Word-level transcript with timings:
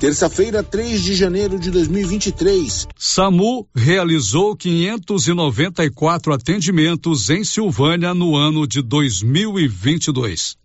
Terça-feira, 0.00 0.62
3 0.62 1.02
de 1.02 1.14
janeiro 1.14 1.58
de 1.58 1.70
2023. 1.70 2.88
SAMU 2.96 3.68
realizou 3.76 4.56
594 4.56 6.32
atendimentos 6.32 7.28
em 7.28 7.44
Silvânia 7.44 8.14
no 8.14 8.34
ano 8.34 8.66
de 8.66 8.80
2022. 8.80 10.56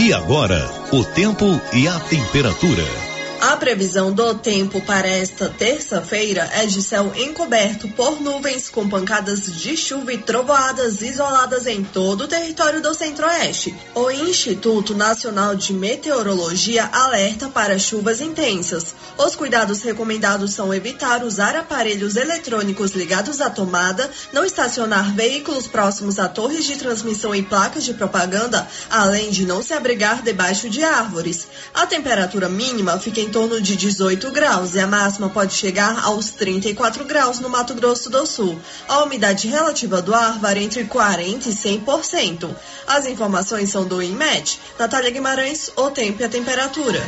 E 0.00 0.12
agora, 0.14 0.66
o 0.90 1.04
tempo 1.04 1.44
e 1.74 1.86
a 1.86 2.00
temperatura. 2.00 3.03
A 3.46 3.58
previsão 3.58 4.10
do 4.10 4.34
tempo 4.36 4.80
para 4.80 5.06
esta 5.06 5.50
terça-feira 5.50 6.48
é 6.54 6.64
de 6.64 6.80
céu 6.80 7.12
encoberto 7.14 7.86
por 7.88 8.18
nuvens 8.18 8.70
com 8.70 8.88
pancadas 8.88 9.44
de 9.44 9.76
chuva 9.76 10.14
e 10.14 10.18
trovoadas 10.18 11.02
isoladas 11.02 11.66
em 11.66 11.84
todo 11.84 12.22
o 12.22 12.26
território 12.26 12.80
do 12.80 12.94
Centro-Oeste. 12.94 13.76
O 13.94 14.10
Instituto 14.10 14.94
Nacional 14.94 15.54
de 15.54 15.74
Meteorologia 15.74 16.88
alerta 16.90 17.50
para 17.50 17.78
chuvas 17.78 18.22
intensas. 18.22 18.94
Os 19.18 19.36
cuidados 19.36 19.82
recomendados 19.82 20.52
são 20.52 20.72
evitar 20.72 21.22
usar 21.22 21.54
aparelhos 21.54 22.16
eletrônicos 22.16 22.92
ligados 22.92 23.42
à 23.42 23.50
tomada, 23.50 24.10
não 24.32 24.46
estacionar 24.46 25.14
veículos 25.14 25.66
próximos 25.66 26.18
a 26.18 26.30
torres 26.30 26.64
de 26.64 26.76
transmissão 26.76 27.34
e 27.34 27.42
placas 27.42 27.84
de 27.84 27.92
propaganda, 27.92 28.66
além 28.88 29.30
de 29.30 29.44
não 29.44 29.62
se 29.62 29.74
abrigar 29.74 30.22
debaixo 30.22 30.70
de 30.70 30.82
árvores. 30.82 31.46
A 31.74 31.86
temperatura 31.86 32.48
mínima 32.48 32.98
fica 32.98 33.20
em 33.20 33.33
torno 33.34 33.60
de 33.60 33.74
18 33.74 34.30
graus 34.30 34.76
e 34.76 34.78
a 34.78 34.86
máxima 34.86 35.28
pode 35.28 35.54
chegar 35.54 36.04
aos 36.04 36.30
34 36.30 37.04
graus 37.04 37.40
no 37.40 37.50
Mato 37.50 37.74
Grosso 37.74 38.08
do 38.08 38.24
Sul. 38.24 38.56
A 38.88 39.02
umidade 39.02 39.48
relativa 39.48 40.00
do 40.00 40.14
ar 40.14 40.38
varia 40.38 40.62
entre 40.62 40.84
40% 40.84 41.46
e 41.46 41.80
100%. 41.80 42.48
As 42.86 43.06
informações 43.08 43.70
são 43.70 43.84
do 43.84 44.00
INMET. 44.00 44.60
Natália 44.78 45.10
Guimarães, 45.10 45.68
o 45.74 45.90
tempo 45.90 46.22
e 46.22 46.24
a 46.24 46.28
temperatura. 46.28 47.02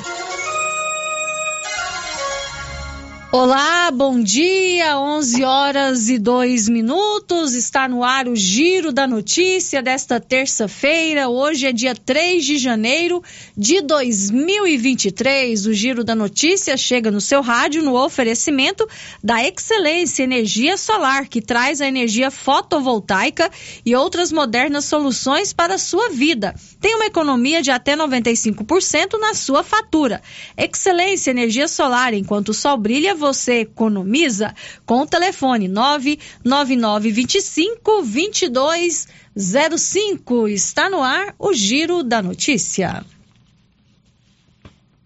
Olá, 3.39 3.91
bom 3.91 4.23
dia, 4.23 4.99
11 4.99 5.45
horas 5.45 6.09
e 6.09 6.17
2 6.19 6.71
minutos. 6.71 7.53
Está 7.53 7.87
no 7.87 8.03
ar 8.03 8.29
o 8.29 8.35
Giro 8.35 8.91
da 8.91 9.07
Notícia 9.07 9.83
desta 9.83 10.19
terça-feira. 10.19 11.29
Hoje 11.29 11.67
é 11.67 11.73
dia 11.73 11.95
3 11.95 12.43
de 12.43 12.57
janeiro 12.57 13.23
de 13.55 13.83
2023. 13.83 15.67
O 15.67 15.75
Giro 15.75 16.03
da 16.03 16.15
Notícia 16.15 16.79
chega 16.79 17.11
no 17.11 17.21
seu 17.21 17.43
rádio 17.43 17.83
no 17.83 18.03
oferecimento 18.03 18.89
da 19.23 19.45
Excelência 19.45 20.23
Energia 20.23 20.79
Solar, 20.79 21.29
que 21.29 21.43
traz 21.43 21.83
a 21.83 21.87
energia 21.87 22.31
fotovoltaica 22.31 23.51
e 23.85 23.95
outras 23.95 24.33
modernas 24.33 24.87
soluções 24.87 25.53
para 25.53 25.75
a 25.75 25.79
sua 25.79 26.09
vida. 26.09 26.55
Tem 26.81 26.95
uma 26.95 27.05
economia 27.05 27.61
de 27.61 27.71
até 27.71 27.95
95% 27.95 29.21
na 29.21 29.35
sua 29.35 29.63
fatura. 29.63 30.23
Excelência 30.57 31.31
Energia 31.31 31.69
Solar, 31.69 32.15
enquanto 32.15 32.49
o 32.49 32.55
sol 32.55 32.79
brilha, 32.79 33.15
você 33.15 33.26
economiza 33.55 34.53
com 34.85 35.03
o 35.03 35.07
telefone 35.07 35.69
99925 35.69 38.03
2205. 38.03 40.49
Está 40.49 40.91
no 40.91 41.01
ar 41.03 41.35
o 41.39 41.53
Giro 41.53 42.03
da 42.03 42.21
Notícia. 42.23 43.05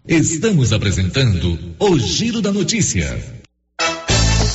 Estamos 0.07 0.71
apresentando 0.73 1.59
o 1.79 1.99
Giro 1.99 2.41
da 2.41 2.51
Notícia. 2.51 3.40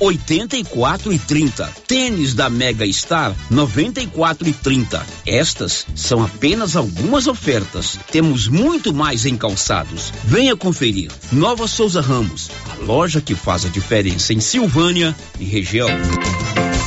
84 0.00 1.12
e 1.12 1.18
30. 1.18 1.72
Tênis 1.86 2.34
da 2.34 2.50
Mega 2.50 2.90
Star, 2.92 3.34
94 3.50 4.48
e 4.48 4.52
30. 4.52 5.06
Estas 5.26 5.86
são 5.94 6.22
apenas 6.22 6.76
algumas 6.76 7.26
ofertas. 7.26 7.98
Temos 8.10 8.48
muito 8.48 8.92
mais 8.92 9.26
em 9.26 9.36
calçados. 9.36 10.12
Venha 10.24 10.56
conferir. 10.56 11.10
Nova 11.32 11.66
Souza 11.66 12.00
Ramos, 12.00 12.50
a 12.70 12.84
loja 12.84 13.20
que 13.20 13.34
faz 13.34 13.64
a 13.64 13.68
diferença 13.68 14.32
em 14.32 14.40
Silvânia 14.40 15.14
e 15.38 15.44
região. 15.44 15.88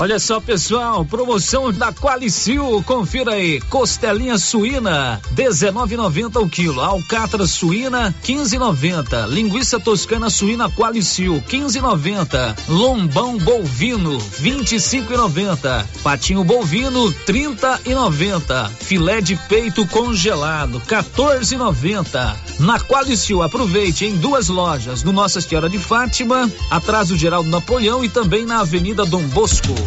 Olha 0.00 0.18
só, 0.18 0.40
pessoal, 0.40 1.04
promoção 1.04 1.72
da 1.72 1.92
Qualicil, 1.92 2.82
confira 2.84 3.34
aí, 3.34 3.60
costelinha 3.70 4.36
suína, 4.36 5.22
19,90 5.36 6.42
o 6.42 6.48
quilo, 6.48 6.80
alcatra 6.80 7.46
suína, 7.46 8.12
15,90, 8.24 9.28
linguiça 9.28 9.78
toscana 9.78 10.28
suína 10.28 10.68
Qualicil, 10.68 11.40
15,90, 11.48 12.56
lombão 12.68 13.38
bovino, 13.38 14.18
25,90, 14.18 15.86
patinho 16.02 16.42
bovino, 16.42 17.12
30,90, 17.24 18.70
filé 18.80 19.20
de 19.20 19.36
peito 19.36 19.86
congelado, 19.86 20.80
14,90. 20.80 22.36
Na 22.58 22.80
Qualicil, 22.80 23.42
aproveite 23.42 24.04
em 24.04 24.16
duas 24.16 24.48
lojas, 24.48 25.04
no 25.04 25.12
Nossa 25.12 25.40
Senhora 25.40 25.68
de 25.68 25.78
Fátima, 25.78 26.50
atrás 26.68 27.08
do 27.08 27.16
Geraldo 27.16 27.48
Napoleão 27.48 28.04
e 28.04 28.08
também 28.08 28.44
na 28.44 28.60
Avenida 28.60 29.06
Dom 29.06 29.22
Bosco. 29.28 29.83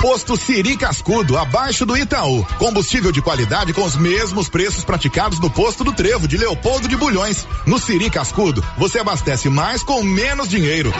Posto 0.00 0.34
Siri 0.34 0.78
Cascudo, 0.78 1.36
abaixo 1.36 1.84
do 1.84 1.94
Itaú. 1.94 2.42
Combustível 2.58 3.12
de 3.12 3.20
qualidade 3.20 3.74
com 3.74 3.84
os 3.84 3.96
mesmos 3.96 4.48
preços 4.48 4.82
praticados 4.82 5.38
no 5.38 5.50
posto 5.50 5.84
do 5.84 5.92
Trevo 5.92 6.26
de 6.26 6.38
Leopoldo 6.38 6.88
de 6.88 6.96
Bulhões. 6.96 7.46
No 7.66 7.78
Siri 7.78 8.08
Cascudo, 8.08 8.64
você 8.78 8.98
abastece 8.98 9.50
mais 9.50 9.82
com 9.82 10.02
menos 10.02 10.48
dinheiro. 10.48 10.90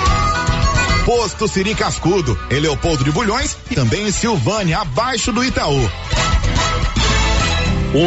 Posto 1.06 1.48
Siri 1.48 1.74
Cascudo, 1.74 2.38
em 2.50 2.60
Leopoldo 2.60 3.02
de 3.02 3.10
Bulhões 3.10 3.56
e 3.70 3.74
também 3.74 4.06
em 4.06 4.12
Silvânia, 4.12 4.80
abaixo 4.80 5.32
do 5.32 5.42
Itaú. 5.42 5.90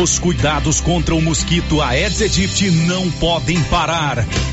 Os 0.01 0.19
cuidados 0.19 0.79
contra 0.79 1.15
o 1.15 1.21
mosquito 1.21 1.81
Aedes 1.81 2.21
aegypti 2.21 2.69
não 2.69 3.09
podem 3.13 3.61
parar. 3.63 4.25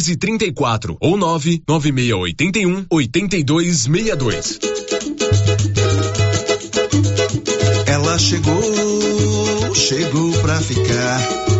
1434 0.00 0.96
ou 1.00 1.16
99681 1.16 2.86
8262. 2.90 4.58
Ela 7.86 8.18
chegou, 8.18 9.74
chegou 9.74 10.32
pra 10.40 10.60
ficar. 10.60 11.59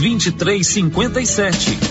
2357. 0.01 1.90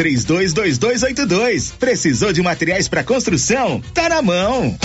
322282. 0.01 1.73
Precisou 1.77 2.33
de 2.33 2.41
materiais 2.41 2.87
para 2.87 3.03
construção? 3.03 3.79
Tá 3.93 4.09
na 4.09 4.19
mão. 4.21 4.75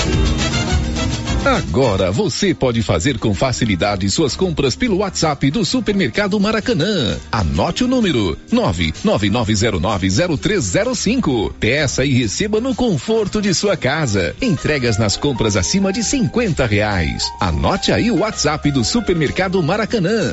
Agora 1.46 2.10
você 2.10 2.52
pode 2.52 2.82
fazer 2.82 3.16
com 3.18 3.32
facilidade 3.32 4.10
suas 4.10 4.34
compras 4.34 4.74
pelo 4.74 4.96
WhatsApp 4.98 5.48
do 5.50 5.64
Supermercado 5.64 6.38
Maracanã. 6.40 7.16
Anote 7.30 7.84
o 7.84 7.88
número 7.88 8.36
999090305. 8.52 11.52
Peça 11.60 12.04
e 12.04 12.12
receba 12.12 12.60
no 12.60 12.74
conforto 12.74 13.40
de 13.40 13.54
sua 13.54 13.76
casa. 13.76 14.34
Entregas 14.42 14.98
nas 14.98 15.16
compras 15.16 15.56
acima 15.56 15.92
de 15.92 16.02
50 16.02 16.66
reais. 16.66 17.22
Anote 17.40 17.92
aí 17.92 18.10
o 18.10 18.18
WhatsApp 18.18 18.72
do 18.72 18.84
Supermercado 18.84 19.62
Maracanã. 19.62 20.32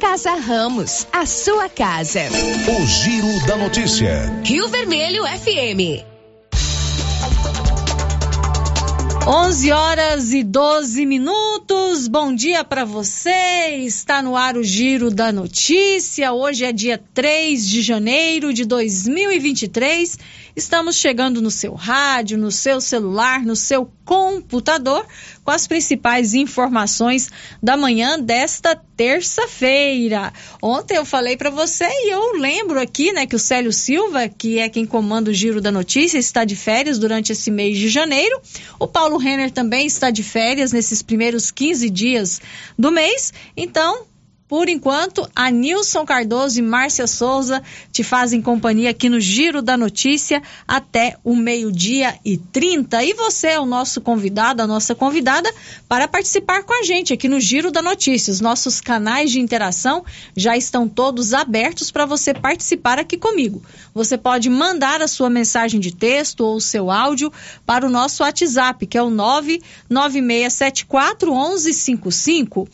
Casa 0.00 0.34
Ramos, 0.34 1.06
a 1.12 1.24
sua 1.24 1.68
casa. 1.68 2.22
O 2.66 2.84
Giro 2.84 3.46
da 3.46 3.56
Notícia. 3.56 4.10
Rio 4.44 4.66
Vermelho 4.68 5.22
FM. 5.24 6.02
11 9.24 9.70
horas 9.70 10.32
e 10.32 10.42
12 10.42 11.06
minutos. 11.06 12.08
Bom 12.08 12.34
dia 12.34 12.64
para 12.64 12.84
você. 12.84 13.76
Está 13.84 14.20
no 14.20 14.36
ar 14.36 14.56
o 14.56 14.64
Giro 14.64 15.12
da 15.12 15.30
Notícia. 15.30 16.32
Hoje 16.32 16.64
é 16.64 16.72
dia 16.72 17.00
3 17.14 17.68
de 17.68 17.82
janeiro 17.82 18.52
de 18.52 18.64
2023. 18.64 20.18
Estamos 20.54 20.96
chegando 20.96 21.40
no 21.40 21.50
seu 21.50 21.72
rádio, 21.72 22.36
no 22.36 22.50
seu 22.50 22.80
celular, 22.80 23.42
no 23.42 23.56
seu 23.56 23.90
computador 24.04 25.06
com 25.42 25.50
as 25.50 25.66
principais 25.66 26.34
informações 26.34 27.30
da 27.62 27.74
manhã 27.76 28.20
desta 28.20 28.76
terça-feira. 28.76 30.30
Ontem 30.60 30.96
eu 30.96 31.04
falei 31.06 31.38
para 31.38 31.48
você 31.48 31.86
e 31.86 32.12
eu 32.12 32.38
lembro 32.38 32.78
aqui, 32.78 33.12
né, 33.12 33.26
que 33.26 33.34
o 33.34 33.38
Célio 33.38 33.72
Silva, 33.72 34.28
que 34.28 34.58
é 34.58 34.68
quem 34.68 34.84
comanda 34.84 35.30
o 35.30 35.34
Giro 35.34 35.60
da 35.60 35.72
Notícia, 35.72 36.18
está 36.18 36.44
de 36.44 36.54
férias 36.54 36.98
durante 36.98 37.32
esse 37.32 37.50
mês 37.50 37.78
de 37.78 37.88
janeiro. 37.88 38.38
O 38.78 38.86
Paulo 38.86 39.16
Renner 39.16 39.50
também 39.50 39.86
está 39.86 40.10
de 40.10 40.22
férias 40.22 40.70
nesses 40.70 41.02
primeiros 41.02 41.50
15 41.50 41.88
dias 41.88 42.40
do 42.78 42.92
mês. 42.92 43.32
Então, 43.56 44.06
por 44.52 44.68
enquanto, 44.68 45.26
a 45.34 45.50
Nilson 45.50 46.04
Cardoso 46.04 46.58
e 46.58 46.62
Márcia 46.62 47.06
Souza 47.06 47.62
te 47.90 48.04
fazem 48.04 48.42
companhia 48.42 48.90
aqui 48.90 49.08
no 49.08 49.18
Giro 49.18 49.62
da 49.62 49.78
Notícia 49.78 50.42
até 50.68 51.16
o 51.24 51.34
meio-dia 51.34 52.18
e 52.22 52.36
30. 52.36 53.02
E 53.02 53.14
você 53.14 53.46
é 53.46 53.58
o 53.58 53.64
nosso 53.64 54.02
convidado, 54.02 54.60
a 54.60 54.66
nossa 54.66 54.94
convidada, 54.94 55.50
para 55.88 56.06
participar 56.06 56.64
com 56.64 56.78
a 56.78 56.82
gente 56.82 57.14
aqui 57.14 57.28
no 57.28 57.40
Giro 57.40 57.70
da 57.70 57.80
Notícia. 57.80 58.30
Os 58.30 58.42
nossos 58.42 58.78
canais 58.78 59.30
de 59.30 59.40
interação 59.40 60.04
já 60.36 60.54
estão 60.54 60.86
todos 60.86 61.32
abertos 61.32 61.90
para 61.90 62.04
você 62.04 62.34
participar 62.34 62.98
aqui 62.98 63.16
comigo. 63.16 63.62
Você 63.94 64.18
pode 64.18 64.50
mandar 64.50 65.00
a 65.00 65.08
sua 65.08 65.30
mensagem 65.30 65.80
de 65.80 65.96
texto 65.96 66.42
ou 66.42 66.56
o 66.56 66.60
seu 66.60 66.90
áudio 66.90 67.32
para 67.64 67.86
o 67.86 67.90
nosso 67.90 68.22
WhatsApp, 68.22 68.86
que 68.86 68.98
é 68.98 69.02
o 69.02 69.08
99674 69.08 71.32
1155 71.32 72.68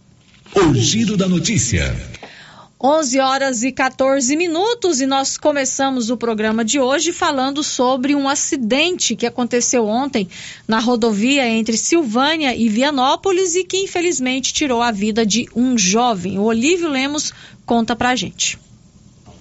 O 0.54 0.74
Giro 0.74 1.16
da 1.16 1.28
Notícia. 1.28 1.94
11 2.86 3.18
horas 3.18 3.62
e 3.62 3.72
14 3.72 4.36
minutos 4.36 5.00
e 5.00 5.06
nós 5.06 5.38
começamos 5.38 6.10
o 6.10 6.18
programa 6.18 6.62
de 6.62 6.78
hoje 6.78 7.14
falando 7.14 7.62
sobre 7.62 8.14
um 8.14 8.28
acidente 8.28 9.16
que 9.16 9.24
aconteceu 9.24 9.86
ontem 9.86 10.28
na 10.68 10.80
rodovia 10.80 11.48
entre 11.48 11.78
Silvânia 11.78 12.54
e 12.54 12.68
Vianópolis 12.68 13.54
e 13.54 13.64
que 13.64 13.78
infelizmente 13.78 14.52
tirou 14.52 14.82
a 14.82 14.90
vida 14.90 15.24
de 15.24 15.48
um 15.56 15.78
jovem. 15.78 16.38
O 16.38 16.42
Olívio 16.42 16.90
Lemos 16.90 17.32
conta 17.64 17.96
pra 17.96 18.14
gente. 18.14 18.58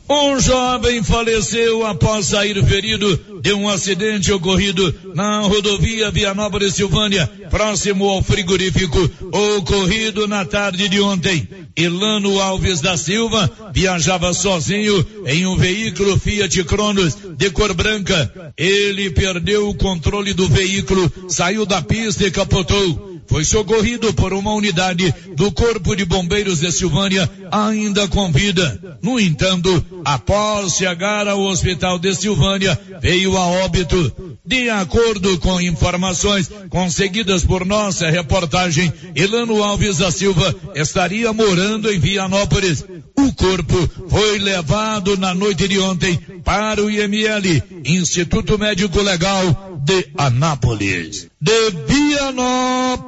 Um 0.10 0.38
jovem 0.38 1.02
faleceu 1.02 1.86
após 1.86 2.28
sair 2.28 2.62
ferido 2.66 3.40
de 3.42 3.54
um 3.54 3.70
acidente 3.70 4.32
ocorrido 4.34 4.94
na 5.16 5.40
rodovia 5.40 6.12
Vianópolis 6.12 6.76
Silvânia, 6.76 7.30
próximo 7.50 8.10
ao 8.10 8.22
frigorífico, 8.22 9.10
ocorrido 9.58 10.28
na 10.28 10.44
tarde 10.44 10.90
de 10.90 11.00
ontem. 11.00 11.48
Elano 11.76 12.40
Alves 12.42 12.82
da 12.82 12.98
Silva 12.98 13.50
viajava 13.74 14.34
sozinho 14.34 15.06
em 15.26 15.48
um 15.48 15.56
veículo 15.56 16.20
Fiat 16.20 16.64
Cronos 16.66 17.18
de 17.38 17.50
cor 17.50 17.74
branca. 17.74 18.54
Ele 18.58 19.10
perdeu 19.10 19.70
o 19.70 19.76
controle 19.76 20.34
do 20.34 20.48
veículo, 20.50 21.12
saiu 21.30 21.66
da 21.66 21.82
pista 21.82 22.28
e 22.28 22.32
capotou 22.32 23.13
foi 23.28 23.44
socorrido 23.44 24.14
por 24.14 24.34
uma 24.34 24.54
unidade 24.54 25.14
do 25.36 25.52
Corpo 25.52 25.96
de 25.96 26.06
Bombeiros 26.06 26.60
de 26.60 26.72
Silvânia, 26.72 27.30
ainda 27.52 28.08
com 28.08 28.32
vida. 28.32 28.98
No 29.02 29.20
entanto, 29.20 29.84
após 30.06 30.74
chegar 30.76 31.28
ao 31.28 31.42
Hospital 31.42 32.00
de 32.00 32.16
Silvânia, 32.16 32.80
veio 33.02 33.38
a 33.38 33.48
óbito. 33.48 34.38
De 34.46 34.70
acordo 34.70 35.38
com 35.40 35.62
informações 35.62 36.50
conseguidas 36.70 37.46
por 37.46 37.66
nossa 37.66 38.10
reportagem, 38.10 38.92
Elano 39.16 39.64
Alves 39.64 40.00
da 40.00 40.12
Silva 40.12 40.54
estaria 40.76 41.32
morando 41.32 41.92
em 41.92 42.00
Vianópolis. 42.00 42.86
O 43.18 43.32
corpo 43.34 43.90
foi 44.10 44.40
levado 44.40 45.18
na 45.18 45.34
noite 45.34 45.68
de 45.68 45.80
ontem 45.80 46.20
para 46.44 46.84
o 46.84 46.92
IML, 46.92 47.64
Instituto 47.86 48.60
Médico 48.60 49.02
Legal 49.02 49.73
de 49.84 50.12
Anápolis. 50.18 51.30
De 51.40 51.70
Vianópolis, 51.88 53.02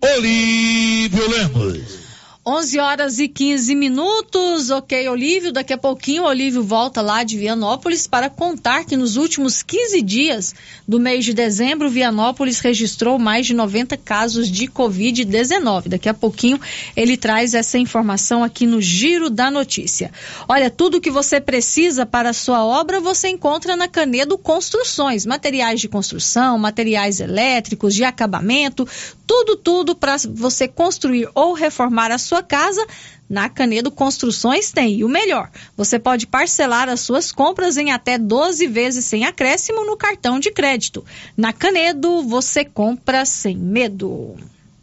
Olívio 0.00 1.28
Lemos. 1.28 2.09
11 2.44 2.78
horas 2.78 3.18
e 3.18 3.28
15 3.28 3.74
minutos. 3.74 4.70
Ok, 4.70 5.06
Olívio. 5.10 5.52
Daqui 5.52 5.74
a 5.74 5.78
pouquinho 5.78 6.22
o 6.22 6.26
Olívio 6.26 6.62
volta 6.62 7.02
lá 7.02 7.22
de 7.22 7.36
Vianópolis 7.36 8.06
para 8.06 8.30
contar 8.30 8.86
que 8.86 8.96
nos 8.96 9.16
últimos 9.18 9.62
15 9.62 10.00
dias 10.00 10.54
do 10.88 10.98
mês 10.98 11.26
de 11.26 11.34
dezembro, 11.34 11.90
Vianópolis 11.90 12.60
registrou 12.60 13.18
mais 13.18 13.44
de 13.44 13.52
90 13.52 13.94
casos 13.98 14.50
de 14.50 14.66
Covid-19. 14.68 15.88
Daqui 15.88 16.08
a 16.08 16.14
pouquinho 16.14 16.58
ele 16.96 17.18
traz 17.18 17.52
essa 17.52 17.76
informação 17.76 18.42
aqui 18.42 18.64
no 18.64 18.80
Giro 18.80 19.28
da 19.28 19.50
Notícia. 19.50 20.10
Olha, 20.48 20.70
tudo 20.70 21.00
que 21.00 21.10
você 21.10 21.42
precisa 21.42 22.06
para 22.06 22.30
a 22.30 22.34
sua 22.34 22.64
obra 22.64 23.00
você 23.00 23.28
encontra 23.28 23.76
na 23.76 23.86
Canedo 23.86 24.38
Construções. 24.38 25.26
Materiais 25.26 25.78
de 25.78 25.88
construção, 25.88 26.56
materiais 26.56 27.20
elétricos, 27.20 27.94
de 27.94 28.02
acabamento, 28.02 28.88
tudo, 29.26 29.56
tudo 29.56 29.94
para 29.94 30.16
você 30.30 30.66
construir 30.66 31.28
ou 31.34 31.52
reformar 31.52 32.10
a 32.10 32.18
sua 32.18 32.29
casa. 32.42 32.86
Na 33.28 33.48
Canedo 33.48 33.90
Construções 33.90 34.72
tem. 34.72 34.98
E 34.98 35.04
o 35.04 35.08
melhor, 35.08 35.50
você 35.76 35.98
pode 35.98 36.26
parcelar 36.26 36.88
as 36.88 37.00
suas 37.00 37.30
compras 37.30 37.76
em 37.76 37.92
até 37.92 38.18
12 38.18 38.66
vezes 38.66 39.04
sem 39.04 39.24
acréscimo 39.24 39.84
no 39.84 39.96
cartão 39.96 40.40
de 40.40 40.50
crédito. 40.50 41.04
Na 41.36 41.52
Canedo, 41.52 42.22
você 42.22 42.64
compra 42.64 43.24
sem 43.24 43.56
medo. 43.56 44.36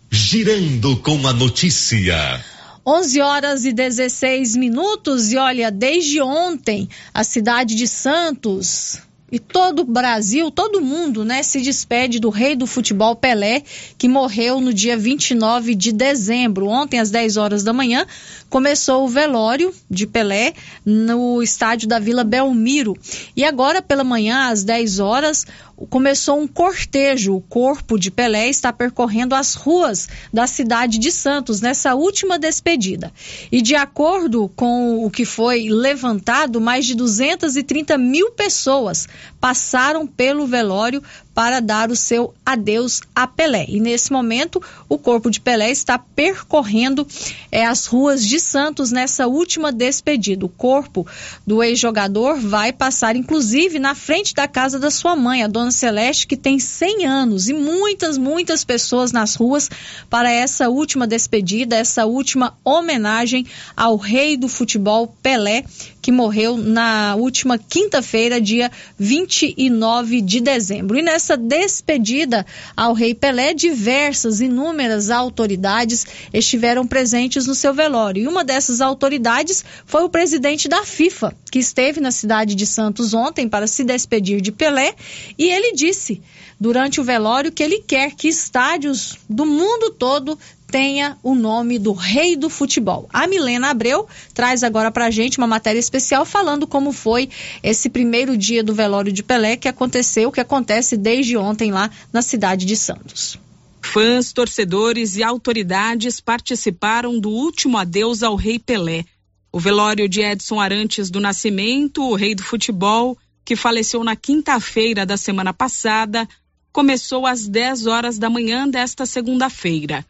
Girando 0.10 0.98
com 0.98 1.28
a 1.28 1.34
notícia. 1.34 2.44
11 2.86 3.20
horas 3.20 3.66
e 3.66 3.74
16 3.74 4.56
minutos. 4.56 5.34
E 5.34 5.38
olha, 5.38 5.70
desde 5.70 6.22
ontem, 6.22 6.88
a 7.14 7.24
cidade 7.26 7.76
de 7.76 7.86
Santos 7.86 9.02
e 9.30 9.40
todo 9.40 9.82
o 9.82 9.86
Brasil, 9.86 10.50
todo 10.50 10.82
mundo, 10.82 11.26
né, 11.26 11.44
se 11.44 11.60
despede 11.60 12.18
do 12.18 12.30
rei 12.30 12.56
do 12.56 12.66
futebol 12.66 13.14
Pelé, 13.14 13.62
que 13.98 14.08
morreu 14.08 14.62
no 14.62 14.74
dia 14.74 14.98
29 14.98 15.76
de 15.76 15.92
dezembro. 15.92 16.68
Ontem, 16.68 17.00
às 17.00 17.12
10 17.12 17.36
horas 17.36 17.64
da 17.64 17.74
manhã, 17.74 18.08
começou 18.50 19.06
o 19.06 19.08
velório 19.08 19.74
de 19.90 20.08
Pelé 20.08 20.54
no 20.86 21.42
estádio 21.42 21.88
da 21.88 22.00
Vila 22.00 22.24
Belmiro. 22.24 22.96
E 23.36 23.44
agora, 23.44 23.82
pela 23.82 24.04
manhã, 24.04 24.50
às 24.50 24.64
10 24.64 25.00
horas, 25.00 25.46
começou 25.90 26.40
um 26.40 26.48
cortejo. 26.48 27.36
O 27.36 27.42
corpo 27.42 28.00
de 28.00 28.10
Pelé 28.10 28.50
está 28.50 28.74
percorrendo 28.74 29.36
as 29.36 29.54
ruas 29.54 30.08
da 30.34 30.48
cidade 30.48 30.98
de 30.98 31.12
Santos 31.12 31.62
nessa 31.62 31.94
última 31.94 32.40
despedida. 32.40 33.12
E 33.52 33.62
de 33.62 33.76
acordo 33.76 34.50
com 34.56 35.06
o 35.06 35.12
que 35.12 35.26
foi 35.26 35.70
levantado, 35.70 36.60
mais 36.60 36.86
de 36.86 36.96
230 36.96 37.98
mil 37.98 38.32
pessoas 38.32 39.08
passaram 39.40 40.08
pelo 40.08 40.48
velório 40.48 41.04
para 41.38 41.60
dar 41.60 41.92
o 41.92 41.96
seu 41.96 42.34
adeus 42.44 43.04
a 43.14 43.28
Pelé. 43.28 43.64
E 43.70 43.80
nesse 43.80 44.12
momento, 44.12 44.60
o 44.90 44.98
corpo 44.98 45.30
de 45.30 45.40
Pelé 45.40 45.70
está 45.70 46.00
percorrendo 46.00 47.08
é, 47.52 47.64
as 47.64 47.86
ruas 47.86 48.26
de 48.26 48.40
Santos 48.40 48.92
nessa 48.92 49.28
última 49.28 49.72
despedida. 49.72 50.48
O 50.48 50.50
corpo 50.50 51.06
do 51.46 51.62
ex-jogador 51.62 52.40
vai 52.40 52.74
passar, 52.74 53.16
inclusive, 53.16 53.78
na 53.78 53.94
frente 53.94 54.34
da 54.34 54.48
casa 54.48 54.80
da 54.80 54.90
sua 54.90 55.16
mãe, 55.16 55.44
a 55.44 55.48
dona 55.48 55.70
Celeste, 55.70 56.26
que 56.26 56.36
tem 56.36 56.58
100 56.58 57.06
anos, 57.06 57.48
e 57.48 57.54
muitas, 57.54 58.18
muitas 58.18 58.64
pessoas 58.64 59.12
nas 59.12 59.36
ruas 59.36 59.70
para 60.10 60.32
essa 60.32 60.70
última 60.70 61.06
despedida, 61.06 61.76
essa 61.76 62.08
última 62.08 62.58
homenagem 62.66 63.46
ao 63.76 63.96
rei 63.96 64.38
do 64.38 64.48
futebol 64.48 65.16
Pelé, 65.22 65.64
que 66.02 66.12
morreu 66.12 66.56
na 66.56 67.16
última 67.16 67.58
quinta-feira, 67.58 68.40
dia 68.40 68.72
29 68.98 70.22
de 70.22 70.40
dezembro. 70.40 70.98
E 70.98 71.02
nessa 71.02 71.27
despedida 71.36 72.46
ao 72.76 72.94
rei 72.94 73.14
Pelé, 73.14 73.54
diversas, 73.54 74.40
inúmeras 74.40 75.10
autoridades 75.10 76.06
estiveram 76.32 76.86
presentes 76.86 77.48
no 77.48 77.56
seu 77.56 77.74
velório. 77.74 78.24
E 78.24 78.28
uma 78.28 78.44
dessas 78.44 78.80
autoridades 78.80 79.66
foi 79.86 80.04
o 80.04 80.10
presidente 80.10 80.70
da 80.70 80.86
FIFA, 80.86 81.36
que 81.52 81.60
esteve 81.60 82.00
na 82.00 82.12
cidade 82.12 82.56
de 82.56 82.66
Santos 82.66 83.14
ontem 83.14 83.50
para 83.50 83.68
se 83.68 83.84
despedir 83.84 84.40
de 84.40 84.52
Pelé, 84.52 84.94
e 85.38 85.50
ele 85.50 85.74
disse 85.74 86.22
durante 86.60 87.00
o 87.00 87.04
velório 87.04 87.52
que 87.52 87.64
ele 87.64 87.80
quer 87.80 88.16
que 88.16 88.28
estádios 88.28 89.18
do 89.30 89.46
mundo 89.46 89.92
todo 89.92 90.38
tenha 90.68 91.18
o 91.24 91.34
nome 91.34 91.80
do 91.80 91.94
rei 91.94 92.36
do 92.36 92.50
futebol. 92.50 93.10
A 93.12 93.26
Milena 93.26 93.70
Abreu 93.70 94.08
traz 94.34 94.64
agora 94.64 94.92
para 94.92 95.06
a 95.06 95.12
gente 95.12 95.38
uma 95.38 95.48
matéria 95.48 95.80
especial 95.80 96.26
falando 96.26 96.68
como 96.68 96.92
foi 96.92 97.30
esse 97.64 97.90
primeiro 97.90 98.38
dia 98.38 98.64
do 98.64 98.74
velório 98.74 99.12
de 99.12 99.24
Pelé 99.24 99.56
que 99.56 99.68
aconteceu, 99.68 100.32
que 100.32 100.42
acontece 100.42 100.98
desde 100.98 101.38
ontem 101.38 101.72
lá 101.72 101.90
na 102.12 102.22
cidade 102.22 102.66
de 102.66 102.76
Santos. 102.76 103.40
Fãs, 103.82 104.34
torcedores 104.34 105.16
e 105.16 105.24
autoridades 105.24 106.20
participaram 106.20 107.18
do 107.18 107.30
último 107.30 107.78
adeus 107.78 108.22
ao 108.22 108.36
rei 108.36 108.60
Pelé. 108.60 109.06
O 109.52 109.60
velório 109.60 110.10
de 110.10 110.22
Edson 110.22 110.60
Arantes 110.60 111.10
do 111.10 111.22
Nascimento, 111.22 112.04
o 112.04 112.16
rei 112.16 112.36
do 112.36 112.44
futebol, 112.44 113.18
que 113.46 113.56
faleceu 113.56 114.04
na 114.04 114.16
quinta-feira 114.16 115.06
da 115.06 115.16
semana 115.16 115.54
passada, 115.54 116.28
começou 116.74 117.26
às 117.26 117.48
10 117.48 117.88
horas 117.88 118.20
da 118.20 118.30
manhã 118.30 118.68
desta 118.68 119.06
segunda-feira. 119.06 120.06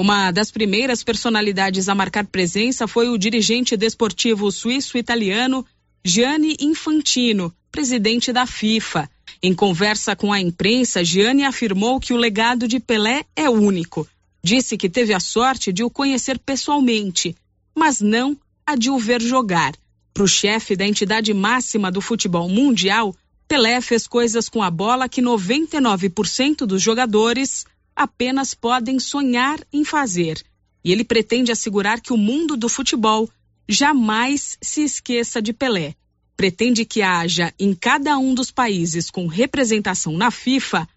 Uma 0.00 0.30
das 0.30 0.50
primeiras 0.50 1.04
personalidades 1.04 1.86
a 1.86 1.94
marcar 1.94 2.24
presença 2.24 2.88
foi 2.88 3.10
o 3.10 3.18
dirigente 3.18 3.76
desportivo 3.76 4.50
suíço-italiano 4.50 5.62
Gianni 6.02 6.56
Infantino, 6.58 7.54
presidente 7.70 8.32
da 8.32 8.46
FIFA. 8.46 9.10
Em 9.42 9.54
conversa 9.54 10.16
com 10.16 10.32
a 10.32 10.40
imprensa, 10.40 11.04
Gianni 11.04 11.44
afirmou 11.44 12.00
que 12.00 12.14
o 12.14 12.16
legado 12.16 12.66
de 12.66 12.80
Pelé 12.80 13.26
é 13.36 13.50
único. 13.50 14.08
Disse 14.42 14.78
que 14.78 14.88
teve 14.88 15.12
a 15.12 15.20
sorte 15.20 15.70
de 15.70 15.84
o 15.84 15.90
conhecer 15.90 16.38
pessoalmente, 16.38 17.36
mas 17.76 18.00
não 18.00 18.34
a 18.64 18.76
de 18.76 18.88
o 18.88 18.98
ver 18.98 19.20
jogar. 19.20 19.74
Para 20.14 20.24
o 20.24 20.26
chefe 20.26 20.74
da 20.74 20.86
entidade 20.86 21.34
máxima 21.34 21.92
do 21.92 22.00
futebol 22.00 22.48
mundial, 22.48 23.14
Pelé 23.46 23.82
fez 23.82 24.06
coisas 24.06 24.48
com 24.48 24.62
a 24.62 24.70
bola 24.70 25.10
que 25.10 25.20
99% 25.20 26.64
dos 26.64 26.80
jogadores 26.80 27.66
apenas 28.00 28.54
podem 28.54 28.98
sonhar 28.98 29.60
em 29.70 29.84
fazer. 29.84 30.42
E 30.82 30.90
ele 30.90 31.04
pretende 31.04 31.52
assegurar 31.52 32.00
que 32.00 32.14
o 32.14 32.16
mundo 32.16 32.56
do 32.56 32.66
futebol 32.66 33.28
jamais 33.68 34.56
se 34.62 34.82
esqueça 34.82 35.42
de 35.42 35.52
Pelé. 35.52 35.94
Pretende 36.34 36.86
que 36.86 37.02
haja 37.02 37.52
em 37.58 37.74
cada 37.74 38.16
um 38.16 38.32
dos 38.34 38.50
países 38.50 39.10
com 39.10 39.26
representação 39.26 40.14
na 40.14 40.30
FIFA 40.30 40.88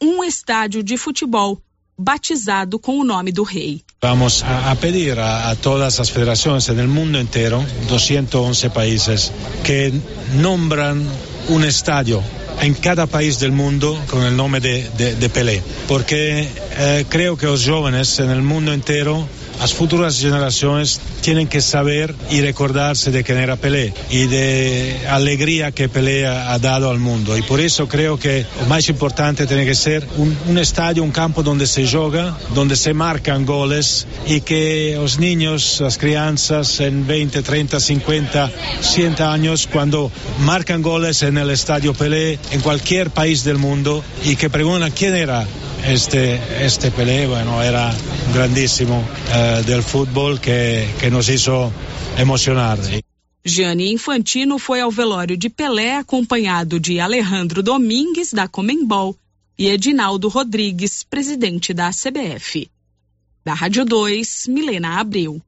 um 0.00 0.22
estádio 0.22 0.80
de 0.80 0.96
futebol 0.96 1.60
batizado 1.98 2.78
com 2.78 3.00
o 3.00 3.04
nome 3.04 3.32
do 3.32 3.42
rei. 3.42 3.82
Vamos 4.00 4.44
a, 4.44 4.76
pedir 4.76 5.18
a, 5.18 5.50
a, 5.50 5.56
todas 5.56 5.98
as 5.98 6.08
federações 6.08 6.68
no 6.68 6.86
mundo 6.86 7.18
inteiro, 7.18 7.64
211 7.88 8.70
países, 8.70 9.32
que 9.64 9.92
nombram 10.40 11.04
um 11.48 11.64
estádio 11.64 12.22
en 12.60 12.74
cada 12.74 13.06
país 13.06 13.38
del 13.38 13.52
mundo 13.52 13.98
con 14.08 14.22
el 14.24 14.36
nombre 14.36 14.60
de, 14.60 14.88
de, 14.96 15.14
de 15.16 15.28
Pelé, 15.28 15.62
porque 15.88 16.48
eh, 16.78 17.04
creo 17.08 17.36
que 17.36 17.46
los 17.46 17.66
jóvenes 17.66 18.18
en 18.20 18.30
el 18.30 18.42
mundo 18.42 18.72
entero 18.72 19.26
as 19.60 19.72
futuras 19.72 20.16
gerações 20.16 21.00
têm 21.22 21.46
que 21.46 21.60
saber 21.60 22.14
e 22.30 22.40
recordar-se 22.40 23.10
de 23.10 23.22
quem 23.22 23.36
era 23.36 23.56
Pelé 23.56 23.92
e 24.10 24.26
de 24.26 25.06
alegria 25.08 25.72
que 25.72 25.88
Pelé 25.88 26.26
ha 26.26 26.58
dado 26.58 26.86
ao 26.86 26.98
mundo. 26.98 27.36
E 27.36 27.42
por 27.42 27.60
isso 27.60 27.86
creio 27.86 28.18
que 28.18 28.44
o 28.60 28.66
mais 28.66 28.88
importante 28.88 29.46
tem 29.46 29.64
que 29.64 29.74
ser 29.74 30.06
um, 30.18 30.52
um 30.52 30.58
estádio, 30.58 31.02
um 31.02 31.10
campo 31.10 31.42
onde 31.48 31.66
se 31.66 31.84
joga, 31.84 32.34
onde 32.56 32.76
se 32.76 32.92
marcam 32.92 33.44
goles 33.44 34.06
e 34.26 34.40
que 34.40 34.96
os 35.02 35.16
niños, 35.16 35.80
as 35.80 35.96
crianças 35.96 36.80
em 36.80 37.02
20, 37.02 37.42
30, 37.42 37.80
50, 37.80 38.52
100 38.82 39.14
anos, 39.20 39.66
quando 39.66 40.10
marcam 40.40 40.80
goles 40.80 41.22
no 41.22 41.50
estádio 41.50 41.94
Pelé 41.94 42.38
em 42.52 42.60
qualquer 42.60 43.08
país 43.08 43.42
do 43.42 43.58
mundo 43.58 44.04
e 44.24 44.36
que 44.36 44.48
perguntam 44.48 44.90
quem 44.90 45.10
era 45.10 45.46
este, 45.86 46.40
este 46.60 46.90
Pelé, 46.90 47.26
bueno, 47.26 47.62
era 47.62 47.94
grandíssimo 48.32 48.98
uh, 48.98 49.62
del 49.64 49.82
fútbol 49.82 50.40
que, 50.40 50.88
que 50.98 51.10
nos 51.10 51.28
hizo 51.28 51.72
emocionar. 52.16 52.78
Gianni 53.44 53.92
Infantino 53.92 54.58
foi 54.58 54.80
ao 54.80 54.90
velório 54.90 55.36
de 55.36 55.50
Pelé 55.50 55.96
acompanhado 55.96 56.80
de 56.80 56.98
Alejandro 56.98 57.62
Domingues, 57.62 58.32
da 58.32 58.48
Comembol, 58.48 59.14
e 59.58 59.68
Edinaldo 59.68 60.28
Rodrigues, 60.28 61.02
presidente 61.02 61.74
da 61.74 61.90
CBF. 61.90 62.70
Da 63.44 63.52
Rádio 63.52 63.84
2, 63.84 64.46
Milena 64.48 64.98
Abreu. 64.98 65.40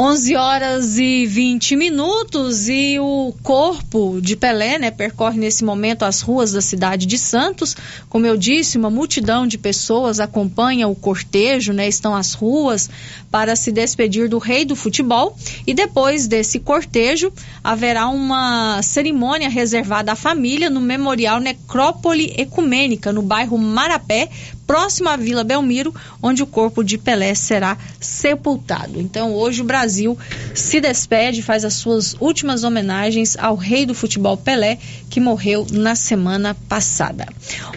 11 0.00 0.36
horas 0.36 0.96
e 0.96 1.26
20 1.26 1.74
minutos 1.74 2.68
e 2.68 3.00
o 3.00 3.34
corpo 3.42 4.20
de 4.22 4.36
Pelé, 4.36 4.78
né, 4.78 4.92
percorre 4.92 5.40
nesse 5.40 5.64
momento 5.64 6.04
as 6.04 6.20
ruas 6.20 6.52
da 6.52 6.60
cidade 6.60 7.04
de 7.04 7.18
Santos. 7.18 7.76
Como 8.08 8.24
eu 8.24 8.36
disse, 8.36 8.78
uma 8.78 8.90
multidão 8.90 9.44
de 9.44 9.58
pessoas 9.58 10.20
acompanha 10.20 10.86
o 10.86 10.94
cortejo, 10.94 11.72
né, 11.72 11.88
estão 11.88 12.14
às 12.14 12.32
ruas 12.32 12.88
para 13.28 13.56
se 13.56 13.72
despedir 13.72 14.28
do 14.28 14.38
rei 14.38 14.64
do 14.64 14.76
futebol. 14.76 15.36
E 15.66 15.74
depois 15.74 16.28
desse 16.28 16.60
cortejo, 16.60 17.32
haverá 17.64 18.06
uma 18.06 18.80
cerimônia 18.82 19.48
reservada 19.48 20.12
à 20.12 20.14
família 20.14 20.70
no 20.70 20.80
Memorial 20.80 21.40
Necrópole 21.40 22.32
Ecumênica, 22.38 23.12
no 23.12 23.20
bairro 23.20 23.58
Marapé, 23.58 24.28
próximo 24.68 25.08
à 25.08 25.16
Vila 25.16 25.42
Belmiro, 25.42 25.94
onde 26.22 26.42
o 26.42 26.46
corpo 26.46 26.84
de 26.84 26.98
Pelé 26.98 27.34
será 27.34 27.78
sepultado. 27.98 29.00
Então, 29.00 29.34
hoje 29.34 29.62
o 29.62 29.64
Brasil 29.64 30.16
se 30.54 30.78
despede, 30.78 31.40
faz 31.40 31.64
as 31.64 31.72
suas 31.72 32.14
últimas 32.20 32.64
homenagens 32.64 33.34
ao 33.38 33.56
rei 33.56 33.86
do 33.86 33.94
futebol 33.94 34.36
Pelé, 34.36 34.78
que 35.08 35.20
morreu 35.20 35.66
na 35.70 35.94
semana 35.94 36.54
passada. 36.68 37.26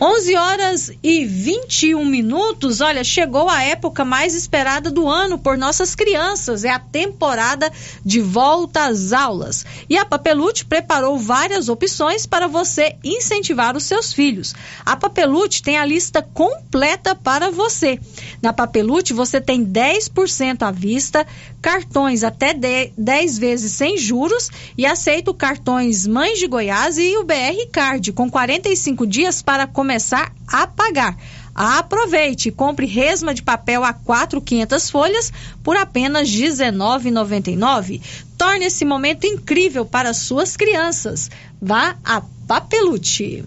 11 0.02 0.36
horas 0.36 0.92
e 1.02 1.26
21 1.26 2.04
minutos. 2.04 2.82
Olha, 2.82 3.06
chegou 3.06 3.48
a 3.50 3.64
época 3.64 4.04
mais 4.04 4.36
esperada 4.36 4.92
do 4.92 5.08
ano 5.08 5.38
por 5.38 5.58
nossas 5.58 5.96
crianças, 5.96 6.66
é 6.66 6.72
a 6.72 6.80
temporada 6.80 7.72
de 8.04 8.20
volta 8.20 8.88
às 8.88 9.14
aulas. 9.14 9.66
E 9.90 9.98
a 9.98 10.04
Papelute 10.04 10.66
preparou 10.66 11.18
várias 11.18 11.70
opções 11.70 12.26
para 12.26 12.48
você 12.50 12.98
incentivar 13.02 13.78
os 13.78 13.86
seus 13.86 14.12
filhos. 14.12 14.54
A 14.86 14.98
Papelute 14.98 15.64
tem 15.64 15.78
a 15.78 15.86
lista 15.86 16.22
completa 16.22 16.81
para 17.24 17.52
você. 17.52 18.00
Na 18.42 18.52
Papelute 18.52 19.14
você 19.14 19.40
tem 19.40 19.66
10% 19.66 20.64
à 20.64 20.72
vista, 20.72 21.26
cartões 21.62 22.24
até 22.24 22.54
10 22.54 23.38
vezes 23.38 23.74
sem 23.74 23.98
juros 23.98 24.50
e 24.78 24.86
aceita 24.86 25.34
cartões 25.34 26.08
Mães 26.08 26.40
de 26.40 26.48
Goiás 26.48 26.98
e 26.98 27.18
o 27.18 27.24
BR 27.24 27.70
Card 27.72 28.12
com 28.14 28.30
45 28.30 29.06
dias 29.06 29.42
para 29.42 29.68
começar 29.68 30.34
a 30.48 30.68
pagar. 30.68 31.18
Aproveite 31.54 32.50
e 32.50 32.52
compre 32.52 32.86
resma 32.86 33.34
de 33.34 33.44
papel 33.44 33.84
a 33.84 33.94
4,500 33.94 34.90
folhas 34.90 35.34
por 35.64 35.76
apenas 35.76 36.30
R$ 36.30 36.48
19,99. 36.48 38.02
Torne 38.38 38.66
esse 38.66 38.86
momento 38.86 39.26
incrível 39.26 39.86
para 39.86 40.14
suas 40.14 40.56
crianças. 40.56 41.30
Vá 41.62 41.98
a 42.04 42.22
Papelute. 42.48 43.44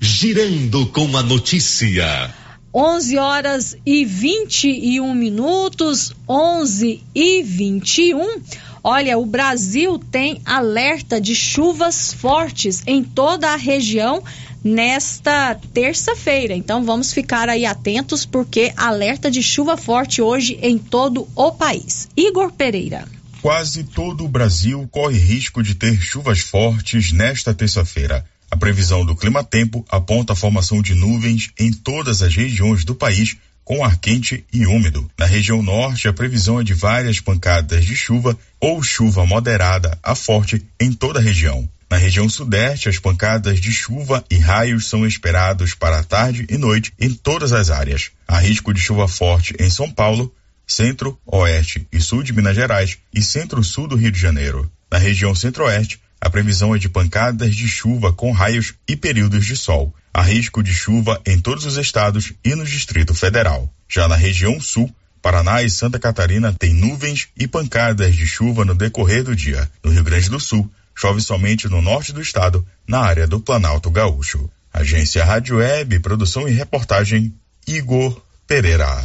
Girando 0.00 0.86
com 0.88 1.16
a 1.16 1.22
notícia. 1.22 2.34
11 2.78 3.16
horas 3.16 3.76
e 3.86 4.04
21 4.04 5.14
minutos, 5.14 6.12
11 6.28 7.02
e 7.14 7.42
21. 7.42 8.42
Olha, 8.84 9.16
o 9.16 9.24
Brasil 9.24 9.98
tem 9.98 10.42
alerta 10.44 11.18
de 11.18 11.34
chuvas 11.34 12.12
fortes 12.12 12.82
em 12.86 13.02
toda 13.02 13.48
a 13.48 13.56
região 13.56 14.22
nesta 14.62 15.54
terça-feira. 15.72 16.54
Então 16.54 16.84
vamos 16.84 17.14
ficar 17.14 17.48
aí 17.48 17.64
atentos 17.64 18.26
porque 18.26 18.74
alerta 18.76 19.30
de 19.30 19.42
chuva 19.42 19.78
forte 19.78 20.20
hoje 20.20 20.58
em 20.60 20.76
todo 20.76 21.26
o 21.34 21.52
país. 21.52 22.10
Igor 22.14 22.52
Pereira. 22.52 23.08
Quase 23.40 23.84
todo 23.84 24.22
o 24.22 24.28
Brasil 24.28 24.86
corre 24.92 25.16
risco 25.16 25.62
de 25.62 25.74
ter 25.74 25.98
chuvas 25.98 26.40
fortes 26.40 27.10
nesta 27.10 27.54
terça-feira. 27.54 28.22
A 28.56 28.58
previsão 28.58 29.04
do 29.04 29.14
Clima 29.14 29.44
Tempo 29.44 29.84
aponta 29.86 30.32
a 30.32 30.36
formação 30.36 30.80
de 30.80 30.94
nuvens 30.94 31.50
em 31.58 31.70
todas 31.70 32.22
as 32.22 32.34
regiões 32.34 32.86
do 32.86 32.94
país 32.94 33.36
com 33.62 33.84
ar 33.84 33.98
quente 33.98 34.46
e 34.50 34.64
úmido. 34.64 35.10
Na 35.18 35.26
região 35.26 35.62
norte, 35.62 36.08
a 36.08 36.12
previsão 36.14 36.58
é 36.58 36.64
de 36.64 36.72
várias 36.72 37.20
pancadas 37.20 37.84
de 37.84 37.94
chuva 37.94 38.34
ou 38.58 38.82
chuva 38.82 39.26
moderada 39.26 39.98
a 40.02 40.14
forte 40.14 40.64
em 40.80 40.90
toda 40.90 41.18
a 41.18 41.22
região. 41.22 41.68
Na 41.90 41.98
região 41.98 42.30
sudeste, 42.30 42.88
as 42.88 42.98
pancadas 42.98 43.60
de 43.60 43.70
chuva 43.70 44.24
e 44.30 44.38
raios 44.38 44.88
são 44.88 45.06
esperados 45.06 45.74
para 45.74 45.98
a 45.98 46.02
tarde 46.02 46.46
e 46.48 46.56
noite 46.56 46.94
em 46.98 47.12
todas 47.12 47.52
as 47.52 47.68
áreas. 47.68 48.10
Há 48.26 48.38
risco 48.38 48.72
de 48.72 48.80
chuva 48.80 49.06
forte 49.06 49.54
em 49.60 49.68
São 49.68 49.90
Paulo, 49.90 50.34
centro, 50.66 51.20
oeste 51.26 51.86
e 51.92 52.00
sul 52.00 52.22
de 52.22 52.32
Minas 52.32 52.56
Gerais 52.56 52.96
e 53.12 53.20
centro-sul 53.20 53.86
do 53.86 53.96
Rio 53.96 54.10
de 54.10 54.18
Janeiro. 54.18 54.72
Na 54.90 54.96
região 54.96 55.34
centro-oeste, 55.34 56.00
a 56.20 56.30
previsão 56.30 56.74
é 56.74 56.78
de 56.78 56.88
pancadas 56.88 57.54
de 57.54 57.68
chuva 57.68 58.12
com 58.12 58.32
raios 58.32 58.74
e 58.88 58.96
períodos 58.96 59.44
de 59.44 59.56
sol. 59.56 59.94
Há 60.12 60.22
risco 60.22 60.62
de 60.62 60.72
chuva 60.72 61.20
em 61.26 61.38
todos 61.38 61.66
os 61.66 61.76
estados 61.76 62.32
e 62.44 62.54
no 62.54 62.64
Distrito 62.64 63.14
Federal. 63.14 63.70
Já 63.88 64.08
na 64.08 64.16
região 64.16 64.60
sul, 64.60 64.92
Paraná 65.20 65.62
e 65.62 65.68
Santa 65.68 65.98
Catarina 65.98 66.52
têm 66.52 66.72
nuvens 66.72 67.28
e 67.36 67.46
pancadas 67.46 68.14
de 68.14 68.26
chuva 68.26 68.64
no 68.64 68.74
decorrer 68.74 69.24
do 69.24 69.36
dia. 69.36 69.68
No 69.84 69.90
Rio 69.90 70.04
Grande 70.04 70.30
do 70.30 70.40
Sul, 70.40 70.70
chove 70.94 71.20
somente 71.20 71.68
no 71.68 71.82
norte 71.82 72.12
do 72.12 72.22
estado, 72.22 72.66
na 72.86 73.00
área 73.00 73.26
do 73.26 73.40
Planalto 73.40 73.90
Gaúcho. 73.90 74.48
Agência 74.72 75.24
Rádio 75.24 75.56
Web, 75.56 75.98
produção 76.00 76.48
e 76.48 76.52
reportagem 76.52 77.34
Igor 77.66 78.22
Pereira. 78.46 79.04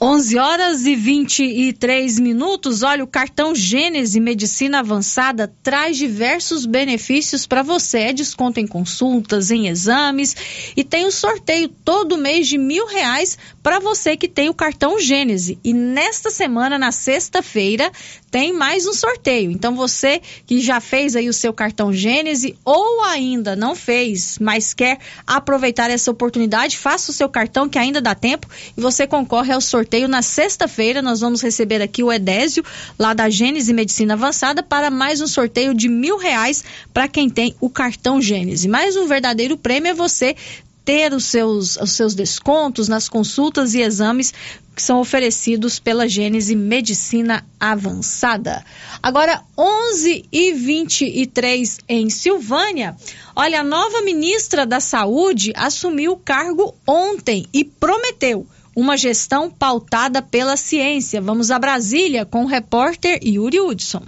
11 0.00 0.38
horas 0.38 0.86
e 0.86 0.94
23 0.94 2.20
minutos. 2.20 2.84
Olha, 2.84 3.02
o 3.02 3.06
cartão 3.06 3.52
Gênese 3.52 4.20
Medicina 4.20 4.78
Avançada 4.78 5.52
traz 5.60 5.96
diversos 5.96 6.66
benefícios 6.66 7.48
para 7.48 7.64
você. 7.64 7.98
É 7.98 8.12
desconto 8.12 8.60
em 8.60 8.66
consultas, 8.66 9.50
em 9.50 9.66
exames 9.66 10.36
e 10.76 10.84
tem 10.84 11.04
um 11.04 11.10
sorteio 11.10 11.68
todo 11.68 12.16
mês 12.16 12.46
de 12.46 12.56
mil 12.56 12.86
reais 12.86 13.36
para 13.60 13.80
você 13.80 14.16
que 14.16 14.28
tem 14.28 14.48
o 14.48 14.54
cartão 14.54 15.00
Gênese. 15.00 15.58
E 15.64 15.72
nesta 15.72 16.30
semana, 16.30 16.78
na 16.78 16.92
sexta-feira, 16.92 17.90
tem 18.30 18.52
mais 18.52 18.86
um 18.86 18.92
sorteio. 18.92 19.50
Então 19.50 19.74
você 19.74 20.20
que 20.46 20.60
já 20.60 20.80
fez 20.80 21.16
aí 21.16 21.28
o 21.28 21.32
seu 21.32 21.52
cartão 21.52 21.92
Gênese 21.92 22.56
ou 22.64 23.02
ainda 23.02 23.56
não 23.56 23.74
fez, 23.74 24.38
mas 24.38 24.72
quer 24.72 24.98
aproveitar 25.26 25.90
essa 25.90 26.10
oportunidade, 26.10 26.78
faça 26.78 27.10
o 27.10 27.14
seu 27.14 27.28
cartão 27.28 27.68
que 27.68 27.78
ainda 27.78 28.00
dá 28.00 28.14
tempo 28.14 28.46
e 28.76 28.80
você 28.80 29.08
concorre 29.08 29.52
ao 29.52 29.60
sorteio 29.88 30.06
na 30.06 30.20
sexta-feira. 30.20 31.00
Nós 31.00 31.20
vamos 31.20 31.40
receber 31.40 31.80
aqui 31.80 32.04
o 32.04 32.12
Edésio 32.12 32.62
lá 32.98 33.14
da 33.14 33.30
Gênese 33.30 33.72
Medicina 33.72 34.12
Avançada 34.12 34.62
para 34.62 34.90
mais 34.90 35.22
um 35.22 35.26
sorteio 35.26 35.72
de 35.72 35.88
mil 35.88 36.18
reais 36.18 36.62
para 36.92 37.08
quem 37.08 37.30
tem 37.30 37.54
o 37.58 37.70
cartão 37.70 38.20
Gênese. 38.20 38.68
Mas 38.68 38.96
o 38.96 39.06
verdadeiro 39.06 39.56
prêmio 39.56 39.88
é 39.88 39.94
você 39.94 40.36
ter 40.84 41.14
os 41.14 41.24
seus, 41.24 41.76
os 41.76 41.92
seus 41.92 42.14
descontos 42.14 42.86
nas 42.86 43.08
consultas 43.08 43.72
e 43.72 43.80
exames 43.80 44.34
que 44.76 44.82
são 44.82 45.00
oferecidos 45.00 45.78
pela 45.78 46.06
Gênese 46.06 46.54
Medicina 46.54 47.42
Avançada. 47.58 48.62
Agora, 49.02 49.42
11 49.56 50.26
e 50.30 50.52
23 50.52 51.78
em 51.88 52.10
Silvânia. 52.10 52.94
Olha, 53.34 53.60
a 53.60 53.64
nova 53.64 54.02
ministra 54.02 54.66
da 54.66 54.80
Saúde 54.80 55.50
assumiu 55.56 56.12
o 56.12 56.18
cargo 56.18 56.74
ontem 56.86 57.46
e 57.54 57.64
prometeu 57.64 58.46
uma 58.78 58.96
gestão 58.96 59.50
pautada 59.50 60.22
pela 60.22 60.56
ciência. 60.56 61.20
Vamos 61.20 61.50
a 61.50 61.58
Brasília 61.58 62.24
com 62.24 62.44
o 62.44 62.46
repórter 62.46 63.18
Yuri 63.24 63.58
Hudson. 63.58 64.04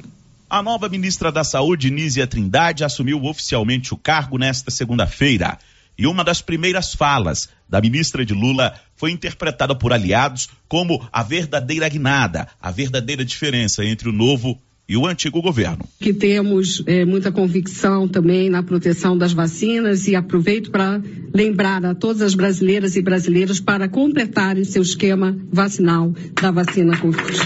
A 0.48 0.62
nova 0.62 0.88
ministra 0.88 1.32
da 1.32 1.42
Saúde, 1.42 1.90
Nízia 1.90 2.24
Trindade, 2.24 2.84
assumiu 2.84 3.24
oficialmente 3.24 3.92
o 3.92 3.96
cargo 3.96 4.38
nesta 4.38 4.70
segunda-feira. 4.70 5.58
E 5.98 6.06
uma 6.06 6.22
das 6.22 6.40
primeiras 6.40 6.94
falas 6.94 7.48
da 7.68 7.80
ministra 7.80 8.24
de 8.24 8.32
Lula 8.32 8.72
foi 8.94 9.10
interpretada 9.10 9.74
por 9.74 9.92
aliados 9.92 10.48
como 10.68 11.04
a 11.12 11.24
verdadeira 11.24 11.88
guinada, 11.88 12.46
a 12.62 12.70
verdadeira 12.70 13.24
diferença 13.24 13.84
entre 13.84 14.08
o 14.08 14.12
novo 14.12 14.56
e 14.90 14.96
o 14.96 15.06
antigo 15.06 15.40
governo. 15.40 15.88
Que 16.00 16.12
temos 16.12 16.82
é, 16.84 17.04
muita 17.04 17.30
convicção 17.30 18.08
também 18.08 18.50
na 18.50 18.60
proteção 18.60 19.16
das 19.16 19.32
vacinas 19.32 20.08
e 20.08 20.16
aproveito 20.16 20.72
para 20.72 21.00
lembrar 21.32 21.84
a 21.84 21.94
todas 21.94 22.20
as 22.20 22.34
brasileiras 22.34 22.96
e 22.96 23.00
brasileiros 23.00 23.60
para 23.60 23.88
completarem 23.88 24.64
seu 24.64 24.82
esquema 24.82 25.38
vacinal 25.52 26.12
da 26.42 26.50
vacina 26.50 26.96
Covid. 26.96 27.38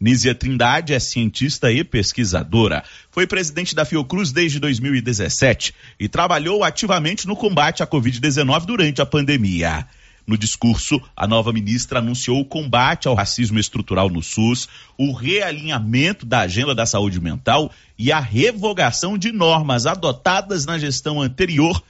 Nízia 0.00 0.36
Trindade 0.36 0.94
é 0.94 1.00
cientista 1.00 1.72
e 1.72 1.82
pesquisadora. 1.82 2.84
Foi 3.10 3.26
presidente 3.26 3.74
da 3.74 3.84
Fiocruz 3.84 4.30
desde 4.30 4.60
2017 4.60 5.74
e 5.98 6.08
trabalhou 6.08 6.62
ativamente 6.62 7.26
no 7.26 7.34
combate 7.34 7.82
à 7.82 7.86
Covid-19 7.88 8.66
durante 8.66 9.02
a 9.02 9.06
pandemia. 9.06 9.84
No 10.26 10.38
discurso, 10.38 11.00
a 11.14 11.26
nova 11.26 11.52
ministra 11.52 11.98
anunciou 11.98 12.40
o 12.40 12.44
combate 12.44 13.06
ao 13.06 13.14
racismo 13.14 13.58
estrutural 13.58 14.08
no 14.08 14.22
SUS, 14.22 14.68
o 14.96 15.12
realinhamento 15.12 16.24
da 16.24 16.40
agenda 16.40 16.74
da 16.74 16.86
saúde 16.86 17.20
mental 17.20 17.70
e 17.98 18.10
a 18.10 18.20
revogação 18.20 19.18
de 19.18 19.30
normas 19.30 19.84
adotadas 19.84 20.64
na 20.64 20.78
gestão 20.78 21.20
anterior 21.20 21.82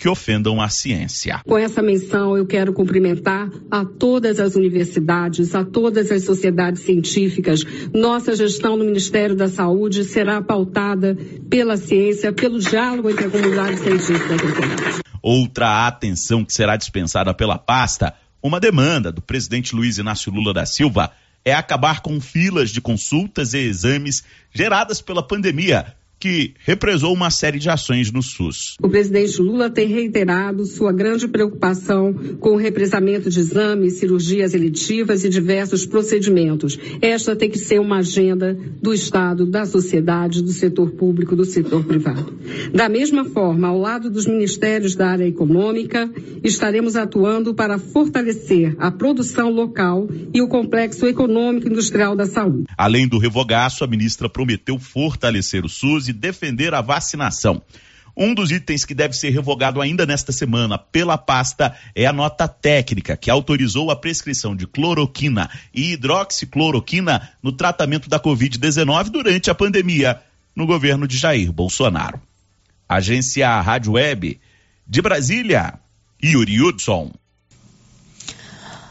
que 0.00 0.08
ofendam 0.08 0.62
a 0.62 0.70
ciência. 0.70 1.42
Com 1.46 1.58
essa 1.58 1.82
menção, 1.82 2.34
eu 2.34 2.46
quero 2.46 2.72
cumprimentar 2.72 3.50
a 3.70 3.84
todas 3.84 4.40
as 4.40 4.56
universidades, 4.56 5.54
a 5.54 5.62
todas 5.62 6.10
as 6.10 6.24
sociedades 6.24 6.80
científicas. 6.80 7.62
Nossa 7.92 8.34
gestão 8.34 8.78
no 8.78 8.84
Ministério 8.86 9.36
da 9.36 9.46
Saúde 9.46 10.04
será 10.04 10.40
pautada 10.40 11.18
pela 11.50 11.76
ciência, 11.76 12.32
pelo 12.32 12.58
diálogo 12.58 13.10
entre 13.10 13.26
a 13.26 13.30
comunidade 13.30 13.78
científica 13.78 14.36
Outra 15.22 15.86
atenção 15.86 16.46
que 16.46 16.54
será 16.54 16.76
dispensada 16.76 17.34
pela 17.34 17.58
pasta, 17.58 18.14
uma 18.42 18.58
demanda 18.58 19.12
do 19.12 19.20
presidente 19.20 19.76
Luiz 19.76 19.98
Inácio 19.98 20.32
Lula 20.32 20.54
da 20.54 20.64
Silva, 20.64 21.12
é 21.44 21.52
acabar 21.52 22.00
com 22.00 22.18
filas 22.22 22.70
de 22.70 22.80
consultas 22.80 23.52
e 23.52 23.58
exames 23.58 24.24
geradas 24.50 25.02
pela 25.02 25.22
pandemia, 25.22 25.94
que 26.20 26.52
represou 26.66 27.14
uma 27.14 27.30
série 27.30 27.58
de 27.58 27.70
ações 27.70 28.12
no 28.12 28.22
SUS. 28.22 28.76
O 28.82 28.90
presidente 28.90 29.40
Lula 29.40 29.70
tem 29.70 29.88
reiterado 29.88 30.66
sua 30.66 30.92
grande 30.92 31.26
preocupação 31.26 32.12
com 32.38 32.50
o 32.50 32.56
represamento 32.56 33.30
de 33.30 33.40
exames, 33.40 33.94
cirurgias 33.94 34.52
eletivas 34.52 35.24
e 35.24 35.30
diversos 35.30 35.86
procedimentos. 35.86 36.78
Esta 37.00 37.34
tem 37.34 37.48
que 37.48 37.58
ser 37.58 37.80
uma 37.80 37.98
agenda 37.98 38.56
do 38.82 38.92
Estado, 38.92 39.46
da 39.46 39.64
sociedade, 39.64 40.42
do 40.42 40.52
setor 40.52 40.90
público, 40.90 41.34
do 41.34 41.44
setor 41.46 41.84
privado. 41.84 42.38
Da 42.74 42.88
mesma 42.88 43.24
forma, 43.24 43.68
ao 43.68 43.78
lado 43.78 44.10
dos 44.10 44.26
ministérios 44.26 44.94
da 44.94 45.08
área 45.08 45.26
econômica, 45.26 46.10
estaremos 46.44 46.96
atuando 46.96 47.54
para 47.54 47.78
fortalecer 47.78 48.76
a 48.78 48.90
produção 48.90 49.50
local 49.50 50.06
e 50.34 50.42
o 50.42 50.48
complexo 50.48 51.06
econômico 51.06 51.66
industrial 51.66 52.14
da 52.14 52.26
saúde. 52.26 52.64
Além 52.76 53.08
do 53.08 53.18
revogaço, 53.18 53.82
a 53.84 53.86
ministra 53.86 54.28
prometeu 54.28 54.78
fortalecer 54.78 55.64
o 55.64 55.68
SUS 55.68 56.09
defender 56.12 56.74
a 56.74 56.80
vacinação. 56.80 57.62
Um 58.16 58.34
dos 58.34 58.50
itens 58.50 58.84
que 58.84 58.94
deve 58.94 59.14
ser 59.14 59.30
revogado 59.30 59.80
ainda 59.80 60.04
nesta 60.04 60.32
semana 60.32 60.76
pela 60.76 61.16
pasta 61.16 61.74
é 61.94 62.06
a 62.06 62.12
nota 62.12 62.46
técnica 62.48 63.16
que 63.16 63.30
autorizou 63.30 63.90
a 63.90 63.96
prescrição 63.96 64.54
de 64.54 64.66
cloroquina 64.66 65.48
e 65.72 65.92
hidroxicloroquina 65.92 67.30
no 67.42 67.52
tratamento 67.52 68.08
da 68.08 68.18
Covid-19 68.20 69.10
durante 69.10 69.50
a 69.50 69.54
pandemia 69.54 70.20
no 70.54 70.66
governo 70.66 71.06
de 71.06 71.16
Jair 71.16 71.52
Bolsonaro. 71.52 72.20
Agência 72.88 73.60
Rádio 73.60 73.92
Web 73.92 74.40
de 74.86 75.00
Brasília, 75.00 75.78
Yuri 76.22 76.60
Hudson. 76.60 77.12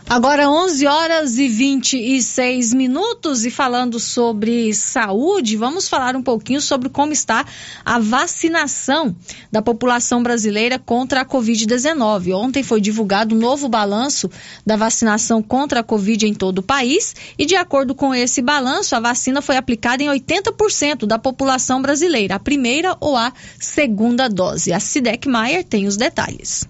Agora 0.09 0.49
11 0.49 0.87
horas 0.87 1.37
e 1.37 1.47
26 1.47 2.73
minutos 2.73 3.45
e 3.45 3.51
falando 3.51 3.99
sobre 3.99 4.73
saúde, 4.73 5.55
vamos 5.55 5.87
falar 5.87 6.15
um 6.15 6.23
pouquinho 6.23 6.59
sobre 6.59 6.89
como 6.89 7.13
está 7.13 7.45
a 7.85 7.99
vacinação 7.99 9.15
da 9.51 9.61
população 9.61 10.23
brasileira 10.23 10.79
contra 10.79 11.21
a 11.21 11.25
Covid-19. 11.25 12.33
Ontem 12.33 12.63
foi 12.63 12.81
divulgado 12.81 13.35
um 13.35 13.37
novo 13.37 13.69
balanço 13.69 14.31
da 14.65 14.75
vacinação 14.75 15.43
contra 15.43 15.81
a 15.81 15.83
Covid 15.83 16.25
em 16.25 16.33
todo 16.33 16.57
o 16.57 16.63
país 16.63 17.15
e 17.37 17.45
de 17.45 17.55
acordo 17.55 17.93
com 17.93 18.11
esse 18.11 18.41
balanço, 18.41 18.95
a 18.95 18.99
vacina 18.99 19.43
foi 19.43 19.57
aplicada 19.57 20.01
em 20.01 20.07
80% 20.07 21.05
da 21.05 21.19
população 21.19 21.83
brasileira, 21.83 22.33
a 22.33 22.39
primeira 22.39 22.97
ou 22.99 23.15
a 23.15 23.31
segunda 23.59 24.27
dose. 24.27 24.73
A 24.73 24.79
Sidek 24.79 25.29
Maier 25.29 25.63
tem 25.63 25.85
os 25.85 25.95
detalhes 25.95 26.67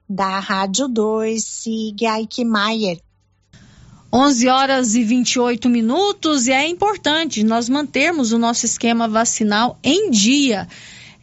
Da 0.07 0.39
Rádio 0.39 0.88
2, 0.88 1.43
siga 1.43 2.17
Eichmeier. 2.17 3.01
11 4.13 4.47
horas 4.47 4.95
e 4.95 5.03
28 5.03 5.69
minutos 5.69 6.47
e 6.47 6.51
é 6.51 6.67
importante 6.67 7.43
nós 7.43 7.69
mantermos 7.69 8.31
o 8.31 8.38
nosso 8.38 8.65
esquema 8.65 9.07
vacinal 9.07 9.79
em 9.84 10.12
dia. 10.12 10.67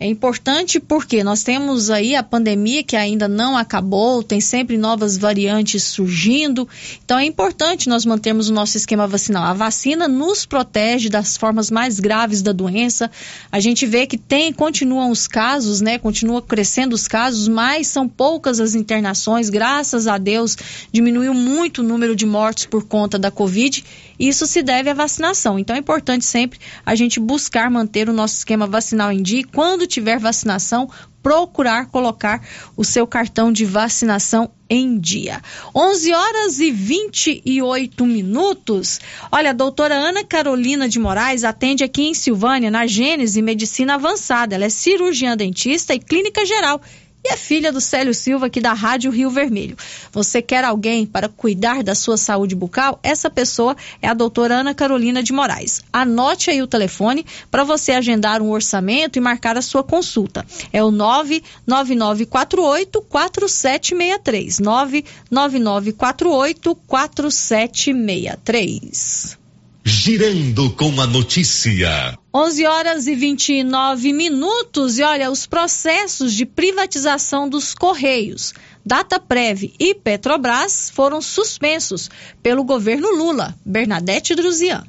É 0.01 0.07
importante 0.07 0.79
porque 0.79 1.25
nós 1.25 1.43
temos 1.43 1.91
aí 1.91 2.15
a 2.15 2.23
pandemia 2.23 2.85
que 2.85 2.95
ainda 2.95 3.27
não 3.27 3.57
acabou, 3.57 4.23
tem 4.23 4.41
sempre 4.41 4.79
novas 4.79 5.19
variantes 5.19 5.83
surgindo. 5.83 6.69
Então 7.05 7.19
é 7.19 7.25
importante 7.25 7.89
nós 7.89 8.05
mantermos 8.05 8.49
o 8.49 8.53
nosso 8.53 8.77
esquema 8.77 9.09
vacinal. 9.09 9.43
A 9.43 9.53
vacina 9.53 10.07
nos 10.07 10.47
protege 10.47 11.09
das 11.09 11.37
formas 11.37 11.69
mais 11.69 11.99
graves 11.99 12.43
da 12.43 12.53
doença. 12.53 13.11
A 13.51 13.59
gente 13.59 13.87
vê 13.87 14.07
que 14.07 14.17
tem 14.17 14.53
continuam 14.53 15.11
os 15.11 15.27
casos, 15.27 15.81
né? 15.81 15.99
Continua 15.99 16.41
crescendo 16.41 16.95
os 16.95 17.09
casos, 17.09 17.49
mas 17.49 17.89
são 17.89 18.09
poucas 18.09 18.61
as 18.61 18.77
internações. 18.77 19.51
Graças 19.51 20.07
a 20.07 20.17
Deus 20.17 20.57
diminuiu 20.93 21.35
muito 21.35 21.79
o 21.79 21.85
número 21.85 22.15
de 22.15 22.25
mortes 22.25 22.67
por 22.67 22.85
conta 22.85 23.19
da 23.19 23.33
Covid. 23.33 23.85
Isso 24.17 24.47
se 24.47 24.63
deve 24.63 24.91
à 24.91 24.95
vacinação. 24.95 25.59
Então 25.59 25.75
é 25.75 25.81
importante 25.81 26.25
sempre 26.25 26.61
a 26.87 26.95
gente 26.95 27.19
buscar 27.19 27.69
manter 27.69 28.09
o 28.09 28.13
nosso 28.13 28.37
esquema 28.37 28.67
vacinal 28.67 29.11
em 29.11 29.23
dia. 29.23 29.43
Quando 29.53 29.88
tiver 29.89 30.19
vacinação, 30.21 30.89
procurar 31.23 31.87
colocar 31.87 32.41
o 32.77 32.85
seu 32.85 33.07
cartão 33.07 33.51
de 33.51 33.65
vacinação 33.65 34.51
em 34.71 34.99
dia. 34.99 35.43
11 35.75 36.13
horas 36.13 36.61
e 36.61 36.71
28 36.71 38.07
minutos. 38.07 39.01
Olha, 39.33 39.51
a 39.51 39.55
doutora 39.55 39.95
Ana 39.95 40.25
Carolina 40.25 40.89
de 40.89 40.99
Moraes 40.99 41.43
atende 41.43 41.83
aqui 41.83 42.03
em 42.03 42.15
Silvânia, 42.15 42.71
na 42.71 42.87
Gênese 42.87 43.43
Medicina 43.43 43.95
Avançada. 43.95 44.55
Ela 44.55 44.67
é 44.67 44.71
cirurgiã 44.71 45.37
dentista 45.37 45.95
e 45.95 45.99
clínica 45.99 46.47
geral 46.47 46.81
e 47.25 47.33
é 47.33 47.37
filha 47.37 47.73
do 47.73 47.81
Célio 47.81 48.15
Silva 48.15 48.47
aqui 48.47 48.61
da 48.61 48.73
Rádio 48.73 49.11
Rio 49.11 49.29
Vermelho. 49.31 49.77
Você 50.13 50.41
quer 50.41 50.63
alguém 50.65 51.05
para 51.05 51.29
cuidar 51.29 51.83
da 51.83 51.93
sua 51.95 52.17
saúde 52.17 52.55
bucal? 52.55 52.99
Essa 53.03 53.29
pessoa 53.29 53.77
é 54.01 54.09
a 54.09 54.15
doutora 54.15 54.55
Ana 54.57 54.75
Carolina 54.75 55.23
de 55.23 55.31
Moraes. 55.33 55.83
Anote 55.93 56.51
aí 56.51 56.63
o 56.63 56.67
telefone 56.67 57.27
para 57.51 57.65
você 57.65 57.93
agendar 57.93 58.41
um 58.41 58.51
orçamento 58.51 59.19
e 59.19 59.21
marcar 59.21 59.59
a 59.59 59.63
sua 59.63 59.83
consulta. 59.83 60.47
É 60.73 60.83
o 60.83 60.91
99948 60.91 63.03
4763. 63.03 64.59
99948 64.61 66.75
4763. 66.87 69.48
Girando 69.91 70.71
com 70.73 71.01
a 71.01 71.07
notícia. 71.07 72.19
11 72.35 72.67
horas 72.67 73.07
e 73.07 73.15
29 73.15 74.13
minutos. 74.13 74.99
E 74.99 75.03
olha, 75.03 75.31
os 75.31 75.47
processos 75.47 76.35
de 76.35 76.45
privatização 76.45 77.49
dos 77.49 77.73
Correios, 77.73 78.53
Dataprev 78.85 79.73
e 79.81 79.95
Petrobras 79.95 80.91
foram 80.91 81.23
suspensos 81.23 82.11
pelo 82.43 82.65
governo 82.65 83.09
Lula. 83.17 83.57
Bernadette 83.65 84.35
Druzian. 84.35 84.85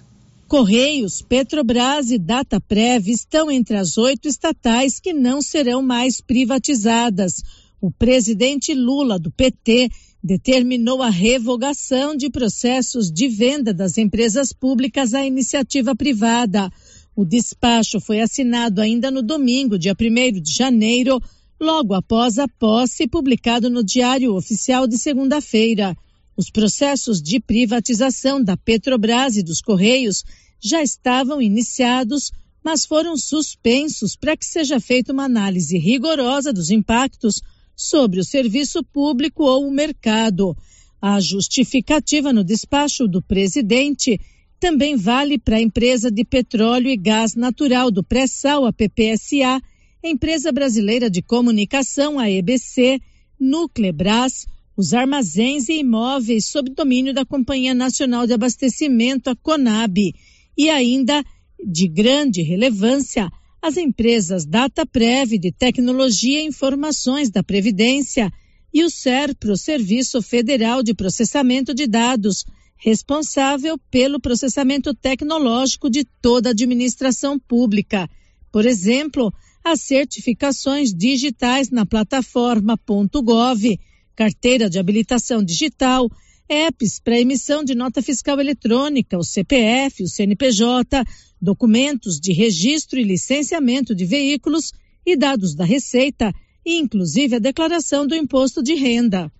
Correios, 0.49 1.21
Petrobras 1.21 2.11
e 2.11 2.17
Dataprev 2.17 3.07
estão 3.07 3.49
entre 3.49 3.77
as 3.77 3.97
oito 3.97 4.27
estatais 4.27 4.99
que 4.99 5.13
não 5.13 5.41
serão 5.41 5.81
mais 5.81 6.19
privatizadas. 6.19 7.41
O 7.79 7.89
presidente 7.89 8.73
Lula, 8.73 9.17
do 9.17 9.31
PT, 9.31 9.89
determinou 10.23 11.01
a 11.01 11.09
revogação 11.09 12.15
de 12.15 12.29
processos 12.29 13.11
de 13.11 13.27
venda 13.27 13.73
das 13.73 13.97
empresas 13.97 14.51
públicas 14.51 15.13
à 15.13 15.25
iniciativa 15.25 15.95
privada. 15.95 16.69
O 17.15 17.25
despacho 17.25 17.99
foi 17.99 18.21
assinado 18.21 18.81
ainda 18.81 19.09
no 19.09 19.21
domingo, 19.21 19.79
dia 19.79 19.95
1 19.99 20.41
de 20.41 20.53
janeiro, 20.53 21.21
logo 21.59 21.93
após 21.93 22.37
a 22.37 22.47
posse, 22.47 23.07
publicado 23.07 23.69
no 23.69 23.83
Diário 23.83 24.35
Oficial 24.35 24.87
de 24.87 24.97
segunda-feira. 24.97 25.95
Os 26.35 26.49
processos 26.49 27.21
de 27.21 27.39
privatização 27.39 28.41
da 28.41 28.55
Petrobras 28.55 29.35
e 29.35 29.43
dos 29.43 29.61
Correios 29.61 30.23
já 30.61 30.81
estavam 30.81 31.41
iniciados, 31.41 32.31
mas 32.63 32.85
foram 32.85 33.17
suspensos 33.17 34.15
para 34.15 34.35
que 34.37 34.45
seja 34.45 34.79
feita 34.79 35.11
uma 35.11 35.25
análise 35.25 35.77
rigorosa 35.77 36.53
dos 36.53 36.69
impactos 36.69 37.41
sobre 37.79 38.19
o 38.19 38.25
serviço 38.25 38.83
público 38.83 39.43
ou 39.43 39.65
o 39.65 39.71
mercado. 39.71 40.53
A 41.01 41.21
justificativa 41.21 42.33
no 42.33 42.43
despacho 42.43 43.07
do 43.07 43.21
presidente 43.21 44.19
também 44.59 44.97
vale 44.97 45.39
para 45.39 45.55
a 45.55 45.61
empresa 45.61 46.11
de 46.11 46.25
petróleo 46.25 46.89
e 46.89 46.97
gás 46.97 47.35
natural 47.35 47.89
do 47.89 48.03
pré-sal, 48.03 48.65
a 48.65 48.73
PPSA, 48.73 49.61
empresa 50.03 50.51
brasileira 50.51 51.09
de 51.09 51.21
comunicação, 51.21 52.19
a 52.19 52.29
EBC, 52.29 52.99
Nuclebras, 53.39 54.45
os 54.75 54.93
armazéns 54.93 55.69
e 55.69 55.79
imóveis 55.79 56.47
sob 56.47 56.71
domínio 56.71 57.13
da 57.13 57.25
Companhia 57.25 57.73
Nacional 57.73 58.27
de 58.27 58.33
Abastecimento, 58.33 59.29
a 59.29 59.35
CONAB, 59.37 60.13
e 60.57 60.69
ainda, 60.69 61.23
de 61.65 61.87
grande 61.87 62.41
relevância, 62.41 63.31
as 63.61 63.77
empresas 63.77 64.45
DataPrev 64.45 65.37
de 65.37 65.51
Tecnologia 65.51 66.41
e 66.41 66.47
Informações 66.47 67.29
da 67.29 67.43
Previdência 67.43 68.31
e 68.73 68.83
o 68.83 68.89
SERPRO, 68.89 69.57
Serviço 69.57 70.21
Federal 70.21 70.81
de 70.81 70.93
Processamento 70.93 71.73
de 71.73 71.87
Dados, 71.87 72.45
responsável 72.77 73.77
pelo 73.91 74.19
processamento 74.19 74.93
tecnológico 74.93 75.89
de 75.89 76.05
toda 76.21 76.49
a 76.49 76.51
administração 76.51 77.37
pública. 77.37 78.09
Por 78.51 78.65
exemplo, 78.65 79.33
as 79.63 79.81
certificações 79.81 80.93
digitais 80.93 81.69
na 81.69 81.85
plataforma 81.85 82.79
.gov, 83.21 83.79
carteira 84.15 84.69
de 84.69 84.79
habilitação 84.79 85.43
digital, 85.43 86.09
apps 86.47 86.99
para 86.99 87.19
emissão 87.19 87.63
de 87.63 87.75
nota 87.75 88.01
fiscal 88.01 88.39
eletrônica, 88.39 89.17
o 89.17 89.23
CPF, 89.23 90.03
o 90.03 90.07
CNPJ, 90.07 91.03
documentos 91.41 92.19
de 92.19 92.33
registro 92.33 92.99
e 92.99 93.03
licenciamento 93.03 93.95
de 93.95 94.05
veículos 94.05 94.73
e 95.05 95.15
dados 95.15 95.55
da 95.55 95.65
Receita, 95.65 96.33
inclusive 96.65 97.35
a 97.35 97.39
declaração 97.39 98.05
do 98.05 98.15
imposto 98.15 98.61
de 98.61 98.75
renda. 98.75 99.31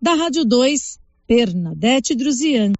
Da 0.00 0.14
Rádio 0.14 0.44
2, 0.44 0.98
Bernadette 1.28 2.14
Druzian. 2.14 2.72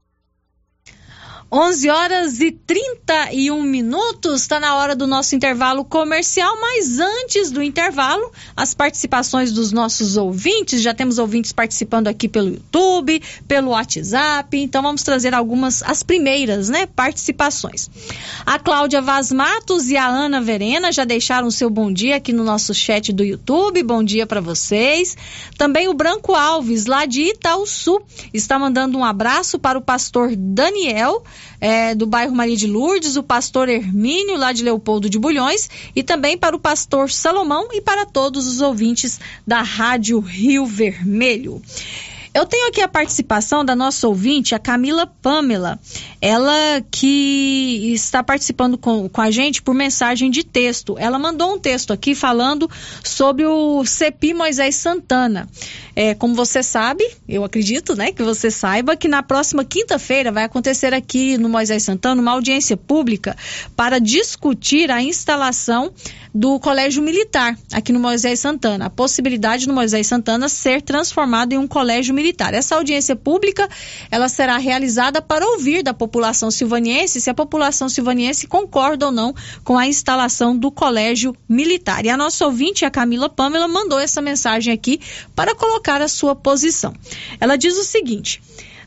11 1.55 1.91
horas 1.91 2.41
e 2.41 2.51
31 2.51 3.63
minutos, 3.63 4.41
está 4.41 4.59
na 4.59 4.75
hora 4.75 4.97
do 4.97 5.07
nosso 5.07 5.37
intervalo 5.37 5.85
comercial, 5.85 6.59
mas 6.59 6.99
antes 6.99 7.51
do 7.51 7.63
intervalo, 7.63 8.33
as 8.57 8.73
participações 8.73 9.53
dos 9.53 9.71
nossos 9.71 10.17
ouvintes, 10.17 10.81
já 10.81 10.95
temos 10.95 11.19
ouvintes 11.19 11.53
participando 11.53 12.09
aqui 12.09 12.27
pelo 12.27 12.49
YouTube, 12.49 13.21
pelo 13.47 13.73
WhatsApp, 13.73 14.57
então 14.57 14.81
vamos 14.81 15.03
trazer 15.03 15.35
algumas, 15.35 15.83
as 15.83 16.03
primeiras, 16.03 16.71
né, 16.71 16.87
participações. 16.87 17.91
A 18.47 18.59
Cláudia 18.59 19.03
Vaz 19.03 19.31
Matos 19.31 19.91
e 19.91 19.97
a 19.99 20.07
Ana 20.07 20.41
Verena 20.41 20.91
já 20.91 21.05
deixaram 21.05 21.51
seu 21.51 21.69
bom 21.69 21.93
dia 21.93 22.17
aqui 22.17 22.33
no 22.33 22.45
nosso 22.45 22.73
chat 22.73 23.13
do 23.13 23.23
YouTube, 23.23 23.83
bom 23.83 24.03
dia 24.03 24.27
para 24.27 24.41
vocês. 24.41 25.19
Também 25.59 25.87
o 25.87 25.93
Branco 25.93 26.35
Alves, 26.35 26.87
lá 26.87 27.05
de 27.05 27.25
Itaúsu, 27.25 28.01
está 28.33 28.59
mandando 28.59 28.97
um 28.97 29.05
abraço 29.05 29.59
para 29.59 29.79
o 29.79 29.83
pastor 29.83 30.35
Daniel, 30.35 31.23
é, 31.61 31.95
do 31.95 32.07
bairro 32.07 32.35
Maria 32.35 32.57
de 32.57 32.67
Lourdes, 32.67 33.17
o 33.17 33.23
pastor 33.23 33.69
Hermínio, 33.69 34.37
lá 34.37 34.53
de 34.53 34.63
Leopoldo 34.63 35.09
de 35.09 35.19
Bulhões, 35.19 35.71
e 35.95 36.03
também 36.03 36.37
para 36.37 36.57
o 36.57 36.61
pastor 36.61 37.11
Salomão 37.11 37.69
e 37.73 37.81
para 37.81 38.05
todos 38.05 38.47
os 38.47 38.61
ouvintes 38.61 39.21
da 39.47 39.63
Rádio 39.63 40.19
Rio 40.21 40.67
Vermelho. 40.67 41.63
Eu 42.35 42.47
tenho 42.47 42.69
aqui 42.69 42.81
a 42.81 42.89
participação 42.89 43.63
da 43.63 43.77
nossa 43.77 44.09
ouvinte, 44.09 44.55
a 44.55 44.59
Camila 44.59 45.07
Pamela. 45.07 45.79
Ela 46.19 46.83
que 46.91 47.93
está 47.93 48.23
participando 48.23 48.79
com, 48.79 49.07
com 49.07 49.21
a 49.21 49.31
gente 49.31 49.61
por 49.61 49.75
mensagem 49.75 50.31
de 50.31 50.43
texto. 50.43 50.97
Ela 50.99 51.19
mandou 51.19 51.55
um 51.55 51.59
texto 51.59 51.93
aqui 51.93 52.15
falando 52.15 52.71
sobre 53.05 53.45
o 53.45 53.85
CEPI 53.85 54.33
Moisés 54.33 54.77
Santana. 54.77 55.47
É, 55.95 56.15
como 56.15 56.35
você 56.35 56.63
sabe, 56.63 57.05
eu 57.29 57.45
acredito, 57.45 57.95
né, 57.95 58.13
que 58.13 58.23
você 58.23 58.51
saiba 58.51 58.97
que 58.97 59.09
na 59.09 59.23
próxima 59.23 59.63
quinta-feira 59.63 60.33
vai 60.33 60.45
acontecer 60.45 60.95
aqui 60.95 61.37
no 61.37 61.51
Moisés 61.51 61.83
Santana 61.83 62.23
uma 62.23 62.33
audiência 62.33 62.79
pública 62.79 63.37
para 63.77 63.99
discutir 63.99 64.91
a 64.91 65.03
instalação 65.03 65.93
do 66.35 66.59
Colégio 66.59 67.03
Militar 67.03 67.59
aqui 67.71 67.93
no 67.93 68.01
Moisés 68.01 68.41
Santana, 68.41 68.87
a 68.87 68.91
possibilidade 68.91 69.67
do 69.67 69.75
Moisés 69.75 70.07
Santana 70.07 70.49
ser 70.49 70.81
transformado 70.81 71.53
em 71.53 71.59
um 71.59 71.69
colégio 71.69 72.15
militar. 72.15 72.22
Essa 72.55 72.77
audiência 72.77 73.17
pública, 73.17 73.69
ela 74.11 74.29
será 74.29 74.57
realizada 74.59 75.21
para 75.21 75.47
ouvir 75.47 75.83
da 75.83 75.93
população 75.93 76.51
silvaniense 76.51 77.21
se 77.21 77.31
a 77.31 77.35
população 77.35 77.89
silvaniense 77.89 78.47
concorda 78.47 79.07
ou 79.07 79.13
não 79.13 79.35
com 79.65 79.77
a 79.77 79.87
instalação 79.87 80.57
do 80.57 80.71
Colégio 80.71 81.35
Militar. 81.49 82.05
E 82.05 82.09
a 82.09 82.17
nossa 82.17 82.45
ouvinte, 82.47 82.85
a 82.85 82.91
Camila 82.91 83.29
Pamela, 83.29 83.69
mandou 83.69 83.99
essa 83.99 84.21
mensagem 84.21 84.73
aqui 84.73 85.01
para 85.35 85.55
colocar 85.55 86.01
a 86.01 86.09
sua 86.09 86.35
posição. 86.35 86.95
Ela 87.41 87.57
diz 87.57 87.77
o 87.77 87.85
seguinte: 87.85 88.41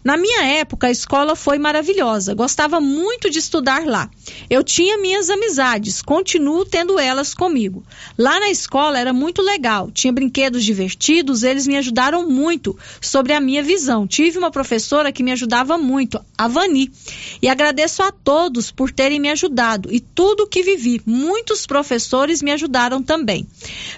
na 0.06 0.18
minha 0.18 0.44
época, 0.44 0.86
a 0.86 0.92
escola 0.92 1.36
foi 1.36 1.58
maravilhosa. 1.58 2.36
Gostava 2.36 2.80
muito 2.80 3.28
de 3.28 3.40
estudar 3.40 3.88
lá. 3.88 4.08
Eu 4.48 4.64
tinha 4.64 5.00
minhas 5.00 5.32
amizades, 5.32 6.00
continuo 6.00 6.64
tendo 6.64 7.00
elas 7.00 7.34
comigo. 7.34 7.84
Lá 8.16 8.40
na 8.40 8.52
escola 8.52 9.00
era 9.00 9.12
muito 9.12 9.42
legal, 9.42 9.90
tinha 9.90 10.14
brinquedos 10.14 10.64
divertidos, 10.64 11.42
eles 11.42 11.66
me 11.66 11.76
ajudaram 11.76 12.30
muito 12.30 12.78
sobre 13.02 13.34
a 13.34 13.42
minha 13.42 13.64
visão. 13.64 14.06
Tive 14.06 14.38
uma 14.38 14.52
professora 14.52 15.12
que 15.12 15.24
me 15.24 15.32
ajudava 15.32 15.76
muito, 15.76 16.24
a 16.38 16.48
Vani. 16.48 16.92
E 17.42 17.50
agradeço 17.50 18.04
a 18.04 18.12
todos 18.12 18.70
por 18.70 18.92
terem 18.92 19.20
me 19.20 19.32
ajudado 19.32 19.90
e 19.92 20.00
tudo 20.00 20.46
que 20.46 20.62
vivi. 20.62 21.02
Muitos 21.04 21.66
professores 21.66 22.44
me 22.44 22.52
ajudaram 22.52 23.02
também. 23.02 23.48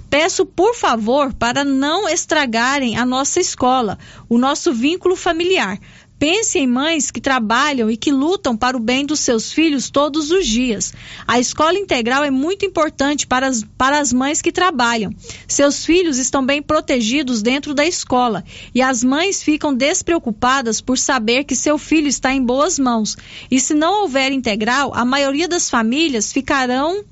Peço, 0.10 0.46
por 0.46 0.74
favor, 0.74 1.34
para 1.34 1.66
não 1.66 2.08
estragarem 2.08 2.96
a 2.96 3.06
nossa 3.06 3.42
escola, 3.42 4.00
o 4.30 4.38
nosso 4.38 4.72
vínculo 4.72 5.18
familiar. 5.18 5.78
Pense 6.20 6.58
em 6.58 6.66
mães 6.66 7.12
que 7.12 7.22
trabalham 7.22 7.92
e 7.92 7.96
que 7.96 8.12
lutam 8.12 8.58
para 8.58 8.76
o 8.76 8.80
bem 8.80 9.06
dos 9.06 9.20
seus 9.20 9.52
filhos 9.52 9.90
todos 9.92 10.32
os 10.32 10.48
dias. 10.48 10.94
A 11.28 11.40
escola 11.40 11.78
integral 11.78 12.24
é 12.24 12.32
muito 12.32 12.66
importante 12.66 13.28
para 13.28 13.46
as, 13.46 13.64
para 13.78 14.00
as 14.00 14.12
mães 14.12 14.42
que 14.42 14.52
trabalham. 14.52 15.14
Seus 15.48 15.86
filhos 15.86 16.18
estão 16.18 16.44
bem 16.44 16.62
protegidos 16.62 17.44
dentro 17.44 17.74
da 17.74 17.86
escola 17.86 18.44
e 18.74 18.82
as 18.82 19.04
mães 19.04 19.44
ficam 19.44 19.74
despreocupadas 19.74 20.82
por 20.82 20.98
saber 20.98 21.44
que 21.44 21.56
seu 21.56 21.78
filho 21.78 22.08
está 22.08 22.34
em 22.34 22.44
boas 22.44 22.80
mãos. 22.80 23.16
E 23.52 23.60
se 23.60 23.76
não 23.76 24.02
houver 24.02 24.32
integral, 24.32 24.94
a 24.96 25.06
maioria 25.06 25.48
das 25.48 25.70
famílias 25.70 26.34
ficarão 26.34 27.06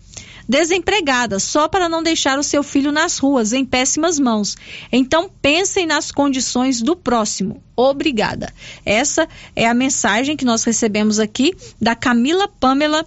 desempregada 0.47 1.39
só 1.39 1.67
para 1.67 1.89
não 1.89 2.03
deixar 2.03 2.37
o 2.37 2.43
seu 2.43 2.63
filho 2.63 2.91
nas 2.91 3.17
ruas 3.17 3.53
em 3.53 3.65
péssimas 3.65 4.19
mãos. 4.19 4.55
Então 4.91 5.29
pensem 5.41 5.85
nas 5.85 6.11
condições 6.11 6.81
do 6.81 6.95
próximo. 6.95 7.63
Obrigada. 7.75 8.53
Essa 8.85 9.27
é 9.55 9.67
a 9.67 9.73
mensagem 9.73 10.37
que 10.37 10.45
nós 10.45 10.63
recebemos 10.63 11.19
aqui 11.19 11.53
da 11.81 11.95
Camila 11.95 12.47
Pamela 12.47 13.05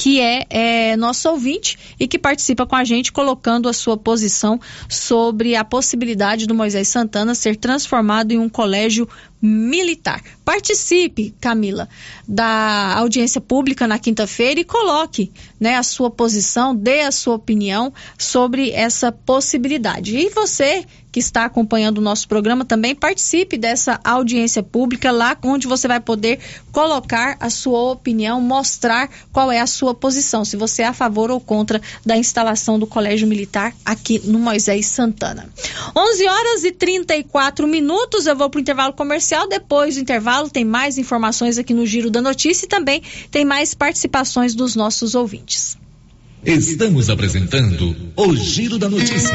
que 0.00 0.18
é, 0.18 0.46
é, 0.48 0.96
nosso 0.96 1.28
ouvinte 1.28 1.78
e 1.98 2.08
que 2.08 2.18
participa 2.18 2.64
com 2.64 2.74
a 2.74 2.84
gente, 2.84 3.12
colocando 3.12 3.68
a 3.68 3.72
sua 3.74 3.98
posição 3.98 4.58
sobre 4.88 5.54
a 5.54 5.62
possibilidade 5.62 6.46
do 6.46 6.54
Moisés 6.54 6.88
Santana 6.88 7.34
ser 7.34 7.54
transformado 7.54 8.32
em 8.32 8.38
um 8.38 8.48
colégio 8.48 9.06
Militar. 9.42 10.22
Participe, 10.44 11.34
Camila, 11.40 11.88
da 12.26 12.94
audiência 12.96 13.40
pública 13.40 13.86
na 13.86 13.98
quinta-feira 13.98 14.60
e 14.60 14.64
coloque 14.64 15.32
né, 15.58 15.76
a 15.76 15.82
sua 15.82 16.10
posição, 16.10 16.74
dê 16.74 17.00
a 17.00 17.12
sua 17.12 17.34
opinião 17.34 17.92
sobre 18.18 18.70
essa 18.70 19.10
possibilidade. 19.10 20.16
E 20.16 20.28
você 20.30 20.84
que 21.12 21.18
está 21.18 21.44
acompanhando 21.44 21.98
o 21.98 22.02
nosso 22.02 22.28
programa 22.28 22.64
também 22.64 22.94
participe 22.94 23.56
dessa 23.56 24.00
audiência 24.04 24.62
pública 24.62 25.10
lá 25.10 25.36
onde 25.42 25.66
você 25.66 25.88
vai 25.88 26.00
poder 26.00 26.38
colocar 26.72 27.36
a 27.40 27.50
sua 27.50 27.92
opinião, 27.92 28.40
mostrar 28.40 29.10
qual 29.32 29.50
é 29.50 29.60
a 29.60 29.66
sua 29.66 29.94
posição, 29.94 30.44
se 30.44 30.56
você 30.56 30.82
é 30.82 30.86
a 30.86 30.92
favor 30.92 31.30
ou 31.30 31.40
contra 31.40 31.80
da 32.04 32.16
instalação 32.16 32.78
do 32.78 32.86
Colégio 32.86 33.26
Militar 33.26 33.74
aqui 33.84 34.20
no 34.24 34.38
Moisés 34.38 34.86
Santana. 34.86 35.48
11 35.96 36.28
horas 36.28 36.64
e 36.64 36.72
34 36.72 37.66
minutos, 37.66 38.26
eu 38.26 38.36
vou 38.36 38.48
para 38.48 38.58
o 38.58 38.60
intervalo 38.60 38.92
comercial, 38.92 39.29
depois 39.48 39.94
do 39.94 40.00
intervalo 40.00 40.50
tem 40.50 40.64
mais 40.64 40.98
informações 40.98 41.58
aqui 41.58 41.72
no 41.72 41.86
Giro 41.86 42.10
da 42.10 42.20
Notícia 42.20 42.66
e 42.66 42.68
também 42.68 43.02
tem 43.30 43.44
mais 43.44 43.74
participações 43.74 44.54
dos 44.54 44.74
nossos 44.74 45.14
ouvintes. 45.14 45.76
Estamos 46.44 47.10
apresentando 47.10 47.94
o 48.16 48.34
Giro 48.34 48.78
da 48.78 48.88
Notícia. 48.88 49.34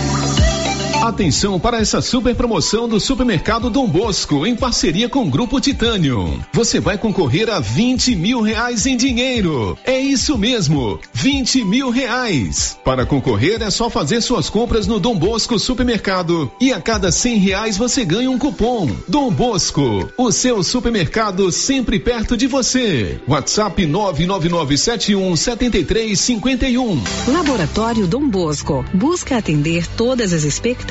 Atenção 1.01 1.59
para 1.59 1.79
essa 1.79 1.99
super 1.99 2.35
promoção 2.35 2.87
do 2.87 2.99
Supermercado 2.99 3.71
Dom 3.71 3.87
Bosco 3.87 4.45
em 4.45 4.55
parceria 4.55 5.09
com 5.09 5.23
o 5.23 5.29
Grupo 5.31 5.59
Titânio. 5.59 6.39
Você 6.53 6.79
vai 6.79 6.95
concorrer 6.95 7.49
a 7.49 7.59
20 7.59 8.15
mil 8.15 8.39
reais 8.39 8.85
em 8.85 8.95
dinheiro. 8.95 9.75
É 9.83 9.99
isso 9.99 10.37
mesmo, 10.37 10.99
20 11.11 11.63
mil 11.63 11.89
reais. 11.89 12.77
Para 12.85 13.03
concorrer 13.03 13.63
é 13.63 13.71
só 13.71 13.89
fazer 13.89 14.21
suas 14.21 14.47
compras 14.47 14.85
no 14.85 14.99
Dom 14.99 15.17
Bosco 15.17 15.57
Supermercado 15.57 16.51
e 16.61 16.71
a 16.71 16.79
cada 16.79 17.11
100 17.11 17.37
reais 17.37 17.77
você 17.77 18.05
ganha 18.05 18.29
um 18.29 18.37
cupom. 18.37 18.87
Dom 19.07 19.31
Bosco, 19.31 20.07
o 20.15 20.31
seu 20.31 20.61
supermercado 20.61 21.51
sempre 21.51 21.99
perto 21.99 22.37
de 22.37 22.45
você. 22.45 23.19
WhatsApp 23.27 23.87
99971 23.87 25.35
7351. 25.35 27.03
Laboratório 27.27 28.05
Dom 28.05 28.29
Bosco 28.29 28.85
busca 28.93 29.37
atender 29.37 29.87
todas 29.97 30.31
as 30.31 30.43
expectativas 30.43 30.90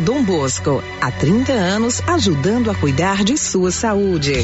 Dom 0.01 0.23
Bosco, 0.23 0.83
há 0.99 1.11
30 1.11 1.53
anos 1.53 2.01
ajudando 2.07 2.71
a 2.71 2.75
cuidar 2.75 3.23
de 3.23 3.37
sua 3.37 3.71
saúde. 3.71 4.43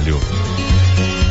trabalho. 0.00 0.89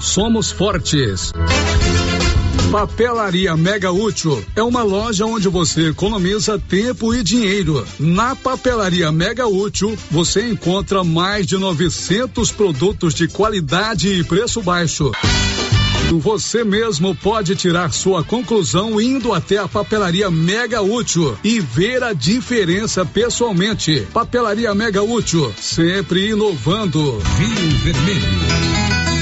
somos 0.00 0.50
fortes. 0.50 1.32
Papelaria 2.70 3.56
Mega 3.56 3.92
Útil 3.92 4.44
é 4.54 4.62
uma 4.62 4.82
loja 4.82 5.24
onde 5.24 5.48
você 5.48 5.88
economiza 5.88 6.58
tempo 6.58 7.14
e 7.14 7.22
dinheiro. 7.22 7.86
Na 7.98 8.34
Papelaria 8.34 9.10
Mega 9.12 9.46
Útil, 9.46 9.96
você 10.10 10.48
encontra 10.48 11.04
mais 11.04 11.46
de 11.46 11.56
900 11.56 12.50
produtos 12.50 13.14
de 13.14 13.28
qualidade 13.28 14.08
e 14.08 14.24
preço 14.24 14.60
baixo. 14.60 15.12
Você 16.20 16.64
mesmo 16.64 17.14
pode 17.14 17.56
tirar 17.56 17.92
sua 17.92 18.22
conclusão 18.22 19.00
indo 19.00 19.32
até 19.32 19.58
a 19.58 19.66
papelaria 19.66 20.30
Mega 20.30 20.80
Útil 20.80 21.36
e 21.42 21.60
ver 21.60 22.02
a 22.02 22.12
diferença 22.12 23.04
pessoalmente. 23.04 24.06
Papelaria 24.12 24.74
Mega 24.74 25.02
Útil, 25.02 25.52
sempre 25.60 26.28
inovando. 26.30 27.18
Rio 27.38 27.70
Vermelho. 27.78 29.05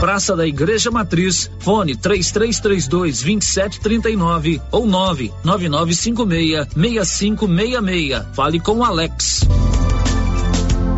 Praça 0.00 0.34
da 0.34 0.46
Igreja 0.46 0.90
Matriz, 0.90 1.50
fone 1.58 1.94
3332 1.94 3.20
2739 3.20 4.62
ou 4.72 4.86
99956 4.86 6.68
6566. 6.74 8.24
Fale 8.34 8.58
com 8.58 8.82
Alex. 8.82 9.46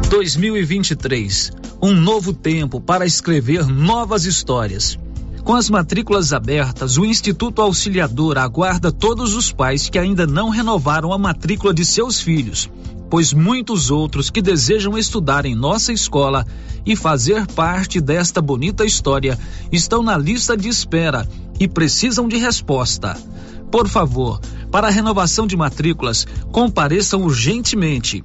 2023, 0.08 1.50
um 1.82 1.92
novo 1.92 2.32
tempo 2.32 2.80
para 2.80 3.04
escrever 3.04 3.66
novas 3.66 4.24
histórias. 4.24 4.96
Com 5.42 5.56
as 5.56 5.68
matrículas 5.68 6.32
abertas, 6.32 6.96
o 6.96 7.04
Instituto 7.04 7.60
Auxiliador 7.60 8.38
aguarda 8.38 8.92
todos 8.92 9.34
os 9.34 9.50
pais 9.50 9.90
que 9.90 9.98
ainda 9.98 10.28
não 10.28 10.48
renovaram 10.48 11.12
a 11.12 11.18
matrícula 11.18 11.74
de 11.74 11.84
seus 11.84 12.20
filhos, 12.20 12.70
pois 13.12 13.34
muitos 13.34 13.90
outros 13.90 14.30
que 14.30 14.40
desejam 14.40 14.96
estudar 14.96 15.44
em 15.44 15.54
nossa 15.54 15.92
escola 15.92 16.46
e 16.86 16.96
fazer 16.96 17.46
parte 17.46 18.00
desta 18.00 18.40
bonita 18.40 18.86
história 18.86 19.38
estão 19.70 20.02
na 20.02 20.16
lista 20.16 20.56
de 20.56 20.66
espera 20.66 21.28
e 21.60 21.68
precisam 21.68 22.26
de 22.26 22.38
resposta. 22.38 23.14
Por 23.70 23.86
favor, 23.86 24.40
para 24.70 24.86
a 24.86 24.90
renovação 24.90 25.46
de 25.46 25.54
matrículas, 25.58 26.26
compareçam 26.50 27.22
urgentemente. 27.22 28.24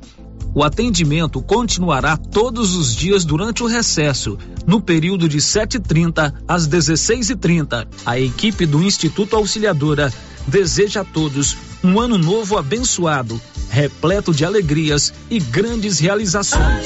O 0.55 0.63
atendimento 0.63 1.41
continuará 1.41 2.15
todos 2.15 2.73
os 2.73 2.95
dias 2.95 3.25
durante 3.25 3.63
o 3.63 3.67
recesso, 3.67 4.37
no 4.65 4.79
período 4.79 5.27
de 5.27 5.39
7h30 5.39 6.33
às 6.47 6.65
16h30. 6.65 7.85
A 8.05 8.17
equipe 8.17 8.65
do 8.65 8.81
Instituto 8.81 9.35
Auxiliadora 9.35 10.13
deseja 10.47 11.01
a 11.01 11.05
todos 11.05 11.57
um 11.83 11.99
ano 11.99 12.17
novo 12.17 12.57
abençoado, 12.57 13.39
repleto 13.69 14.33
de 14.33 14.45
alegrias 14.45 15.13
e 15.29 15.39
grandes 15.39 15.99
realizações. 15.99 16.85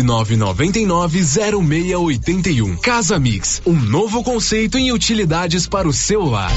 999990681. 0.00 2.78
Casa 2.80 3.18
Mix, 3.18 3.60
um 3.66 3.74
novo 3.74 4.22
conceito 4.22 4.78
em 4.78 4.92
utilidades 4.92 5.66
para 5.66 5.88
o 5.88 5.92
seu 5.92 6.24
lar. 6.24 6.52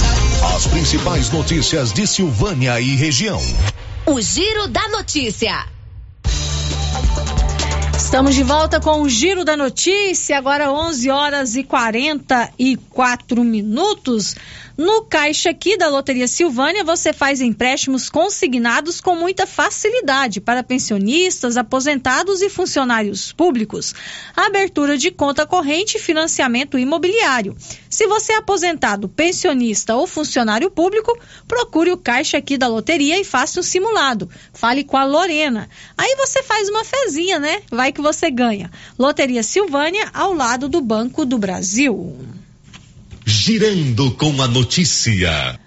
As 0.55 0.67
principais 0.67 1.31
notícias 1.31 1.91
de 1.91 2.07
Silvânia 2.07 2.79
e 2.79 2.95
região. 2.95 3.41
O 4.05 4.21
Giro 4.21 4.67
da 4.67 4.87
Notícia. 4.89 5.65
Estamos 7.97 8.35
de 8.35 8.43
volta 8.43 8.79
com 8.79 9.01
o 9.01 9.09
Giro 9.09 9.43
da 9.43 9.57
Notícia, 9.57 10.37
agora 10.37 10.71
11 10.71 11.09
horas 11.09 11.55
e 11.55 11.63
44 11.63 13.43
minutos. 13.43 14.35
No 14.77 15.05
caixa 15.05 15.51
aqui 15.51 15.77
da 15.77 15.87
Loteria 15.87 16.27
Silvânia, 16.27 16.83
você 16.83 17.13
faz 17.13 17.39
empréstimos 17.39 18.09
consignados 18.09 18.99
com 18.99 19.15
muita 19.15 19.47
facilidade 19.47 20.41
para 20.41 20.63
pensionistas, 20.63 21.55
aposentados 21.55 22.41
e 22.41 22.49
funcionários 22.49 23.31
públicos. 23.31 23.95
Abertura 24.35 24.97
de 24.97 25.11
conta 25.11 25.45
corrente 25.45 25.95
e 25.95 26.01
financiamento 26.01 26.77
imobiliário. 26.77 27.55
Se 27.89 28.05
você 28.05 28.33
é 28.33 28.35
aposentado, 28.35 29.07
pensionista 29.07 29.95
ou 29.95 30.05
funcionário 30.05 30.69
público, 30.69 31.17
procure 31.47 31.93
o 31.93 31.97
caixa 31.97 32.37
aqui 32.37 32.57
da 32.57 32.67
loteria 32.67 33.17
e 33.17 33.23
faça 33.23 33.61
um 33.61 33.63
simulado. 33.63 34.29
Fale 34.51 34.83
com 34.83 34.97
a 34.97 35.05
Lorena. 35.05 35.69
Aí 35.97 36.17
você 36.17 36.43
faz 36.43 36.67
uma 36.67 36.83
fezinha, 36.83 37.39
né? 37.39 37.61
Vai 37.71 37.93
que 37.93 38.01
você 38.01 38.29
ganha. 38.29 38.69
Loteria 38.99 39.41
Silvânia, 39.41 40.09
ao 40.13 40.33
lado 40.33 40.67
do 40.67 40.81
Banco 40.81 41.25
do 41.25 41.37
Brasil. 41.37 42.13
Girando 43.27 44.11
com 44.11 44.39
a 44.39 44.47
notícia. 44.47 45.59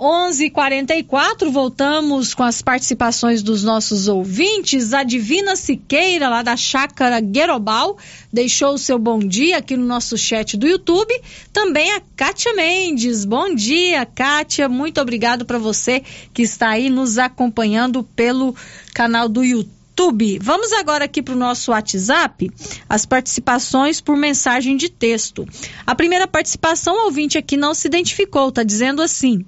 11:44 0.00 1.50
voltamos 1.50 2.32
com 2.32 2.42
as 2.42 2.62
participações 2.62 3.42
dos 3.42 3.62
nossos 3.62 4.08
ouvintes. 4.08 4.94
A 4.94 5.02
Divina 5.02 5.54
Siqueira, 5.54 6.30
lá 6.30 6.42
da 6.42 6.56
Chácara 6.56 7.20
Guerobal, 7.20 7.98
deixou 8.32 8.72
o 8.72 8.78
seu 8.78 8.98
bom 8.98 9.18
dia 9.18 9.58
aqui 9.58 9.76
no 9.76 9.84
nosso 9.84 10.16
chat 10.16 10.56
do 10.56 10.66
YouTube. 10.66 11.12
Também 11.52 11.92
a 11.92 12.00
Kátia 12.16 12.54
Mendes. 12.54 13.26
Bom 13.26 13.54
dia, 13.54 14.06
Kátia. 14.06 14.66
Muito 14.66 14.98
obrigado 14.98 15.44
para 15.44 15.58
você 15.58 16.02
que 16.32 16.40
está 16.40 16.70
aí 16.70 16.88
nos 16.88 17.18
acompanhando 17.18 18.02
pelo 18.02 18.56
canal 18.94 19.28
do 19.28 19.44
YouTube. 19.44 19.81
YouTube. 19.92 20.38
Vamos 20.40 20.72
agora 20.72 21.04
aqui 21.04 21.22
para 21.22 21.34
o 21.34 21.38
nosso 21.38 21.70
WhatsApp, 21.70 22.50
as 22.88 23.04
participações 23.04 24.00
por 24.00 24.16
mensagem 24.16 24.76
de 24.76 24.88
texto. 24.88 25.46
A 25.86 25.94
primeira 25.94 26.26
participação, 26.26 27.04
ouvinte 27.04 27.36
aqui 27.36 27.56
não 27.56 27.74
se 27.74 27.86
identificou, 27.86 28.48
está 28.48 28.62
dizendo 28.62 29.02
assim. 29.02 29.44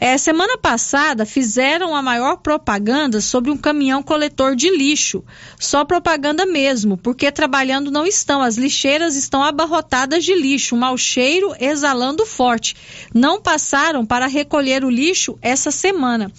É, 0.00 0.16
semana 0.16 0.56
passada 0.56 1.26
fizeram 1.26 1.94
a 1.94 2.00
maior 2.00 2.36
propaganda 2.36 3.20
sobre 3.20 3.50
um 3.50 3.56
caminhão 3.56 4.00
coletor 4.00 4.54
de 4.54 4.70
lixo. 4.70 5.24
Só 5.58 5.84
propaganda 5.84 6.46
mesmo, 6.46 6.96
porque 6.96 7.32
trabalhando 7.32 7.90
não 7.90 8.06
estão. 8.06 8.40
As 8.40 8.56
lixeiras 8.56 9.16
estão 9.16 9.42
abarrotadas 9.42 10.24
de 10.24 10.34
lixo, 10.34 10.76
mau 10.76 10.96
cheiro 10.96 11.52
exalando 11.58 12.24
forte. 12.24 12.76
Não 13.12 13.40
passaram 13.40 14.06
para 14.06 14.26
recolher 14.26 14.84
o 14.84 14.90
lixo 14.90 15.36
essa 15.42 15.72
semana. 15.72 16.30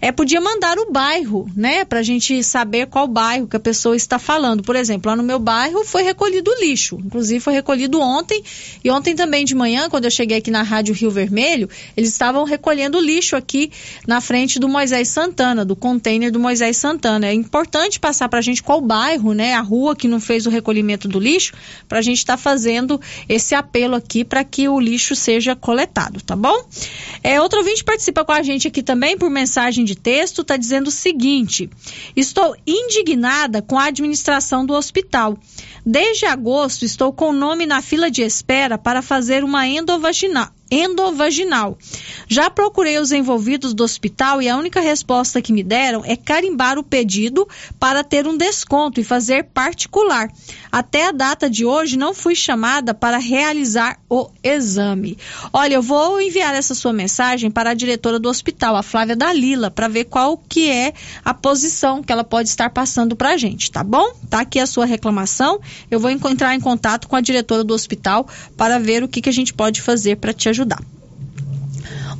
É, 0.00 0.10
podia 0.10 0.40
mandar 0.40 0.76
o 0.78 0.90
bairro, 0.90 1.48
né? 1.54 1.84
Para 1.84 2.00
a 2.00 2.02
gente 2.02 2.42
saber 2.42 2.86
qual 2.86 3.06
bairro 3.06 3.46
que 3.46 3.56
a 3.56 3.60
pessoa 3.60 3.94
está 3.94 4.18
falando. 4.18 4.64
Por 4.64 4.74
exemplo, 4.74 5.08
lá 5.08 5.16
no 5.16 5.22
meu 5.22 5.38
bairro 5.38 5.84
foi 5.84 6.02
recolhido 6.02 6.50
lixo. 6.60 6.98
Inclusive 7.04 7.38
foi 7.38 7.52
recolhido 7.52 8.00
ontem. 8.00 8.42
E 8.82 8.90
ontem 8.90 9.14
também 9.14 9.44
de 9.44 9.54
manhã, 9.54 9.88
quando 9.88 10.06
eu 10.06 10.10
cheguei 10.10 10.38
aqui 10.38 10.50
na 10.50 10.62
Rádio 10.62 10.94
Rio 10.94 11.12
Vermelho, 11.12 11.70
eles 11.96 12.10
estavam 12.10 12.42
recolhendo 12.42 13.03
lixo 13.04 13.36
aqui 13.36 13.70
na 14.06 14.20
frente 14.20 14.58
do 14.58 14.68
Moisés 14.68 15.08
Santana, 15.08 15.64
do 15.64 15.76
container 15.76 16.32
do 16.32 16.40
Moisés 16.40 16.76
Santana. 16.76 17.26
É 17.26 17.32
importante 17.32 18.00
passar 18.00 18.28
para 18.28 18.38
a 18.38 18.42
gente 18.42 18.62
qual 18.62 18.80
bairro, 18.80 19.32
né, 19.32 19.54
a 19.54 19.60
rua 19.60 19.94
que 19.94 20.08
não 20.08 20.18
fez 20.18 20.46
o 20.46 20.50
recolhimento 20.50 21.06
do 21.06 21.20
lixo, 21.20 21.52
para 21.88 21.98
a 21.98 22.02
gente 22.02 22.18
estar 22.18 22.36
tá 22.36 22.42
fazendo 22.42 23.00
esse 23.28 23.54
apelo 23.54 23.94
aqui 23.94 24.24
para 24.24 24.42
que 24.42 24.68
o 24.68 24.80
lixo 24.80 25.14
seja 25.14 25.54
coletado, 25.54 26.20
tá 26.22 26.34
bom? 26.34 26.66
É, 27.22 27.40
outro 27.40 27.58
ouvinte 27.58 27.84
participa 27.84 28.24
com 28.24 28.32
a 28.32 28.42
gente 28.42 28.66
aqui 28.66 28.82
também 28.82 29.16
por 29.16 29.30
mensagem 29.30 29.84
de 29.84 29.94
texto, 29.94 30.42
está 30.42 30.56
dizendo 30.56 30.88
o 30.88 30.90
seguinte: 30.90 31.68
estou 32.16 32.56
indignada 32.66 33.62
com 33.62 33.78
a 33.78 33.86
administração 33.86 34.64
do 34.64 34.74
hospital. 34.74 35.38
Desde 35.84 36.24
agosto 36.24 36.84
estou 36.84 37.12
com 37.12 37.30
o 37.30 37.32
nome 37.32 37.66
na 37.66 37.82
fila 37.82 38.10
de 38.10 38.22
espera 38.22 38.78
para 38.78 39.02
fazer 39.02 39.44
uma 39.44 39.66
endovaginal 39.66 40.48
endovaginal. 40.70 41.78
Já 42.26 42.50
procurei 42.50 42.98
os 42.98 43.12
envolvidos 43.12 43.74
do 43.74 43.84
hospital 43.84 44.40
e 44.40 44.48
a 44.48 44.56
única 44.56 44.80
resposta 44.80 45.42
que 45.42 45.52
me 45.52 45.62
deram 45.62 46.02
é 46.04 46.16
carimbar 46.16 46.78
o 46.78 46.82
pedido 46.82 47.46
para 47.78 48.02
ter 48.02 48.26
um 48.26 48.36
desconto 48.36 49.00
e 49.00 49.04
fazer 49.04 49.44
particular. 49.44 50.30
Até 50.72 51.06
a 51.06 51.12
data 51.12 51.48
de 51.48 51.64
hoje 51.64 51.96
não 51.96 52.14
fui 52.14 52.34
chamada 52.34 52.94
para 52.94 53.18
realizar 53.18 53.98
o 54.08 54.28
exame. 54.42 55.18
Olha, 55.52 55.74
eu 55.74 55.82
vou 55.82 56.20
enviar 56.20 56.54
essa 56.54 56.74
sua 56.74 56.92
mensagem 56.92 57.50
para 57.50 57.70
a 57.70 57.74
diretora 57.74 58.18
do 58.18 58.28
hospital, 58.28 58.74
a 58.74 58.82
Flávia 58.82 59.14
Dalila, 59.14 59.70
para 59.70 59.86
ver 59.86 60.04
qual 60.04 60.36
que 60.36 60.70
é 60.70 60.92
a 61.24 61.32
posição 61.34 62.02
que 62.02 62.12
ela 62.12 62.24
pode 62.24 62.48
estar 62.48 62.70
passando 62.70 63.14
para 63.14 63.30
a 63.30 63.36
gente, 63.36 63.70
tá 63.70 63.84
bom? 63.84 64.12
Tá 64.28 64.40
aqui 64.40 64.58
a 64.58 64.66
sua 64.66 64.86
reclamação. 64.86 65.60
Eu 65.90 66.00
vou 66.00 66.10
entrar 66.10 66.54
em 66.54 66.60
contato 66.60 67.06
com 67.06 67.16
a 67.16 67.20
diretora 67.20 67.62
do 67.62 67.74
hospital 67.74 68.26
para 68.56 68.78
ver 68.78 69.02
o 69.02 69.08
que, 69.08 69.20
que 69.20 69.28
a 69.28 69.32
gente 69.32 69.52
pode 69.52 69.80
fazer 69.80 70.16
para 70.16 70.32
te 70.32 70.48
ajudar. 70.48 70.53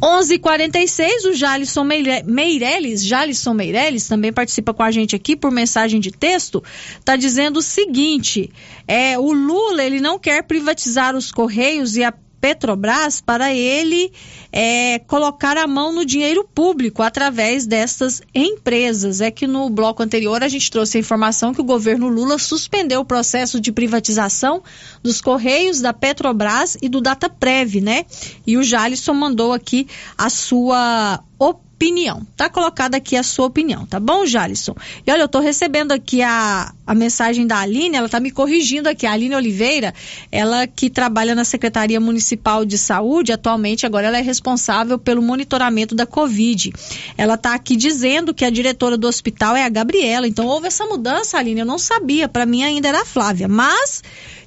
11:46 0.00 1.24
o 1.26 1.32
Jalisson 1.32 1.84
Meirelles, 2.24 3.04
Jalisson 3.04 3.54
Meirelles 3.54 4.06
também 4.06 4.32
participa 4.32 4.74
com 4.74 4.82
a 4.82 4.90
gente 4.90 5.16
aqui 5.16 5.36
por 5.36 5.50
mensagem 5.50 6.00
de 6.00 6.10
texto, 6.10 6.62
está 6.98 7.16
dizendo 7.16 7.58
o 7.58 7.62
seguinte: 7.62 8.50
é 8.86 9.18
o 9.18 9.32
Lula 9.32 9.82
ele 9.82 10.00
não 10.00 10.18
quer 10.18 10.42
privatizar 10.42 11.16
os 11.16 11.32
correios 11.32 11.96
e 11.96 12.04
a 12.04 12.12
Petrobras 12.44 13.22
para 13.22 13.54
ele 13.54 14.12
é, 14.52 14.98
colocar 14.98 15.56
a 15.56 15.66
mão 15.66 15.94
no 15.94 16.04
dinheiro 16.04 16.46
público 16.54 17.02
através 17.02 17.66
dessas 17.66 18.20
empresas. 18.34 19.22
É 19.22 19.30
que 19.30 19.46
no 19.46 19.70
bloco 19.70 20.02
anterior 20.02 20.44
a 20.44 20.48
gente 20.48 20.70
trouxe 20.70 20.98
a 20.98 21.00
informação 21.00 21.54
que 21.54 21.62
o 21.62 21.64
governo 21.64 22.06
Lula 22.06 22.38
suspendeu 22.38 23.00
o 23.00 23.04
processo 23.04 23.58
de 23.58 23.72
privatização 23.72 24.62
dos 25.02 25.22
Correios, 25.22 25.80
da 25.80 25.94
Petrobras 25.94 26.76
e 26.82 26.88
do 26.90 27.00
Dataprev, 27.00 27.80
né? 27.80 28.04
E 28.46 28.58
o 28.58 28.62
Jalisson 28.62 29.14
mandou 29.14 29.54
aqui 29.54 29.86
a 30.18 30.28
sua 30.28 31.24
opinião. 31.38 32.26
Tá 32.36 32.48
colocada 32.48 32.96
aqui 32.96 33.16
a 33.16 33.22
sua 33.22 33.46
opinião, 33.46 33.84
tá 33.84 34.00
bom, 34.00 34.24
Jalisson? 34.24 34.74
E 35.06 35.10
olha, 35.10 35.22
eu 35.22 35.28
tô 35.28 35.40
recebendo 35.40 35.92
aqui 35.92 36.22
a, 36.22 36.72
a 36.86 36.94
mensagem 36.94 37.46
da 37.46 37.58
Aline, 37.58 37.96
ela 37.96 38.08
tá 38.08 38.20
me 38.20 38.30
corrigindo 38.30 38.88
aqui. 38.88 39.06
A 39.06 39.12
Aline 39.12 39.34
Oliveira, 39.34 39.92
ela 40.30 40.66
que 40.66 40.88
trabalha 40.88 41.34
na 41.34 41.44
Secretaria 41.44 42.00
Municipal 42.00 42.64
de 42.64 42.78
Saúde, 42.78 43.32
atualmente 43.32 43.84
agora 43.84 44.06
ela 44.06 44.18
é 44.18 44.22
responsável 44.22 44.98
pelo 44.98 45.20
monitoramento 45.20 45.94
da 45.94 46.06
Covid. 46.06 46.72
Ela 47.18 47.36
tá 47.36 47.54
aqui 47.54 47.76
dizendo 47.76 48.32
que 48.32 48.44
a 48.44 48.50
diretora 48.50 48.96
do 48.96 49.06
hospital 49.06 49.56
é 49.56 49.64
a 49.64 49.68
Gabriela. 49.68 50.26
Então 50.26 50.46
houve 50.46 50.68
essa 50.68 50.86
mudança, 50.86 51.38
Aline, 51.38 51.60
eu 51.60 51.66
não 51.66 51.78
sabia, 51.78 52.28
para 52.28 52.46
mim 52.46 52.62
ainda 52.62 52.88
era 52.88 53.02
a 53.02 53.04
Flávia, 53.04 53.48
mas 53.48 54.02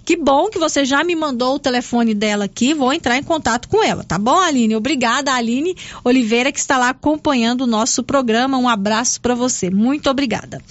que 0.07 0.15
bom 0.15 0.49
que 0.49 0.57
você 0.57 0.85
já 0.85 1.03
me 1.03 1.17
mandou 1.17 1.55
o 1.55 1.59
telefone 1.59 2.13
dela 2.13 2.45
aqui, 2.45 2.73
vou 2.73 2.93
entrar 2.93 3.17
em 3.17 3.23
contato 3.23 3.67
com 3.67 3.83
ela, 3.83 4.05
tá 4.05 4.17
bom, 4.17 4.39
Aline? 4.39 4.73
Obrigada, 4.73 5.33
Aline 5.33 5.75
Oliveira, 6.01 6.49
que 6.49 6.59
está 6.59 6.77
lá 6.77 6.87
acompanhando 6.87 7.65
o 7.65 7.67
nosso 7.67 8.01
programa. 8.01 8.57
Um 8.57 8.69
abraço 8.69 9.19
para 9.19 9.35
você. 9.35 9.69
Muito 9.69 10.09
obrigada. 10.09 10.61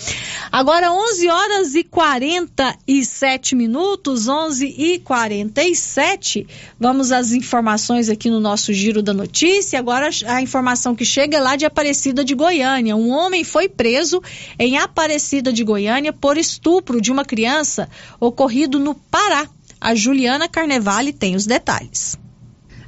Agora, 0.51 0.91
11 0.91 1.29
horas 1.29 1.75
e 1.75 1.85
47 1.85 3.55
minutos, 3.55 4.27
11 4.27 4.75
e 4.75 5.01
47. 5.01 6.47
Vamos 6.81 7.13
às 7.13 7.33
informações 7.33 8.09
aqui 8.09 8.31
no 8.31 8.41
nosso 8.41 8.73
Giro 8.73 9.03
da 9.03 9.13
Notícia. 9.13 9.79
Agora, 9.79 10.09
a 10.29 10.41
informação 10.41 10.95
que 10.95 11.05
chega 11.05 11.37
é 11.37 11.41
lá 11.43 11.57
de 11.57 11.67
Aparecida 11.67 12.25
de 12.25 12.35
Goiânia. 12.35 12.97
Um 12.97 13.11
homem 13.11 13.45
foi 13.45 13.69
preso 13.69 14.23
em 14.59 14.79
Aparecida 14.79 15.53
de 15.53 15.63
Goiânia 15.63 16.11
por 16.11 16.39
estupro 16.39 17.03
de 17.03 17.13
uma 17.13 17.25
criança 17.25 17.87
ocorrido 18.19 18.79
no 18.79 18.95
Pará. 19.27 19.49
A 19.81 19.93
Juliana 19.93 20.49
Carnevale 20.49 21.13
tem 21.13 21.35
os 21.35 21.47
detalhes. 21.47 22.17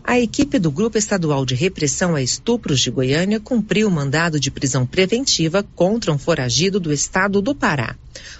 A 0.04 0.20
equipe 0.20 0.56
do 0.60 0.70
Grupo 0.70 0.96
Estadual 0.96 1.44
de 1.44 1.56
Repressão 1.56 2.14
a 2.14 2.22
Estupros 2.22 2.78
de 2.78 2.92
Goiânia 2.92 3.40
cumpriu 3.40 3.90
mandado 3.90 4.38
de 4.38 4.48
prisão 4.48 4.86
preventiva 4.86 5.64
contra 5.74 6.12
um 6.12 6.16
foragido 6.16 6.78
do 6.78 6.92
estado 6.92 7.42
do 7.42 7.56
Pará. 7.56 7.96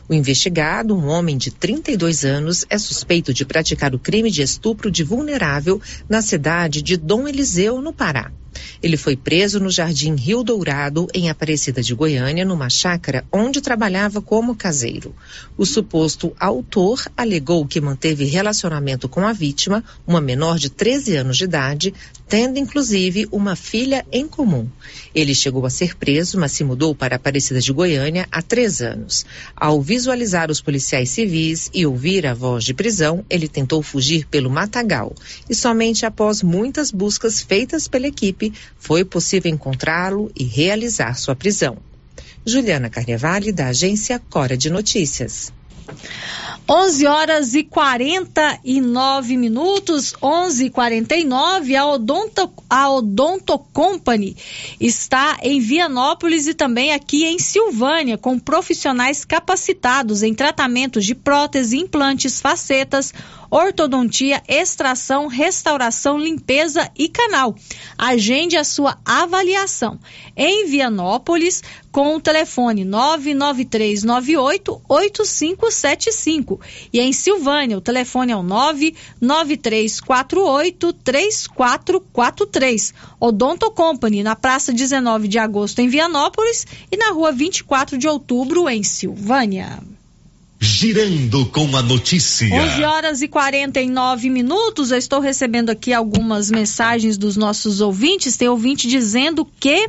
O 0.08 0.14
investigado, 0.14 0.96
um 0.96 1.06
homem 1.08 1.36
de 1.36 1.50
32 1.50 2.24
anos, 2.24 2.64
é 2.70 2.78
suspeito 2.78 3.32
de 3.34 3.44
praticar 3.44 3.94
o 3.94 3.98
crime 3.98 4.30
de 4.30 4.42
estupro 4.42 4.90
de 4.90 5.04
vulnerável 5.04 5.80
na 6.08 6.22
cidade 6.22 6.82
de 6.82 6.96
Dom 6.96 7.28
Eliseu, 7.28 7.80
no 7.80 7.92
Pará. 7.92 8.32
Ele 8.82 8.96
foi 8.96 9.16
preso 9.16 9.60
no 9.60 9.70
Jardim 9.70 10.14
Rio 10.14 10.42
Dourado, 10.42 11.06
em 11.12 11.28
Aparecida 11.28 11.82
de 11.82 11.94
Goiânia, 11.94 12.44
numa 12.44 12.70
chácara 12.70 13.24
onde 13.32 13.60
trabalhava 13.60 14.20
como 14.22 14.56
caseiro. 14.56 15.14
O 15.56 15.66
suposto 15.66 16.34
autor 16.38 17.04
alegou 17.16 17.66
que 17.66 17.80
manteve 17.80 18.24
relacionamento 18.24 19.08
com 19.08 19.26
a 19.26 19.32
vítima, 19.32 19.84
uma 20.06 20.20
menor 20.20 20.58
de 20.58 20.70
13 20.70 21.16
anos 21.16 21.36
de 21.36 21.44
idade, 21.44 21.94
tendo 22.28 22.58
inclusive 22.58 23.26
uma 23.32 23.56
filha 23.56 24.04
em 24.12 24.28
comum. 24.28 24.68
Ele 25.14 25.34
chegou 25.34 25.64
a 25.64 25.70
ser 25.70 25.96
preso, 25.96 26.38
mas 26.38 26.52
se 26.52 26.62
mudou 26.62 26.94
para 26.94 27.16
Aparecida 27.16 27.60
de 27.60 27.72
Goiânia 27.72 28.28
há 28.30 28.42
três 28.42 28.82
anos. 28.82 29.24
Ao 29.56 29.80
visualizar 29.80 30.50
os 30.50 30.60
policiais 30.60 31.10
civis 31.10 31.70
e 31.72 31.86
ouvir 31.86 32.26
a 32.26 32.34
voz 32.34 32.64
de 32.64 32.74
prisão, 32.74 33.24
ele 33.30 33.48
tentou 33.48 33.82
fugir 33.82 34.26
pelo 34.26 34.50
matagal. 34.50 35.14
E 35.48 35.54
somente 35.54 36.04
após 36.04 36.42
muitas 36.42 36.90
buscas 36.90 37.40
feitas 37.40 37.88
pela 37.88 38.06
equipe 38.06 38.52
foi 38.78 39.04
possível 39.04 39.50
encontrá-lo 39.50 40.30
e 40.36 40.44
realizar 40.44 41.14
sua 41.14 41.34
prisão. 41.34 41.78
Juliana 42.44 42.88
Carnevale, 42.88 43.52
da 43.52 43.68
agência 43.68 44.18
Cora 44.30 44.56
de 44.56 44.70
Notícias. 44.70 45.52
11 46.70 47.06
horas 47.06 47.54
e 47.54 47.64
49 47.64 49.36
minutos, 49.38 50.14
11 50.22 50.66
e 50.66 50.70
49 50.70 51.74
a 51.74 51.86
Odonto, 51.86 52.52
a 52.68 52.90
Odonto 52.90 53.58
Company 53.72 54.36
está 54.78 55.38
em 55.42 55.60
Vianópolis 55.60 56.46
e 56.46 56.52
também 56.52 56.92
aqui 56.92 57.24
em 57.24 57.38
Silvânia, 57.38 58.18
com 58.18 58.38
profissionais 58.38 59.24
capacitados 59.24 60.22
em 60.22 60.34
tratamentos 60.34 61.06
de 61.06 61.14
prótese, 61.14 61.78
implantes, 61.78 62.38
facetas, 62.38 63.14
ortodontia, 63.50 64.42
extração, 64.46 65.26
restauração, 65.26 66.18
limpeza 66.18 66.90
e 66.96 67.08
canal. 67.08 67.56
Agende 67.96 68.56
a 68.56 68.64
sua 68.64 68.98
avaliação 69.04 69.98
em 70.36 70.66
Vianópolis 70.66 71.62
com 71.90 72.14
o 72.14 72.20
telefone 72.20 72.84
99398 72.84 74.82
8575 74.88 76.60
e 76.92 77.00
em 77.00 77.12
Silvânia 77.12 77.78
o 77.78 77.80
telefone 77.80 78.32
é 78.32 78.36
o 78.36 78.42
99348 78.42 80.92
3443. 80.92 82.94
Odonto 83.18 83.70
Company 83.70 84.22
na 84.22 84.36
Praça 84.36 84.70
19 84.72 85.28
de 85.28 85.38
Agosto 85.38 85.78
em 85.80 85.88
Vianópolis 85.88 86.66
e 86.90 86.96
na 86.96 87.10
Rua 87.10 87.30
24 87.32 87.98
de 87.98 88.06
Outubro 88.06 88.68
em 88.68 88.82
Silvânia. 88.82 89.78
Girando 90.60 91.46
com 91.46 91.76
a 91.76 91.82
notícia. 91.82 92.48
11 92.52 92.82
horas 92.82 93.22
e 93.22 93.28
49 93.28 94.28
minutos. 94.28 94.90
Eu 94.90 94.98
estou 94.98 95.20
recebendo 95.20 95.70
aqui 95.70 95.92
algumas 95.92 96.50
mensagens 96.50 97.16
dos 97.16 97.36
nossos 97.36 97.80
ouvintes. 97.80 98.36
Tem 98.36 98.48
ouvinte 98.48 98.88
dizendo 98.88 99.46
que 99.60 99.88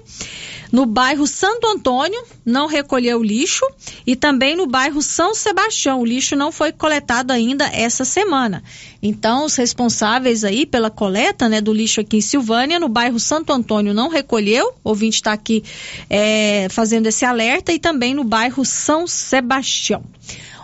no 0.72 0.86
bairro 0.86 1.26
Santo 1.26 1.66
Antônio 1.66 2.24
não 2.46 2.68
recolheu 2.68 3.24
lixo 3.24 3.66
e 4.06 4.16
também 4.16 4.56
no 4.56 4.68
bairro 4.68 5.02
São 5.02 5.34
Sebastião 5.34 6.02
o 6.02 6.06
lixo 6.06 6.36
não 6.36 6.52
foi 6.52 6.72
coletado 6.72 7.32
ainda 7.32 7.66
essa 7.66 8.06
semana. 8.06 8.64
Então, 9.02 9.46
os 9.46 9.56
responsáveis 9.56 10.44
aí 10.44 10.68
pela 10.68 10.92
coleta 10.92 11.50
né, 11.50 11.62
do 11.62 11.74
lixo 11.74 12.02
aqui 12.02 12.18
em 12.18 12.22
Silvânia, 12.22 12.80
no 12.80 12.88
bairro 12.88 13.20
Santo 13.20 13.52
Antônio 13.52 13.94
não 13.94 14.10
recolheu, 14.10 14.74
o 14.84 14.90
ouvinte 14.90 15.16
está 15.16 15.34
aqui 15.34 15.64
é, 16.08 16.68
fazendo 16.70 17.08
esse 17.08 17.26
alerta, 17.26 17.72
e 17.72 17.80
também 17.80 18.14
no 18.14 18.24
bairro 18.24 18.64
São 18.64 19.08
Sebastião. 19.08 20.04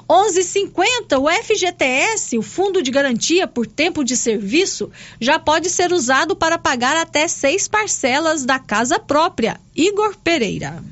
11:50 0.08 1.18
o 1.20 1.30
FGTS, 1.30 2.38
o 2.38 2.42
Fundo 2.42 2.82
de 2.82 2.92
Garantia 2.92 3.48
por 3.48 3.66
Tempo 3.66 4.04
de 4.04 4.16
Serviço, 4.16 4.92
já 5.20 5.40
pode 5.40 5.70
ser 5.70 5.92
usado 5.92 6.36
para 6.36 6.58
pagar 6.58 6.96
até 6.96 7.28
seis 7.28 7.68
parcelas 7.68 8.46
da 8.46 8.60
casa 8.60 9.00
própria. 9.00 9.60
Igor 9.76 10.16
Pereira. 10.24 10.84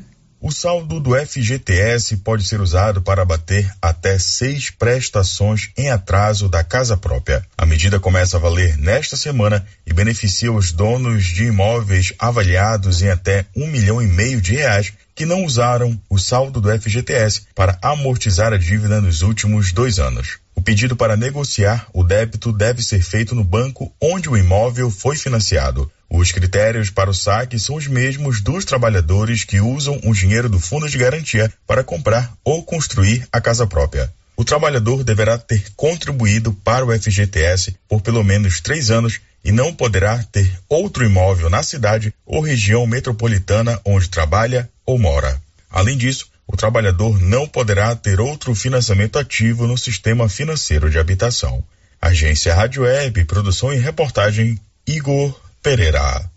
O 0.46 0.52
saldo 0.52 1.00
do 1.00 1.16
FGTS 1.16 2.18
pode 2.18 2.46
ser 2.46 2.60
usado 2.60 3.02
para 3.02 3.22
abater 3.22 3.72
até 3.82 4.20
seis 4.20 4.70
prestações 4.70 5.70
em 5.78 5.90
atraso 5.90 6.50
da 6.50 6.62
casa 6.66 6.98
própria. 6.98 7.46
A 7.58 7.66
medida 7.66 7.98
começa 7.98 8.36
a 8.36 8.40
valer 8.42 8.78
nesta 8.78 9.16
semana 9.16 9.66
e 9.88 9.94
beneficia 9.94 10.52
os 10.52 10.74
donos 10.74 11.28
de 11.28 11.46
imóveis 11.46 12.12
avaliados 12.20 13.02
em 13.02 13.10
até 13.10 13.46
um 13.56 13.68
milhão 13.68 14.02
e 14.02 14.06
meio 14.06 14.42
de 14.42 14.56
reais 14.56 14.92
que 15.16 15.26
não 15.26 15.44
usaram 15.44 16.00
o 16.10 16.18
saldo 16.18 16.60
do 16.60 16.70
FGTS 16.70 17.44
para 17.54 17.78
amortizar 17.82 18.54
a 18.54 18.58
dívida 18.58 19.02
nos 19.02 19.22
últimos 19.22 19.72
dois 19.72 20.00
anos. 20.00 20.40
O 20.56 20.62
pedido 20.62 20.96
para 20.96 21.18
negociar 21.18 21.88
o 21.94 22.04
débito 22.04 22.52
deve 22.52 22.84
ser 22.84 23.02
feito 23.02 23.34
no 23.34 23.44
banco 23.44 23.94
onde 24.02 24.30
o 24.30 24.38
imóvel 24.38 24.90
foi 24.90 25.16
financiado. 25.16 25.92
Os 26.10 26.32
critérios 26.32 26.90
para 26.90 27.10
o 27.10 27.14
saque 27.14 27.58
são 27.58 27.76
os 27.76 27.88
mesmos 27.88 28.40
dos 28.40 28.66
trabalhadores 28.66 29.44
que 29.44 29.60
usam 29.60 30.00
o 30.04 30.14
dinheiro 30.14 30.48
do 30.48 30.60
fundo 30.60 30.88
de 30.88 30.98
garantia 30.98 31.52
para 31.66 31.84
comprar 31.84 32.32
ou 32.44 32.64
construir 32.64 33.28
a 33.32 33.42
casa 33.42 33.66
própria. 33.66 34.14
O 34.36 34.44
trabalhador 34.44 35.04
deverá 35.04 35.38
ter 35.38 35.64
contribuído 35.76 36.54
para 36.54 36.86
o 36.86 36.92
FGTS 36.92 37.76
por 37.88 38.02
pelo 38.02 38.24
menos 38.24 38.60
três 38.60 38.90
anos 38.90 39.20
e 39.44 39.52
não 39.52 39.74
poderá 39.74 40.24
ter 40.24 40.60
outro 40.68 41.06
imóvel 41.06 41.50
na 41.50 41.62
cidade 41.62 42.14
ou 42.26 42.42
região 42.42 42.88
metropolitana 42.88 43.80
onde 43.86 44.10
trabalha 44.10 44.70
ou 44.86 44.98
mora. 44.98 45.40
Além 45.70 45.98
disso, 45.98 46.28
o 46.48 46.58
trabalhador 46.58 47.20
não 47.22 47.48
poderá 47.48 47.96
ter 47.96 48.20
outro 48.20 48.56
financiamento 48.56 49.20
ativo 49.20 49.68
no 49.68 49.78
sistema 49.78 50.28
financeiro 50.28 50.90
de 50.90 50.98
habitação. 50.98 51.64
Agência 52.02 52.54
Rádio 52.54 52.84
Web, 52.84 53.24
produção 53.26 53.74
e 53.74 53.78
reportagem 53.78 54.60
Igor 54.86 55.40
Pereira. 55.62 56.33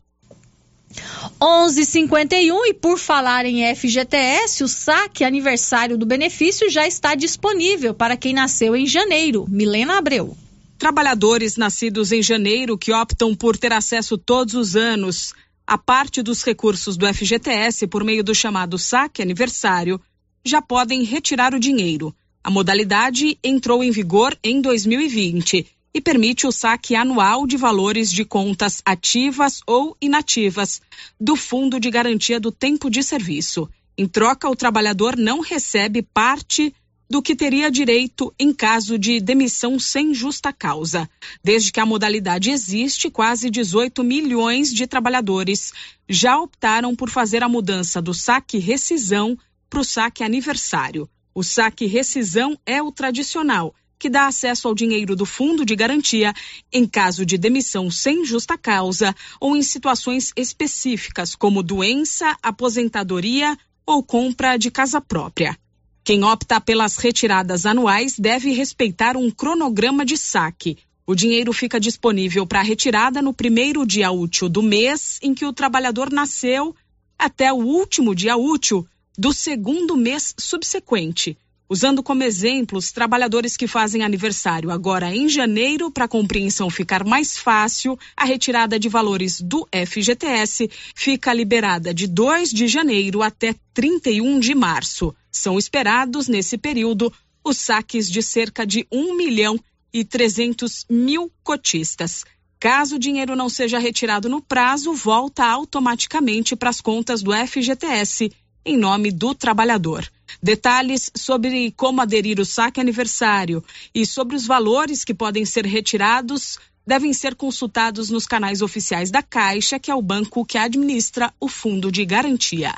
11:51 1.41 2.67
e 2.67 2.75
por 2.75 2.99
falar 2.99 3.45
em 3.45 3.75
FGTS, 3.75 4.65
o 4.65 4.69
saque 4.69 5.25
aniversário 5.25 5.99
do 5.99 6.07
benefício 6.07 6.71
já 6.71 6.87
está 6.87 7.15
disponível 7.15 7.93
para 7.93 8.17
quem 8.17 8.33
nasceu 8.33 8.75
em 8.75 8.87
janeiro. 8.87 9.47
Milena 9.49 9.99
Abreu. 9.99 10.37
Trabalhadores 10.79 11.57
nascidos 11.57 12.13
em 12.13 12.23
janeiro 12.23 12.77
que 12.77 12.93
optam 12.93 13.35
por 13.35 13.57
ter 13.57 13.73
acesso 13.73 14.19
todos 14.19 14.55
os 14.55 14.77
anos 14.77 15.35
a 15.67 15.77
parte 15.77 16.23
dos 16.23 16.45
recursos 16.45 16.97
do 16.97 17.13
FGTS 17.13 17.89
por 17.89 18.05
meio 18.05 18.23
do 18.23 18.35
chamado 18.35 18.79
saque 18.79 19.21
aniversário 19.21 20.01
já 20.45 20.63
podem 20.63 21.03
retirar 21.03 21.55
o 21.55 21.59
dinheiro. 21.59 22.15
A 22.45 22.51
modalidade 22.51 23.37
entrou 23.43 23.83
em 23.83 23.91
vigor 23.91 24.39
em 24.45 24.61
2020 24.61 25.67
e 25.97 26.01
permite 26.03 26.47
o 26.47 26.53
saque 26.53 26.95
anual 26.95 27.47
de 27.47 27.57
valores 27.57 28.13
de 28.13 28.23
contas 28.23 28.83
ativas 28.85 29.63
ou 29.67 29.97
inativas 29.99 30.83
do 31.19 31.35
Fundo 31.35 31.81
de 31.81 31.91
Garantia 31.91 32.39
do 32.39 32.53
Tempo 32.53 32.91
de 32.91 33.03
Serviço. 33.03 33.67
Em 33.97 34.07
troca, 34.07 34.47
o 34.47 34.55
trabalhador 34.55 35.17
não 35.17 35.41
recebe 35.41 36.03
parte 36.03 36.75
do 37.09 37.23
que 37.23 37.35
teria 37.35 37.71
direito 37.71 38.31
em 38.39 38.53
caso 38.53 38.99
de 38.99 39.19
demissão 39.21 39.79
sem 39.79 40.13
justa 40.13 40.53
causa. 40.53 41.09
Desde 41.43 41.73
que 41.73 41.81
a 41.81 41.87
modalidade 41.87 42.51
existe, 42.51 43.09
quase 43.09 43.49
18 43.49 44.05
milhões 44.05 44.75
de 44.75 44.87
trabalhadores 44.87 45.73
já 46.07 46.39
optaram 46.39 46.95
por 46.95 47.09
fazer 47.09 47.43
a 47.43 47.49
mudança 47.49 48.03
do 48.03 48.13
saque 48.13 48.59
rescisão 48.59 49.35
para 49.71 49.81
o 49.81 49.85
saque 49.85 50.23
aniversário. 50.23 51.09
O 51.35 51.43
saque 51.43 51.87
rescisão 51.87 52.59
é 52.67 52.83
o 52.83 52.93
tradicional 52.93 53.75
que 53.99 54.11
dá 54.11 54.27
acesso 54.27 54.69
ao 54.69 54.75
dinheiro 54.75 55.17
do 55.17 55.25
fundo 55.25 55.65
de 55.65 55.75
garantia 55.75 56.35
em 56.73 56.87
caso 56.87 57.25
de 57.25 57.39
demissão 57.39 57.91
sem 57.91 58.25
justa 58.25 58.57
causa 58.59 59.15
ou 59.41 59.57
em 59.57 59.63
situações 59.63 60.33
específicas, 60.37 61.35
como 61.35 61.63
doença, 61.63 62.37
aposentadoria 62.43 63.57
ou 63.87 64.03
compra 64.03 64.57
de 64.57 64.71
casa 64.71 65.01
própria. 65.01 65.57
Quem 66.05 66.23
opta 66.23 66.61
pelas 66.61 66.97
retiradas 66.97 67.67
anuais 67.67 68.19
deve 68.19 68.53
respeitar 68.53 69.17
um 69.17 69.31
cronograma 69.31 70.05
de 70.05 70.17
saque. 70.17 70.79
O 71.07 71.15
dinheiro 71.15 71.53
fica 71.53 71.81
disponível 71.81 72.47
para 72.47 72.63
retirada 72.63 73.23
no 73.23 73.33
primeiro 73.33 73.87
dia 73.87 74.11
útil 74.11 74.49
do 74.49 74.63
mês 74.63 75.19
em 75.23 75.35
que 75.35 75.47
o 75.47 75.53
trabalhador 75.53 76.13
nasceu 76.13 76.75
até 77.19 77.53
o 77.53 77.57
último 77.57 78.15
dia 78.15 78.37
útil 78.37 78.87
do 79.17 79.33
segundo 79.33 79.97
mês 79.97 80.35
subsequente 80.39 81.37
usando 81.69 82.03
como 82.03 82.23
exemplo 82.23 82.79
os 82.79 82.93
trabalhadores 82.93 83.57
que 83.57 83.67
fazem 83.67 84.03
aniversário 84.03 84.71
agora 84.71 85.15
em 85.15 85.29
janeiro, 85.29 85.91
para 85.91 86.05
a 86.05 86.09
compreensão 86.09 86.71
ficar 86.71 87.05
mais 87.05 87.37
fácil, 87.37 87.99
a 88.17 88.25
retirada 88.25 88.79
de 88.79 88.89
valores 88.89 89.41
do 89.41 89.67
FGTS 89.73 90.71
fica 90.95 91.33
liberada 91.33 91.93
de 91.93 92.07
2 92.07 92.51
de 92.51 92.69
janeiro 92.69 93.23
até 93.23 93.55
31 93.75 94.39
de 94.39 94.55
março. 94.55 95.15
São 95.31 95.59
esperados, 95.59 96.29
nesse 96.29 96.57
período, 96.57 97.13
os 97.45 97.59
saques 97.59 98.11
de 98.11 98.23
cerca 98.23 98.67
de 98.67 98.87
1 98.91 99.17
milhão 99.17 99.59
e 99.93 100.05
300 100.05 100.87
mil 100.91 101.31
cotistas. 101.43 102.25
Caso 102.59 102.97
o 102.97 102.99
dinheiro 102.99 103.37
não 103.37 103.49
seja 103.49 103.79
retirado 103.79 104.29
no 104.29 104.41
prazo, 104.41 104.93
volta 104.93 105.45
automaticamente 105.45 106.57
para 106.57 106.71
as 106.71 106.81
contas 106.81 107.23
do 107.23 107.33
FGTS, 107.33 108.33
em 108.65 108.77
nome 108.77 109.13
do 109.13 109.35
trabalhador. 109.35 110.11
Detalhes 110.43 111.11
sobre 111.15 111.73
como 111.73 112.01
aderir 112.01 112.39
o 112.39 112.45
saque 112.45 112.81
aniversário 112.81 113.65
e 113.95 114.05
sobre 114.05 114.37
os 114.37 114.47
valores 114.47 115.05
que 115.05 115.15
podem 115.15 115.45
ser 115.45 115.67
retirados 115.67 116.59
devem 116.87 117.13
ser 117.13 117.35
consultados 117.35 118.11
nos 118.11 118.27
canais 118.27 118.63
oficiais 118.63 119.11
da 119.11 119.23
Caixa, 119.23 119.79
que 119.79 119.91
é 119.91 119.95
o 119.95 120.03
banco 120.03 120.45
que 120.45 120.57
administra 120.57 121.33
o 121.41 121.49
fundo 121.49 121.91
de 121.91 122.05
garantia. 122.05 122.75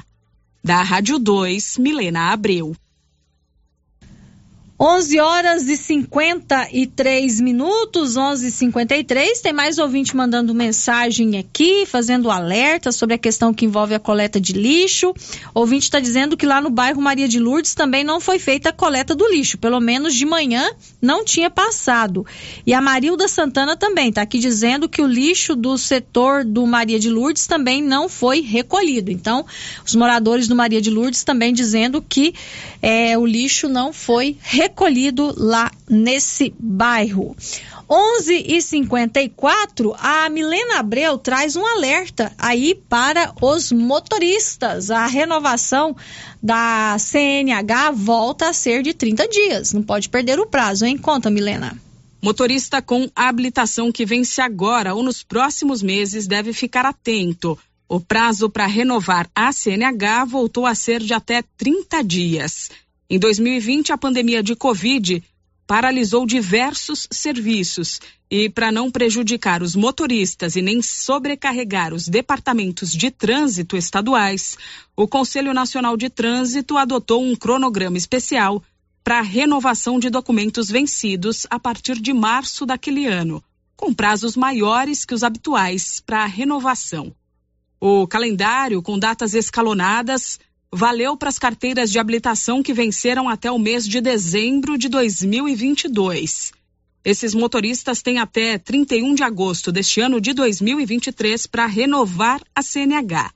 Da 0.64 0.82
Rádio 0.82 1.18
2, 1.18 1.78
Milena 1.78 2.32
Abreu. 2.32 2.74
11 4.80 5.18
horas 5.18 5.66
e 5.66 5.76
53 5.76 7.40
minutos, 7.40 8.16
11:53. 8.16 9.40
Tem 9.42 9.52
mais 9.52 9.76
ouvinte 9.76 10.16
mandando 10.16 10.54
mensagem 10.54 11.36
aqui, 11.36 11.84
fazendo 11.84 12.30
alerta 12.30 12.92
sobre 12.92 13.16
a 13.16 13.18
questão 13.18 13.52
que 13.52 13.64
envolve 13.64 13.92
a 13.92 13.98
coleta 13.98 14.40
de 14.40 14.52
lixo. 14.52 15.12
Ouvinte 15.52 15.86
está 15.86 15.98
dizendo 15.98 16.36
que 16.36 16.46
lá 16.46 16.60
no 16.60 16.70
bairro 16.70 17.02
Maria 17.02 17.26
de 17.26 17.40
Lourdes 17.40 17.74
também 17.74 18.04
não 18.04 18.20
foi 18.20 18.38
feita 18.38 18.68
a 18.68 18.72
coleta 18.72 19.16
do 19.16 19.26
lixo, 19.28 19.58
pelo 19.58 19.80
menos 19.80 20.14
de 20.14 20.24
manhã 20.24 20.70
não 21.02 21.24
tinha 21.24 21.50
passado. 21.50 22.24
E 22.64 22.72
a 22.72 22.80
Marilda 22.80 23.26
Santana 23.26 23.76
também 23.76 24.10
está 24.10 24.22
aqui 24.22 24.38
dizendo 24.38 24.88
que 24.88 25.02
o 25.02 25.08
lixo 25.08 25.56
do 25.56 25.76
setor 25.76 26.44
do 26.44 26.64
Maria 26.64 27.00
de 27.00 27.10
Lourdes 27.10 27.48
também 27.48 27.82
não 27.82 28.08
foi 28.08 28.42
recolhido. 28.42 29.10
Então, 29.10 29.44
os 29.84 29.96
moradores 29.96 30.46
do 30.46 30.54
Maria 30.54 30.80
de 30.80 30.88
Lourdes 30.88 31.24
também 31.24 31.52
dizendo 31.52 32.00
que 32.00 32.32
é, 32.80 33.18
o 33.18 33.26
lixo 33.26 33.68
não 33.68 33.92
foi 33.92 34.36
recolhido 34.40 34.67
recolhido 34.68 35.34
lá 35.36 35.70
nesse 35.88 36.54
bairro. 36.58 37.34
11 37.90 38.44
e 38.46 38.60
54 38.60 39.96
a 39.98 40.28
Milena 40.28 40.78
Abreu 40.78 41.16
traz 41.16 41.56
um 41.56 41.64
alerta 41.64 42.30
aí 42.36 42.74
para 42.74 43.32
os 43.40 43.72
motoristas. 43.72 44.90
A 44.90 45.06
renovação 45.06 45.96
da 46.42 46.96
CNH 46.98 47.92
volta 47.92 48.50
a 48.50 48.52
ser 48.52 48.82
de 48.82 48.92
30 48.92 49.26
dias. 49.28 49.72
Não 49.72 49.82
pode 49.82 50.10
perder 50.10 50.38
o 50.38 50.46
prazo, 50.46 50.84
hein? 50.84 50.98
Conta, 50.98 51.30
Milena. 51.30 51.76
Motorista 52.22 52.82
com 52.82 53.08
habilitação 53.16 53.90
que 53.90 54.04
vence 54.04 54.40
agora 54.42 54.94
ou 54.94 55.02
nos 55.02 55.22
próximos 55.22 55.82
meses 55.82 56.26
deve 56.26 56.52
ficar 56.52 56.84
atento. 56.84 57.58
O 57.88 57.98
prazo 57.98 58.50
para 58.50 58.66
renovar 58.66 59.30
a 59.34 59.50
CNH 59.50 60.26
voltou 60.26 60.66
a 60.66 60.74
ser 60.74 61.00
de 61.00 61.14
até 61.14 61.42
30 61.56 62.04
dias. 62.04 62.70
Em 63.10 63.18
2020, 63.18 63.90
a 63.90 63.96
pandemia 63.96 64.42
de 64.42 64.54
Covid 64.54 65.24
paralisou 65.66 66.26
diversos 66.26 67.08
serviços 67.10 68.00
e, 68.30 68.50
para 68.50 68.70
não 68.70 68.90
prejudicar 68.90 69.62
os 69.62 69.74
motoristas 69.74 70.56
e 70.56 70.62
nem 70.62 70.82
sobrecarregar 70.82 71.94
os 71.94 72.06
departamentos 72.06 72.92
de 72.92 73.10
trânsito 73.10 73.78
estaduais, 73.78 74.58
o 74.94 75.08
Conselho 75.08 75.54
Nacional 75.54 75.96
de 75.96 76.10
Trânsito 76.10 76.76
adotou 76.76 77.24
um 77.24 77.34
cronograma 77.34 77.96
especial 77.96 78.62
para 79.02 79.20
a 79.20 79.22
renovação 79.22 79.98
de 79.98 80.10
documentos 80.10 80.68
vencidos 80.70 81.46
a 81.48 81.58
partir 81.58 81.98
de 81.98 82.12
março 82.12 82.66
daquele 82.66 83.06
ano, 83.06 83.42
com 83.74 83.94
prazos 83.94 84.36
maiores 84.36 85.06
que 85.06 85.14
os 85.14 85.22
habituais 85.22 85.98
para 86.00 86.24
a 86.24 86.26
renovação. 86.26 87.14
O 87.80 88.06
calendário, 88.06 88.82
com 88.82 88.98
datas 88.98 89.32
escalonadas, 89.32 90.38
valeu 90.72 91.16
para 91.16 91.28
as 91.28 91.38
carteiras 91.38 91.90
de 91.90 91.98
habilitação 91.98 92.62
que 92.62 92.74
venceram 92.74 93.28
até 93.28 93.50
o 93.50 93.58
mês 93.58 93.86
de 93.86 94.00
dezembro 94.00 94.76
de 94.76 94.88
2022. 94.88 96.52
Esses 97.04 97.34
motoristas 97.34 98.02
têm 98.02 98.18
até 98.18 98.58
31 98.58 99.14
de 99.14 99.22
agosto 99.22 99.72
deste 99.72 100.00
ano 100.00 100.20
de 100.20 100.32
2023 100.32 101.46
para 101.46 101.66
renovar 101.66 102.42
a 102.54 102.62
CNH. 102.62 103.32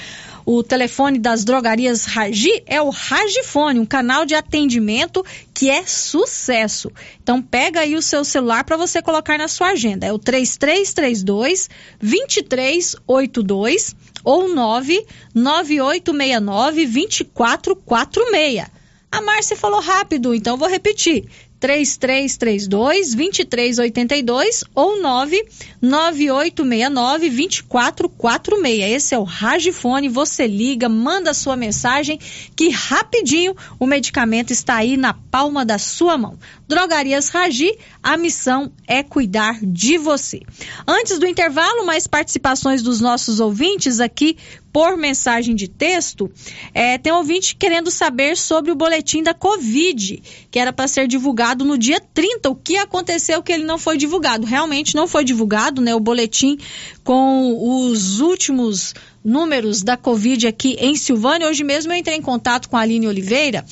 o 0.51 0.63
telefone 0.63 1.19
das 1.19 1.45
drogarias 1.45 2.05
Ragi 2.05 2.63
é 2.65 2.81
o 2.81 2.89
Ragifone, 2.89 3.79
um 3.79 3.85
canal 3.85 4.25
de 4.25 4.33
atendimento 4.33 5.23
que 5.53 5.69
é 5.69 5.85
sucesso. 5.85 6.91
Então 7.21 7.39
pega 7.39 7.81
aí 7.81 7.95
o 7.95 8.01
seu 8.01 8.25
celular 8.25 8.63
para 8.63 8.75
você 8.75 8.99
colocar 8.99 9.37
na 9.37 9.47
sua 9.47 9.67
agenda. 9.67 10.07
É 10.07 10.11
o 10.11 10.17
3332 10.17 11.69
2382 12.01 13.95
ou 14.23 14.49
99869 14.49 16.87
2446. 16.87 18.65
A 19.11 19.21
Márcia 19.21 19.55
falou 19.55 19.81
rápido, 19.81 20.33
então 20.33 20.57
vou 20.57 20.67
repetir. 20.67 21.29
3332 21.59 23.15
2382 23.15 24.63
ou 24.73 25.01
99869 25.01 27.29
2446. 27.29 28.95
Esse 28.95 29.13
é 29.13 29.19
o 29.19 29.23
Ragifone. 29.23 30.07
Você 30.07 30.47
liga, 30.47 30.87
manda 30.87 31.33
sua 31.33 31.57
mensagem 31.57 32.17
que 32.55 32.69
rapidinho 32.69 33.55
o 33.77 33.85
medicamento 33.85 34.51
está 34.51 34.75
aí 34.75 34.95
na 34.95 35.13
palma 35.13 35.65
da 35.65 35.77
sua 35.77 36.17
mão. 36.17 36.39
Drogarias 36.67 37.29
Ragi, 37.29 37.77
a 38.01 38.15
missão 38.15 38.71
é 38.87 39.03
cuidar 39.03 39.59
de 39.61 39.97
você. 39.97 40.41
Antes 40.87 41.19
do 41.19 41.27
intervalo, 41.27 41.85
mais 41.85 42.07
participações 42.07 42.81
dos 42.81 43.01
nossos 43.01 43.39
ouvintes 43.39 43.99
aqui 43.99 44.37
por 44.71 44.97
mensagem 44.97 45.55
de 45.55 45.67
texto. 45.67 46.31
É, 46.73 46.97
tem 46.97 47.11
ouvinte 47.11 47.55
querendo 47.55 47.89
saber 47.91 48.37
sobre 48.37 48.71
o 48.71 48.75
boletim 48.75 49.23
da 49.23 49.33
Covid, 49.33 50.21
que 50.49 50.59
era 50.59 50.71
para 50.71 50.87
ser 50.87 51.07
divulgado 51.07 51.65
no 51.65 51.77
dia 51.77 51.99
30. 51.99 52.49
O 52.49 52.55
que 52.55 52.77
aconteceu 52.77 53.41
que 53.41 53.51
ele 53.51 53.63
não 53.63 53.77
foi 53.77 53.97
divulgado? 53.97 54.45
Realmente 54.45 54.95
não 54.95 55.07
foi 55.07 55.23
divulgado, 55.23 55.81
né? 55.81 55.93
O 55.95 55.99
boletim 55.99 56.57
com 57.03 57.89
os 57.89 58.19
últimos 58.19 58.93
números 59.29 59.83
da 59.83 59.95
Covid 59.95 60.47
aqui 60.47 60.75
em 60.79 60.95
Silvânia. 60.95 61.47
Hoje 61.47 61.63
mesmo 61.63 61.93
eu 61.93 61.97
entrei 61.97 62.17
em 62.17 62.21
contato 62.21 62.67
com 62.67 62.75
a 62.75 62.81
Aline 62.81 63.07
Oliveira. 63.07 63.63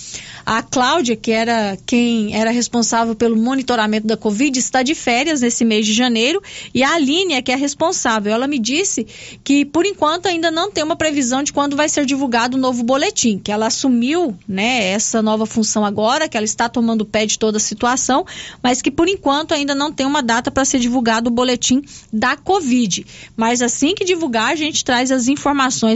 A 0.46 0.62
Cláudia, 0.62 1.16
que 1.16 1.32
era 1.32 1.78
quem 1.86 2.34
era 2.34 2.52
responsável 2.52 3.16
pelo 3.16 3.36
monitoramento 3.36 4.08
da 4.08 4.16
Covid, 4.16 4.58
está 4.58 4.84
de 4.84 4.96
férias 4.96 5.42
nesse 5.42 5.66
mês 5.66 5.86
de 5.86 5.94
janeiro 5.94 6.42
e 6.74 6.84
a 6.84 6.94
Aline 6.94 7.34
é 7.34 7.42
que 7.42 7.52
é 7.52 7.56
responsável. 7.56 8.32
Ela 8.32 8.48
me 8.48 8.60
disse 8.60 9.06
que, 9.44 9.66
por 9.66 9.86
enquanto, 9.86 10.28
ainda 10.28 10.52
não 10.52 10.72
tem 10.72 10.84
uma 10.84 10.96
previsão 10.96 11.44
de 11.44 11.52
quando 11.52 11.76
vai 11.76 11.90
ser 11.90 12.06
divulgado 12.06 12.56
o 12.56 12.60
novo 12.60 12.84
boletim, 12.84 13.40
que 13.40 13.52
ela 13.52 13.68
assumiu 13.68 14.38
né, 14.48 14.92
essa 14.92 15.22
nova 15.22 15.46
função 15.46 15.84
agora, 15.84 16.30
que 16.30 16.38
ela 16.38 16.46
está 16.46 16.70
tomando 16.70 17.06
pé 17.06 17.26
de 17.26 17.38
toda 17.38 17.58
a 17.58 17.60
situação, 17.60 18.26
mas 18.62 18.82
que, 18.82 18.92
por 18.92 19.10
enquanto, 19.10 19.54
ainda 19.54 19.74
não 19.74 19.92
tem 19.92 20.06
uma 20.06 20.22
data 20.22 20.52
para 20.52 20.64
ser 20.64 20.80
divulgado 20.80 21.30
o 21.30 21.34
boletim 21.34 21.82
da 22.14 22.38
Covid. 22.38 23.06
Mas 23.36 23.62
assim 23.62 23.96
que 23.96 24.06
divulgar, 24.06 24.52
a 24.52 24.56
gente 24.56 24.86
traz 24.86 25.12
as 25.12 25.28
informações 25.28 25.47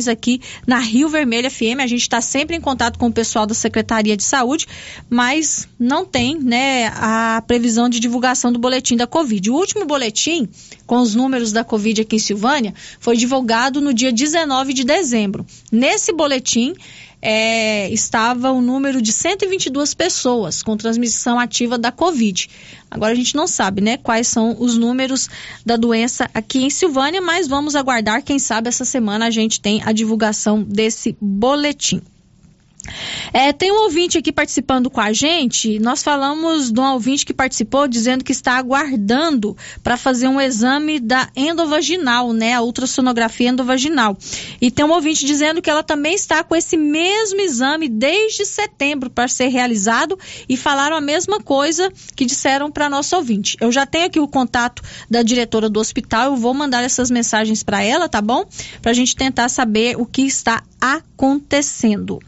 aqui 0.07 0.41
na 0.65 0.79
Rio 0.79 1.09
Vermelho 1.09 1.49
FM. 1.49 1.79
A 1.79 1.87
gente 1.87 2.01
está 2.01 2.21
sempre 2.21 2.55
em 2.55 2.61
contato 2.61 2.97
com 2.97 3.07
o 3.07 3.11
pessoal 3.11 3.45
da 3.45 3.53
Secretaria 3.53 4.15
de 4.15 4.23
Saúde, 4.23 4.67
mas 5.09 5.67
não 5.79 6.05
tem 6.05 6.39
né, 6.39 6.87
a 6.95 7.43
previsão 7.45 7.89
de 7.89 7.99
divulgação 7.99 8.51
do 8.51 8.59
boletim 8.59 8.95
da 8.95 9.07
Covid. 9.07 9.49
O 9.49 9.55
último 9.55 9.85
boletim, 9.85 10.47
com 10.85 10.97
os 10.97 11.15
números 11.15 11.51
da 11.51 11.63
Covid 11.63 12.01
aqui 12.01 12.15
em 12.15 12.19
Silvânia, 12.19 12.73
foi 12.99 13.17
divulgado 13.17 13.81
no 13.81 13.93
dia 13.93 14.11
19 14.11 14.73
de 14.73 14.83
dezembro. 14.83 15.45
Nesse 15.71 16.13
boletim, 16.13 16.73
é, 17.21 17.89
estava 17.89 18.51
o 18.51 18.61
número 18.61 19.01
de 19.01 19.13
122 19.13 19.93
pessoas 19.93 20.63
com 20.63 20.75
transmissão 20.75 21.39
ativa 21.39 21.77
da 21.77 21.91
Covid. 21.91 22.49
Agora 22.89 23.13
a 23.13 23.15
gente 23.15 23.35
não 23.35 23.47
sabe, 23.47 23.81
né, 23.81 23.97
quais 23.97 24.27
são 24.27 24.55
os 24.59 24.77
números 24.77 25.29
da 25.65 25.77
doença 25.77 26.29
aqui 26.33 26.63
em 26.63 26.69
Silvânia, 26.69 27.21
mas 27.21 27.47
vamos 27.47 27.75
aguardar. 27.75 28.23
Quem 28.23 28.39
sabe 28.39 28.67
essa 28.67 28.83
semana 28.83 29.27
a 29.27 29.31
gente 29.31 29.61
tem 29.61 29.81
a 29.85 29.91
divulgação 29.91 30.63
desse 30.63 31.15
boletim. 31.21 32.01
É, 33.33 33.53
tem 33.53 33.71
um 33.71 33.83
ouvinte 33.83 34.17
aqui 34.17 34.31
participando 34.31 34.89
com 34.89 35.01
a 35.01 35.13
gente. 35.13 35.79
Nós 35.79 36.03
falamos 36.03 36.71
de 36.71 36.79
um 36.79 36.93
ouvinte 36.93 37.25
que 37.25 37.33
participou 37.33 37.87
dizendo 37.87 38.23
que 38.23 38.31
está 38.31 38.57
aguardando 38.57 39.55
para 39.83 39.97
fazer 39.97 40.27
um 40.27 40.39
exame 40.39 40.99
da 40.99 41.29
endovaginal, 41.35 42.33
né? 42.33 42.53
A 42.53 42.61
ultrassonografia 42.61 43.49
endovaginal. 43.49 44.17
E 44.59 44.69
tem 44.69 44.85
um 44.85 44.91
ouvinte 44.91 45.25
dizendo 45.25 45.61
que 45.61 45.69
ela 45.69 45.83
também 45.83 46.13
está 46.13 46.43
com 46.43 46.55
esse 46.55 46.77
mesmo 46.77 47.39
exame 47.41 47.87
desde 47.87 48.45
setembro 48.45 49.09
para 49.09 49.27
ser 49.27 49.47
realizado 49.47 50.17
e 50.47 50.57
falaram 50.57 50.95
a 50.95 51.01
mesma 51.01 51.39
coisa 51.39 51.91
que 52.15 52.25
disseram 52.25 52.71
para 52.71 52.89
nosso 52.89 53.15
ouvinte. 53.15 53.57
Eu 53.59 53.71
já 53.71 53.85
tenho 53.85 54.05
aqui 54.05 54.19
o 54.19 54.27
contato 54.27 54.81
da 55.09 55.21
diretora 55.21 55.69
do 55.69 55.79
hospital, 55.79 56.25
eu 56.25 56.35
vou 56.35 56.53
mandar 56.53 56.83
essas 56.83 57.09
mensagens 57.09 57.63
para 57.63 57.81
ela, 57.83 58.09
tá 58.09 58.21
bom? 58.21 58.45
Para 58.81 58.91
a 58.91 58.93
gente 58.93 59.15
tentar 59.15 59.49
saber 59.49 59.95
o 59.97 60.05
que 60.05 60.23
está 60.23 60.63
acontecendo. 60.81 62.19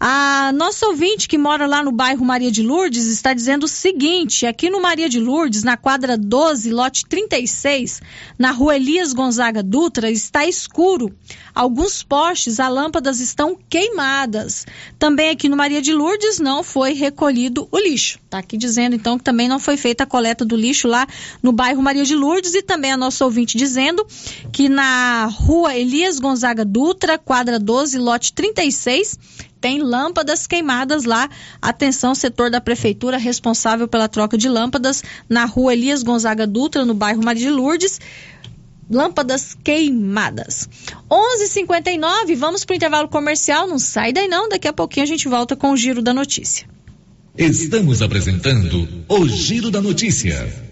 A 0.00 0.52
nossa 0.52 0.86
ouvinte 0.86 1.28
que 1.28 1.38
mora 1.38 1.66
lá 1.66 1.82
no 1.82 1.92
bairro 1.92 2.24
Maria 2.24 2.50
de 2.50 2.62
Lourdes 2.62 3.06
está 3.06 3.32
dizendo 3.32 3.64
o 3.64 3.68
seguinte: 3.68 4.46
aqui 4.46 4.68
no 4.68 4.80
Maria 4.80 5.08
de 5.08 5.20
Lourdes, 5.20 5.62
na 5.62 5.76
quadra 5.76 6.16
12, 6.16 6.70
lote 6.70 7.06
36, 7.06 8.00
na 8.38 8.50
rua 8.50 8.76
Elias 8.76 9.12
Gonzaga 9.12 9.62
Dutra, 9.62 10.10
está 10.10 10.46
escuro. 10.46 11.14
Alguns 11.54 12.02
postes, 12.02 12.58
as 12.58 12.72
lâmpadas 12.72 13.20
estão 13.20 13.56
queimadas. 13.68 14.66
Também 14.98 15.30
aqui 15.30 15.48
no 15.48 15.56
Maria 15.56 15.82
de 15.82 15.92
Lourdes 15.92 16.38
não 16.38 16.62
foi 16.62 16.94
recolhido 16.94 17.68
o 17.70 17.78
lixo. 17.78 18.18
Está 18.24 18.38
aqui 18.38 18.56
dizendo 18.56 18.96
então 18.96 19.18
que 19.18 19.24
também 19.24 19.48
não 19.48 19.60
foi 19.60 19.76
feita 19.76 20.04
a 20.04 20.06
coleta 20.06 20.44
do 20.44 20.56
lixo 20.56 20.88
lá 20.88 21.06
no 21.42 21.52
bairro 21.52 21.82
Maria 21.82 22.04
de 22.04 22.14
Lourdes 22.14 22.54
e 22.54 22.62
também 22.62 22.92
a 22.92 22.96
nossa 22.96 23.24
ouvinte 23.24 23.56
dizendo 23.56 24.06
que 24.50 24.68
na 24.68 25.26
rua 25.26 25.76
Elias 25.76 26.18
Gonzaga 26.18 26.64
Dutra, 26.64 27.18
quadra 27.18 27.58
12, 27.58 27.98
lote 27.98 28.32
36, 28.32 29.18
tem 29.62 29.80
lâmpadas 29.80 30.44
queimadas 30.48 31.04
lá. 31.04 31.30
Atenção, 31.62 32.16
setor 32.16 32.50
da 32.50 32.60
prefeitura 32.60 33.16
responsável 33.16 33.86
pela 33.86 34.08
troca 34.08 34.36
de 34.36 34.48
lâmpadas 34.48 35.04
na 35.28 35.44
rua 35.44 35.72
Elias 35.72 36.02
Gonzaga 36.02 36.48
Dutra, 36.48 36.84
no 36.84 36.94
bairro 36.94 37.24
Maria 37.24 37.46
de 37.46 37.50
Lourdes. 37.50 38.00
Lâmpadas 38.90 39.56
queimadas. 39.62 40.68
11:59. 41.08 42.34
Vamos 42.34 42.64
para 42.64 42.74
o 42.74 42.76
intervalo 42.76 43.08
comercial. 43.08 43.68
Não 43.68 43.78
sai 43.78 44.12
daí 44.12 44.26
não. 44.26 44.48
Daqui 44.48 44.66
a 44.66 44.72
pouquinho 44.72 45.04
a 45.04 45.08
gente 45.08 45.28
volta 45.28 45.54
com 45.54 45.70
o 45.70 45.76
giro 45.76 46.02
da 46.02 46.12
notícia. 46.12 46.66
Estamos 47.38 48.02
apresentando 48.02 48.86
o 49.08 49.26
Giro 49.26 49.70
da 49.70 49.80
Notícia. 49.80 50.71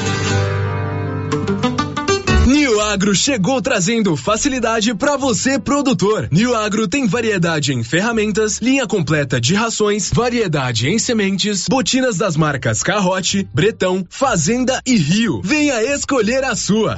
Agro 2.91 3.15
chegou 3.15 3.61
trazendo 3.61 4.17
facilidade 4.17 4.93
para 4.93 5.15
você, 5.15 5.57
produtor. 5.57 6.27
New 6.29 6.53
Agro 6.53 6.89
tem 6.89 7.07
variedade 7.07 7.71
em 7.73 7.81
ferramentas, 7.83 8.59
linha 8.59 8.85
completa 8.85 9.39
de 9.39 9.55
rações, 9.55 10.11
variedade 10.13 10.89
em 10.89 10.99
sementes, 10.99 11.67
botinas 11.69 12.17
das 12.17 12.35
marcas 12.35 12.83
Carrote, 12.83 13.47
Bretão, 13.53 14.05
Fazenda 14.09 14.81
e 14.85 14.97
Rio. 14.97 15.41
Venha 15.41 15.81
escolher 15.81 16.43
a 16.43 16.53
sua. 16.53 16.97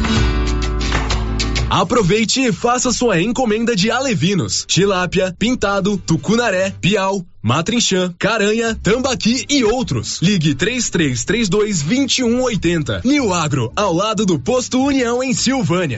Aproveite 1.70 2.41
e 2.41 2.52
faça 2.52 2.91
sua 2.91 3.22
encomenda 3.22 3.76
de 3.76 3.91
alevinos, 3.91 4.66
tilápia, 4.68 5.36
pintado, 5.38 5.96
tucunaré, 5.96 6.74
piau, 6.82 7.24
matrinchã, 7.44 8.16
caranha, 8.18 8.74
tambaqui 8.82 9.46
e 9.50 9.66
outros. 9.66 10.22
Ligue 10.22 10.56
3332 10.56 11.82
2180. 11.82 13.02
New 13.04 13.34
Agro, 13.34 13.72
ao 13.76 13.94
lado 13.94 14.26
do 14.26 14.39
posto 14.39 14.82
União 14.82 15.22
em 15.22 15.34
Silvânia. 15.34 15.98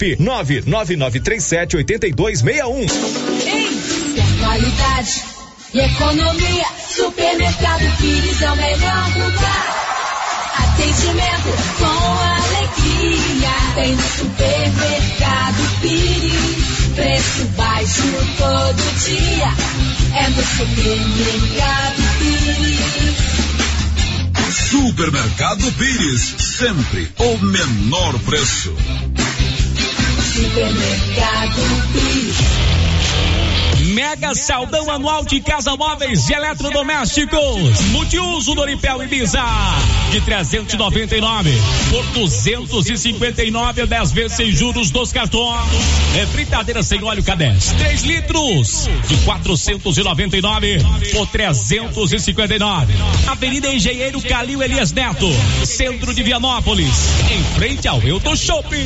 999378261. 0.17 2.89
Qualidade 4.39 5.23
e 5.73 5.79
economia. 5.79 6.65
Supermercado 6.89 7.97
Pires 7.97 8.41
é 8.41 8.51
o 8.51 8.55
melhor 8.55 9.09
lugar. 9.17 9.77
Atendimento 10.57 11.53
com 11.77 11.85
alegria. 11.85 13.51
Tem 13.75 13.95
no 13.95 14.01
supermercado 14.01 15.79
Pires. 15.81 16.41
Preço 16.95 17.45
baixo 17.55 18.01
todo 18.37 18.83
dia. 19.05 19.53
É 20.17 20.27
no 20.29 20.43
supermercado 20.43 22.01
Pires. 22.19 23.15
Supermercado 24.69 25.71
Pires, 25.73 26.35
sempre 26.39 27.11
o 27.19 27.37
menor 27.37 28.17
preço. 28.19 28.73
Supermercado 30.31 31.61
Pires. 31.91 32.71
Mega 33.93 34.33
Saldão 34.33 34.89
Anual 34.89 35.25
de 35.25 35.41
Casa 35.41 35.75
Móveis 35.75 36.29
e 36.29 36.33
Eletrodomésticos. 36.33 37.81
Multiuso 37.91 38.55
Doripel 38.55 39.03
Ibiza. 39.03 39.43
De 40.11 40.21
399 40.21 41.51
por 41.89 42.05
259 42.13 43.81
a 43.81 43.85
10 43.85 44.11
vezes 44.13 44.37
sem 44.37 44.51
juros 44.53 44.89
dos 44.89 45.11
cartões. 45.11 45.67
É 46.17 46.25
fritadeira 46.27 46.81
sem 46.81 47.03
óleo 47.03 47.23
K10. 47.23 47.75
3 47.77 48.03
litros. 48.03 48.89
De 49.09 49.17
499 49.25 50.77
por 51.11 51.27
359. 51.27 52.93
Avenida 53.27 53.67
Engenheiro 53.67 54.21
Calil 54.21 54.63
Elias 54.63 54.93
Neto. 54.93 55.27
Centro 55.65 56.13
de 56.13 56.23
Vianópolis. 56.23 56.95
Em 57.29 57.43
frente 57.59 57.89
ao 57.89 58.01
Euto 58.01 58.37
Shopping. 58.37 58.85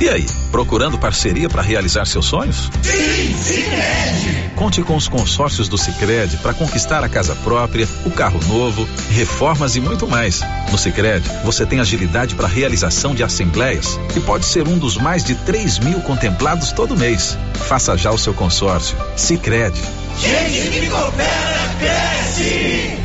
E 0.00 0.08
aí, 0.08 0.26
procurando 0.50 0.98
parceria 0.98 1.48
para 1.48 1.62
realizar 1.62 2.04
seus 2.04 2.26
sonhos? 2.26 2.70
Sim, 2.82 3.34
Sicredi. 3.36 4.50
Conte 4.56 4.82
com 4.82 4.96
os 4.96 5.08
consórcios 5.08 5.68
do 5.68 5.78
Sicredi 5.78 6.36
para 6.38 6.52
conquistar 6.52 7.04
a 7.04 7.08
casa 7.08 7.34
própria, 7.36 7.88
o 8.04 8.10
carro 8.10 8.40
novo, 8.46 8.88
reformas 9.10 9.76
e 9.76 9.80
muito 9.80 10.06
mais. 10.06 10.42
No 10.70 10.78
Sicredi, 10.78 11.28
você 11.44 11.64
tem 11.64 11.80
agilidade 11.80 12.34
para 12.34 12.48
realização 12.48 13.14
de 13.14 13.22
assembleias 13.22 13.98
e 14.16 14.20
pode 14.20 14.46
ser 14.46 14.66
um 14.66 14.78
dos 14.78 14.96
mais 14.96 15.22
de 15.22 15.34
3 15.36 15.78
mil 15.78 16.00
contemplados 16.00 16.72
todo 16.72 16.96
mês. 16.96 17.38
Faça 17.54 17.96
já 17.96 18.10
o 18.10 18.18
seu 18.18 18.34
consórcio. 18.34 18.96
Sicredi. 19.16 19.80
Gente 20.18 20.70
que 20.70 20.88
coopera, 20.88 21.74
cresce. 21.78 22.98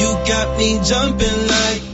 You 0.00 0.14
got 0.26 0.58
me 0.58 0.80
jumping 0.82 1.46
like 1.46 1.93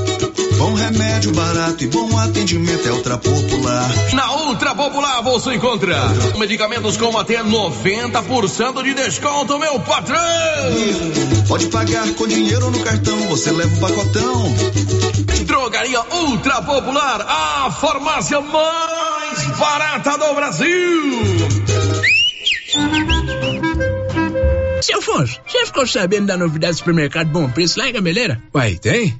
Bom 0.61 0.75
remédio 0.75 1.31
barato 1.31 1.83
e 1.83 1.87
bom 1.87 2.15
atendimento 2.19 2.87
é 2.87 2.91
Ultra 2.91 3.17
Popular. 3.17 3.89
Na 4.13 4.31
Ultra 4.31 4.75
Popular 4.75 5.23
você 5.23 5.55
encontra 5.55 5.97
medicamentos 6.37 6.97
com 6.97 7.17
até 7.17 7.43
90% 7.43 8.83
de 8.83 8.93
desconto, 8.93 9.57
meu 9.57 9.79
patrão! 9.79 10.21
Pode 11.47 11.65
pagar 11.65 12.07
com 12.13 12.27
dinheiro 12.27 12.65
ou 12.65 12.71
no 12.71 12.79
cartão, 12.81 13.17
você 13.27 13.49
leva 13.49 13.75
o 13.75 13.79
pacotão. 13.79 14.55
Drogaria 15.47 16.01
Ultra 16.11 16.61
Popular, 16.61 17.25
a 17.27 17.71
farmácia 17.71 18.39
mais 18.39 19.57
barata 19.57 20.15
do 20.15 20.35
Brasil! 20.35 21.11
Seu 24.79 24.99
Afonso, 24.99 25.39
você 25.47 25.65
ficou 25.65 25.87
sabendo 25.87 26.27
da 26.27 26.37
novidade 26.37 26.73
do 26.73 26.77
supermercado 26.77 27.29
Bom 27.29 27.49
Preço 27.49 27.79
lá 27.79 27.89
em 27.89 27.93
Gameleira? 27.93 28.39
Uai, 28.53 28.75
tem? 28.75 29.19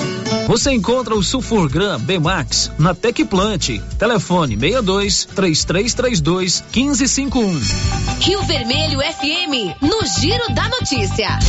Você 0.51 0.69
encontra 0.73 1.15
o 1.15 1.23
Sulfurgram 1.23 1.97
B-Max 1.97 2.73
na 2.77 2.93
Tecplant. 2.93 3.79
Telefone 3.97 4.57
62 4.57 5.23
3332 5.33 6.61
1551. 6.75 7.61
Rio 8.19 8.43
Vermelho 8.43 8.99
FM, 8.99 9.81
no 9.81 10.05
Giro 10.19 10.53
da 10.53 10.67
Notícia. 10.67 11.39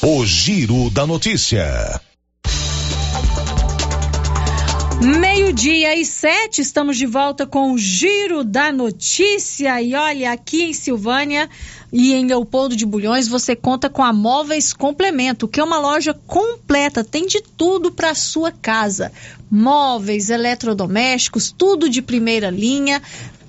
O 0.00 0.24
Giro 0.24 0.88
da 0.90 1.04
Notícia. 1.04 2.00
Meio-dia 5.02 5.94
e 5.94 6.04
sete, 6.06 6.62
estamos 6.62 6.96
de 6.96 7.04
volta 7.04 7.46
com 7.46 7.72
o 7.72 7.78
Giro 7.78 8.44
da 8.44 8.70
Notícia. 8.70 9.82
E 9.82 9.92
olha, 9.94 10.30
aqui 10.30 10.62
em 10.62 10.72
Silvânia 10.72 11.50
e 11.92 12.12
em 12.14 12.26
Leopoldo 12.26 12.76
de 12.76 12.84
Bulhões 12.84 13.28
você 13.28 13.54
conta 13.54 13.88
com 13.88 14.02
a 14.02 14.12
Móveis 14.12 14.72
Complemento, 14.72 15.48
que 15.48 15.60
é 15.60 15.64
uma 15.64 15.78
loja 15.78 16.14
completa, 16.26 17.04
tem 17.04 17.26
de 17.26 17.40
tudo 17.40 17.92
para 17.92 18.14
sua 18.14 18.50
casa: 18.50 19.12
móveis, 19.50 20.30
eletrodomésticos, 20.30 21.54
tudo 21.56 21.88
de 21.88 22.02
primeira 22.02 22.50
linha. 22.50 23.02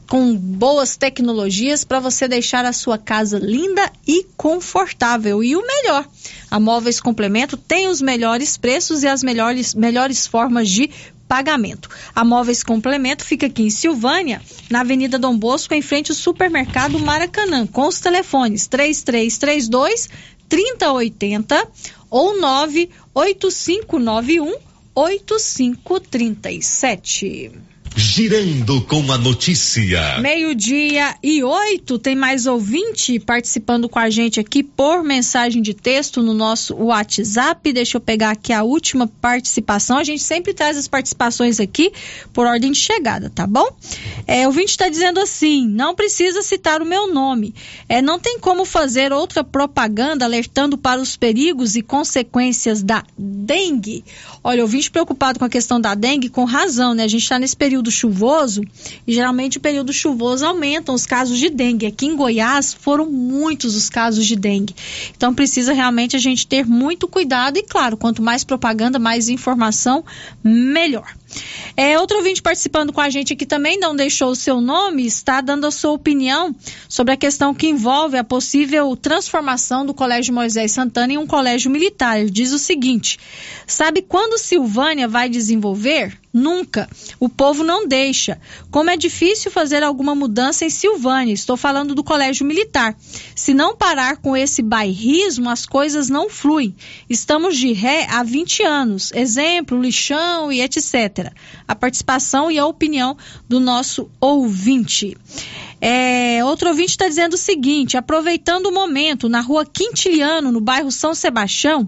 Com 0.09 0.33
boas 0.33 0.95
tecnologias 0.95 1.83
para 1.83 1.99
você 1.99 2.29
deixar 2.29 2.63
a 2.63 2.71
sua 2.71 2.97
casa 2.97 3.37
linda 3.37 3.91
e 4.07 4.25
confortável. 4.37 5.43
E 5.43 5.53
o 5.53 5.61
melhor, 5.61 6.07
a 6.49 6.57
Móveis 6.61 7.01
Complemento 7.01 7.57
tem 7.57 7.89
os 7.89 8.01
melhores 8.01 8.55
preços 8.55 9.03
e 9.03 9.07
as 9.09 9.21
melhores, 9.21 9.75
melhores 9.75 10.25
formas 10.25 10.69
de 10.69 10.89
pagamento. 11.27 11.89
A 12.15 12.23
Móveis 12.23 12.63
Complemento 12.63 13.25
fica 13.25 13.47
aqui 13.47 13.63
em 13.63 13.69
Silvânia, 13.69 14.41
na 14.69 14.79
Avenida 14.81 15.17
Dom 15.19 15.37
Bosco, 15.37 15.73
em 15.73 15.81
frente 15.81 16.11
ao 16.11 16.15
supermercado 16.15 16.97
Maracanã, 16.99 17.67
com 17.67 17.87
os 17.87 17.99
telefones 17.99 18.67
3332 18.67 20.07
3080 20.47 21.67
ou 22.09 22.39
98591 22.39 24.55
8537. 24.95 27.51
Girando 27.99 28.79
com 28.81 29.11
a 29.11 29.17
notícia. 29.17 30.19
Meio-dia 30.19 31.15
e 31.23 31.43
oito, 31.43 31.97
tem 31.97 32.15
mais 32.15 32.45
ouvinte 32.45 33.17
participando 33.17 33.89
com 33.89 33.97
a 33.97 34.07
gente 34.07 34.39
aqui 34.39 34.61
por 34.61 35.03
mensagem 35.03 35.63
de 35.63 35.73
texto 35.73 36.21
no 36.21 36.31
nosso 36.31 36.75
WhatsApp. 36.75 37.73
Deixa 37.73 37.97
eu 37.97 38.01
pegar 38.01 38.29
aqui 38.29 38.53
a 38.53 38.61
última 38.61 39.07
participação. 39.07 39.97
A 39.97 40.03
gente 40.03 40.21
sempre 40.21 40.53
traz 40.53 40.77
as 40.77 40.87
participações 40.87 41.59
aqui 41.59 41.91
por 42.31 42.45
ordem 42.45 42.71
de 42.71 42.77
chegada, 42.77 43.31
tá 43.31 43.47
bom? 43.47 43.67
É, 44.27 44.43
o 44.43 44.49
ouvinte 44.51 44.69
está 44.69 44.87
dizendo 44.89 45.19
assim: 45.19 45.67
não 45.67 45.95
precisa 45.95 46.43
citar 46.43 46.83
o 46.83 46.85
meu 46.85 47.11
nome. 47.11 47.55
É, 47.89 47.99
não 47.99 48.19
tem 48.19 48.37
como 48.37 48.63
fazer 48.63 49.11
outra 49.11 49.43
propaganda 49.43 50.23
alertando 50.23 50.77
para 50.77 51.01
os 51.01 51.17
perigos 51.17 51.75
e 51.75 51.81
consequências 51.81 52.83
da 52.83 53.03
dengue. 53.17 54.05
Olha, 54.49 54.61
o 54.61 54.63
ouvinte 54.63 54.89
preocupado 54.89 55.37
com 55.37 55.43
a 55.43 55.49
questão 55.49 55.77
da 55.77 55.93
dengue, 55.93 56.29
com 56.29 56.45
razão, 56.45 56.93
né? 56.93 57.03
A 57.03 57.07
gente 57.09 57.23
está 57.23 57.37
nesse 57.37 57.57
período 57.57 57.91
chuvoso 57.91 58.61
e 59.05 59.13
geralmente 59.13 59.57
o 59.57 59.59
período 59.59 59.91
chuvoso 59.91 60.45
aumentam 60.45 60.95
os 60.95 61.05
casos 61.05 61.37
de 61.37 61.49
dengue. 61.49 61.85
Aqui 61.85 62.05
em 62.05 62.15
Goiás 62.15 62.73
foram 62.73 63.11
muitos 63.11 63.75
os 63.75 63.89
casos 63.89 64.25
de 64.25 64.37
dengue. 64.37 64.73
Então 65.13 65.35
precisa 65.35 65.73
realmente 65.73 66.15
a 66.15 66.19
gente 66.19 66.47
ter 66.47 66.65
muito 66.65 67.09
cuidado 67.09 67.57
e, 67.57 67.63
claro, 67.63 67.97
quanto 67.97 68.21
mais 68.21 68.45
propaganda, 68.45 68.97
mais 68.97 69.27
informação, 69.27 70.05
melhor. 70.41 71.13
É, 71.75 71.99
outro 71.99 72.17
ouvinte 72.17 72.41
participando 72.41 72.91
com 72.91 73.01
a 73.01 73.09
gente 73.09 73.33
aqui 73.33 73.45
também 73.45 73.79
não 73.79 73.95
deixou 73.95 74.31
o 74.31 74.35
seu 74.35 74.59
nome, 74.59 75.05
está 75.05 75.41
dando 75.41 75.67
a 75.67 75.71
sua 75.71 75.91
opinião 75.91 76.55
sobre 76.89 77.13
a 77.13 77.17
questão 77.17 77.53
que 77.53 77.67
envolve 77.67 78.17
a 78.17 78.23
possível 78.23 78.95
transformação 78.95 79.85
do 79.85 79.93
Colégio 79.93 80.33
Moisés 80.33 80.71
Santana 80.71 81.13
em 81.13 81.17
um 81.17 81.27
colégio 81.27 81.69
militar. 81.69 82.19
Ele 82.19 82.29
diz 82.29 82.51
o 82.51 82.59
seguinte: 82.59 83.19
sabe 83.65 84.01
quando 84.01 84.37
Silvânia 84.37 85.07
vai 85.07 85.29
desenvolver? 85.29 86.17
Nunca. 86.37 86.87
O 87.19 87.27
povo 87.27 87.63
não 87.63 87.87
deixa. 87.87 88.39
Como 88.69 88.91
é 88.91 88.95
difícil 88.95 89.49
fazer 89.49 89.81
alguma 89.81 90.13
mudança 90.13 90.63
em 90.65 90.69
Silvânia, 90.69 91.33
estou 91.33 91.57
falando 91.57 91.95
do 91.95 92.03
colégio 92.03 92.45
militar. 92.45 92.95
Se 93.35 93.55
não 93.55 93.75
parar 93.75 94.17
com 94.17 94.37
esse 94.37 94.61
bairrismo, 94.61 95.49
as 95.49 95.65
coisas 95.65 96.09
não 96.09 96.29
fluem. 96.29 96.75
Estamos 97.09 97.57
de 97.57 97.73
ré 97.73 98.05
há 98.07 98.21
20 98.21 98.61
anos. 98.61 99.11
Exemplo, 99.13 99.81
lixão 99.81 100.51
e 100.51 100.61
etc. 100.61 101.33
A 101.67 101.73
participação 101.73 102.51
e 102.51 102.59
a 102.59 102.67
opinião 102.67 103.17
do 103.49 103.59
nosso 103.59 104.07
ouvinte. 104.21 105.17
É, 105.79 106.43
outro 106.43 106.69
ouvinte 106.69 106.91
está 106.91 107.07
dizendo 107.07 107.33
o 107.33 107.37
seguinte: 107.37 107.97
aproveitando 107.97 108.67
o 108.67 108.73
momento, 108.73 109.29
na 109.29 109.41
rua 109.41 109.65
Quintiliano, 109.65 110.51
no 110.51 110.59
bairro 110.59 110.91
São 110.91 111.13
Sebastião, 111.13 111.87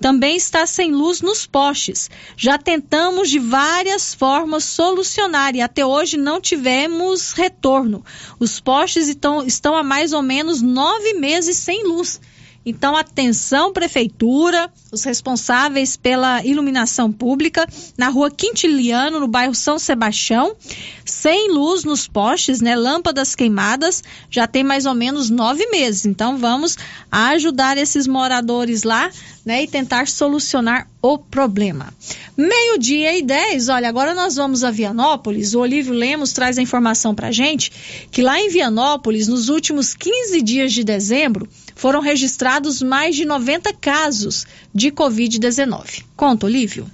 também 0.00 0.36
está 0.36 0.66
sem 0.66 0.92
luz 0.92 1.20
nos 1.20 1.46
postes. 1.46 2.10
Já 2.36 2.56
tentamos 2.58 3.28
de 3.28 3.38
várias 3.38 4.14
formas 4.14 4.64
solucionar 4.64 5.54
e 5.54 5.60
até 5.60 5.84
hoje 5.84 6.16
não 6.16 6.40
tivemos 6.40 7.32
retorno. 7.32 8.04
Os 8.38 8.58
postes 8.60 9.08
estão, 9.08 9.44
estão 9.44 9.76
há 9.76 9.82
mais 9.82 10.12
ou 10.12 10.22
menos 10.22 10.62
nove 10.62 11.14
meses 11.14 11.56
sem 11.56 11.84
luz. 11.86 12.20
Então, 12.68 12.96
atenção, 12.96 13.72
prefeitura, 13.72 14.68
os 14.90 15.04
responsáveis 15.04 15.96
pela 15.96 16.44
iluminação 16.44 17.12
pública, 17.12 17.64
na 17.96 18.08
rua 18.08 18.28
Quintiliano, 18.28 19.20
no 19.20 19.28
bairro 19.28 19.54
São 19.54 19.78
Sebastião, 19.78 20.56
sem 21.04 21.52
luz 21.52 21.84
nos 21.84 22.08
postes, 22.08 22.60
né? 22.60 22.74
Lâmpadas 22.74 23.36
queimadas, 23.36 24.02
já 24.28 24.48
tem 24.48 24.64
mais 24.64 24.84
ou 24.84 24.94
menos 24.94 25.30
nove 25.30 25.64
meses. 25.66 26.06
Então, 26.06 26.38
vamos 26.38 26.76
ajudar 27.08 27.78
esses 27.78 28.08
moradores 28.08 28.82
lá, 28.82 29.12
né? 29.44 29.62
E 29.62 29.68
tentar 29.68 30.08
solucionar 30.08 30.88
o 31.00 31.16
problema. 31.16 31.94
Meio-dia 32.36 33.16
e 33.16 33.22
10, 33.22 33.68
olha, 33.68 33.88
agora 33.88 34.12
nós 34.12 34.34
vamos 34.34 34.64
a 34.64 34.72
Vianópolis. 34.72 35.54
O 35.54 35.60
Olívio 35.60 35.94
Lemos 35.94 36.32
traz 36.32 36.58
a 36.58 36.62
informação 36.62 37.14
pra 37.14 37.30
gente 37.30 37.70
que 38.10 38.22
lá 38.22 38.40
em 38.40 38.48
Vianópolis, 38.48 39.28
nos 39.28 39.48
últimos 39.48 39.94
15 39.94 40.42
dias 40.42 40.72
de 40.72 40.82
dezembro, 40.82 41.48
foram 41.76 42.00
registrados 42.00 42.82
mais 42.82 43.14
de 43.14 43.24
90 43.24 43.72
casos 43.74 44.46
de 44.74 44.90
Covid-19. 44.90 46.02
Conta, 46.16 46.46
Olívio. 46.46 46.90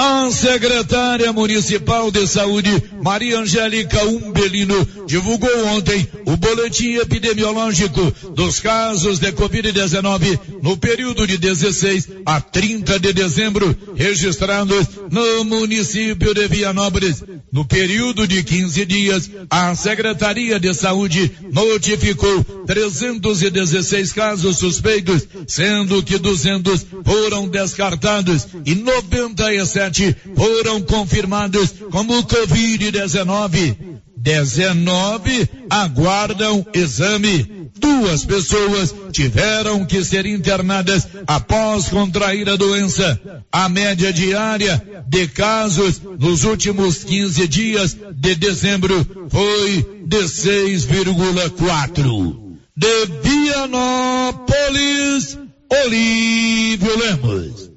A 0.00 0.30
secretária 0.30 1.32
municipal 1.32 2.08
de 2.12 2.24
saúde, 2.28 2.70
Maria 3.02 3.40
Angélica 3.40 4.04
Umbelino, 4.04 4.86
divulgou 5.08 5.50
ontem 5.66 6.06
o 6.24 6.36
boletim 6.36 6.98
epidemiológico 6.98 8.14
dos 8.32 8.60
casos 8.60 9.18
de 9.18 9.32
Covid-19 9.32 10.38
no 10.62 10.76
período 10.76 11.26
de 11.26 11.36
16 11.36 12.10
a 12.24 12.40
30 12.40 13.00
de 13.00 13.12
dezembro, 13.12 13.76
registrados 13.96 14.86
no 15.10 15.44
município 15.44 16.32
de 16.32 16.46
Vianópolis. 16.46 17.24
No 17.50 17.64
período 17.64 18.24
de 18.24 18.44
15 18.44 18.86
dias, 18.86 19.28
a 19.50 19.74
Secretaria 19.74 20.60
de 20.60 20.72
Saúde 20.74 21.32
notificou 21.50 22.44
316 22.68 24.12
casos 24.12 24.58
suspeitos, 24.58 25.26
sendo 25.48 26.04
que 26.04 26.18
200 26.18 26.86
foram 27.04 27.48
descartados 27.48 28.46
e 28.64 28.76
97 28.76 29.87
foram 30.34 30.82
confirmados 30.82 31.74
como 31.90 32.24
Covid-19. 32.24 33.76
19 34.16 35.48
aguardam 35.70 36.66
exame. 36.74 37.70
Duas 37.78 38.24
pessoas 38.24 38.92
tiveram 39.12 39.84
que 39.86 40.04
ser 40.04 40.26
internadas 40.26 41.06
após 41.26 41.88
contrair 41.88 42.48
a 42.48 42.56
doença. 42.56 43.20
A 43.52 43.68
média 43.68 44.12
diária 44.12 44.82
de 45.06 45.28
casos 45.28 46.02
nos 46.18 46.42
últimos 46.44 47.04
15 47.04 47.46
dias 47.46 47.96
de 48.14 48.34
dezembro 48.34 49.28
foi 49.30 50.02
de 50.04 50.24
6,4. 50.24 52.48
De 52.76 53.06
Vianópolis, 53.22 55.38
Olívio 55.70 56.98
Lemos. 56.98 57.67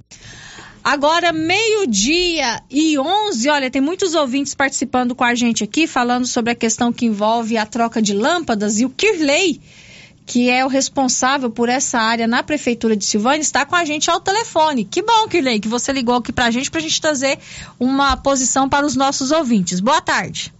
Agora, 0.83 1.31
meio-dia 1.31 2.59
e 2.67 2.97
11, 2.97 3.49
olha, 3.49 3.69
tem 3.69 3.81
muitos 3.81 4.15
ouvintes 4.15 4.55
participando 4.55 5.13
com 5.13 5.23
a 5.23 5.35
gente 5.35 5.63
aqui, 5.63 5.85
falando 5.85 6.25
sobre 6.25 6.51
a 6.51 6.55
questão 6.55 6.91
que 6.91 7.05
envolve 7.05 7.55
a 7.55 7.67
troca 7.67 8.01
de 8.01 8.15
lâmpadas 8.15 8.79
e 8.79 8.85
o 8.85 8.89
Kirley, 8.89 9.61
que 10.25 10.49
é 10.49 10.65
o 10.65 10.67
responsável 10.67 11.51
por 11.51 11.69
essa 11.69 11.99
área 11.99 12.27
na 12.27 12.41
Prefeitura 12.41 12.95
de 12.95 13.05
Silvânia, 13.05 13.41
está 13.41 13.63
com 13.63 13.75
a 13.75 13.85
gente 13.85 14.09
ao 14.09 14.19
telefone. 14.19 14.83
Que 14.83 15.03
bom, 15.03 15.27
Kirley, 15.27 15.59
que 15.59 15.67
você 15.67 15.93
ligou 15.93 16.15
aqui 16.15 16.33
para 16.33 16.45
a 16.45 16.51
gente, 16.51 16.71
para 16.71 16.79
a 16.79 16.83
gente 16.83 16.99
trazer 16.99 17.37
uma 17.79 18.17
posição 18.17 18.67
para 18.67 18.83
os 18.83 18.95
nossos 18.95 19.31
ouvintes. 19.31 19.79
Boa 19.79 20.01
tarde. 20.01 20.51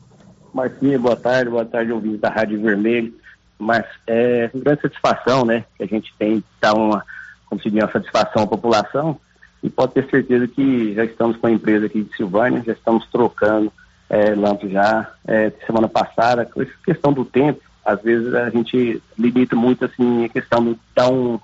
Marquinha, 0.54 1.00
boa 1.00 1.16
tarde, 1.16 1.50
boa 1.50 1.66
tarde, 1.66 1.92
ouvintes 1.92 2.22
da 2.22 2.30
Rádio 2.30 2.62
Vermelho. 2.62 3.12
Mas 3.58 3.86
é 4.06 4.50
com 4.50 4.60
grande 4.60 4.82
satisfação, 4.82 5.46
né, 5.46 5.66
que 5.78 5.84
a 5.84 5.88
gente 5.88 6.14
tem, 6.20 6.44
dar 6.60 6.76
uma, 6.76 7.04
como 7.48 7.60
uma 7.66 7.92
satisfação 7.92 8.44
à 8.44 8.48
população 8.48 9.20
e 9.64 9.70
pode 9.70 9.94
ter 9.94 10.10
certeza 10.10 10.48
que 10.48 10.94
já 10.94 11.06
estamos 11.06 11.38
com 11.38 11.48
a 11.48 11.52
empresa 11.52 11.86
aqui 11.86 12.04
de 12.04 12.16
Silvânia, 12.16 12.64
já 12.66 12.74
estamos 12.74 13.06
trocando 13.08 13.72
é, 14.10 14.34
lâmpadas 14.36 14.72
já. 14.72 15.12
É, 15.28 15.52
semana 15.66 15.88
passada, 15.88 16.46
com 16.46 16.62
essa 16.62 16.72
questão 16.84 17.14
do 17.14 17.24
tempo, 17.24 17.62
às 17.86 18.02
vezes 18.02 18.34
a 18.34 18.50
gente 18.50 19.02
limita 19.18 19.56
muito 19.56 19.86
assim 19.86 20.26
a 20.26 20.30
questão 20.30 20.64
de 20.74 20.80
dar 20.96 21.10
um 21.10 21.40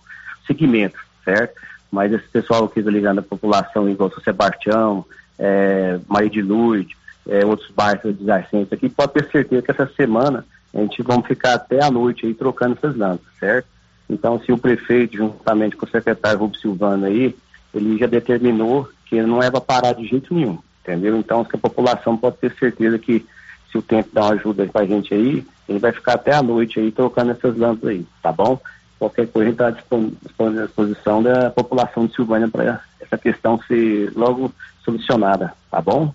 seguimento, 0.45 0.97
certo? 1.23 1.59
Mas 1.91 2.11
esse 2.11 2.27
pessoal 2.27 2.65
aqui 2.65 2.81
tá 2.83 2.91
ligando 2.91 3.19
a 3.19 3.23
população, 3.23 3.89
igual 3.89 4.11
São 4.11 4.23
Sebastião, 4.23 5.05
é, 5.39 5.99
Maria 6.07 6.29
de 6.29 6.41
Lourdes, 6.41 6.97
é, 7.27 7.45
outros 7.45 7.69
bairros 7.71 8.05
adjacentes 8.05 8.73
aqui, 8.73 8.89
pode 8.89 9.13
ter 9.13 9.29
certeza 9.29 9.61
que 9.61 9.71
essa 9.71 9.87
semana 9.95 10.45
a 10.73 10.79
gente 10.79 11.01
vamos 11.01 11.27
ficar 11.27 11.53
até 11.53 11.83
a 11.83 11.89
noite 11.89 12.25
aí 12.25 12.33
trocando 12.33 12.77
essas 12.77 12.95
lâmpadas, 12.95 13.33
certo? 13.39 13.67
Então, 14.09 14.39
se 14.41 14.51
o 14.51 14.57
prefeito, 14.57 15.17
juntamente 15.17 15.75
com 15.75 15.85
o 15.85 15.89
secretário 15.89 16.39
Rubens 16.39 16.61
Silvano 16.61 17.05
aí, 17.05 17.35
ele 17.73 17.97
já 17.97 18.07
determinou 18.07 18.89
que 19.05 19.21
não 19.21 19.41
é 19.41 19.49
para 19.49 19.61
parar 19.61 19.93
de 19.93 20.05
jeito 20.07 20.33
nenhum, 20.33 20.57
entendeu? 20.81 21.17
Então, 21.17 21.41
a 21.41 21.57
população 21.57 22.17
pode 22.17 22.37
ter 22.37 22.53
certeza 22.57 22.97
que 22.99 23.25
se 23.71 23.77
o 23.77 23.81
tempo 23.81 24.09
dá 24.13 24.23
uma 24.23 24.33
ajuda 24.33 24.65
para 24.67 24.81
a 24.81 24.85
gente 24.85 25.13
aí, 25.13 25.45
ele 25.67 25.79
vai 25.79 25.91
ficar 25.91 26.13
até 26.13 26.33
a 26.33 26.41
noite 26.41 26.79
aí 26.79 26.91
trocando 26.91 27.31
essas 27.31 27.57
lâmpadas 27.57 27.89
aí, 27.89 28.05
tá 28.21 28.31
bom? 28.31 28.59
Qualquer 28.97 29.27
coisa 29.27 29.51
está 29.51 29.67
à 29.67 29.71
disposição 29.71 31.21
da 31.21 31.49
população 31.51 32.07
de 32.07 32.15
Silvânia 32.15 32.47
para 32.47 32.81
essa 32.99 33.17
questão 33.17 33.59
ser 33.67 34.11
logo 34.15 34.51
solucionada, 34.83 35.53
tá 35.69 35.79
bom? 35.81 36.13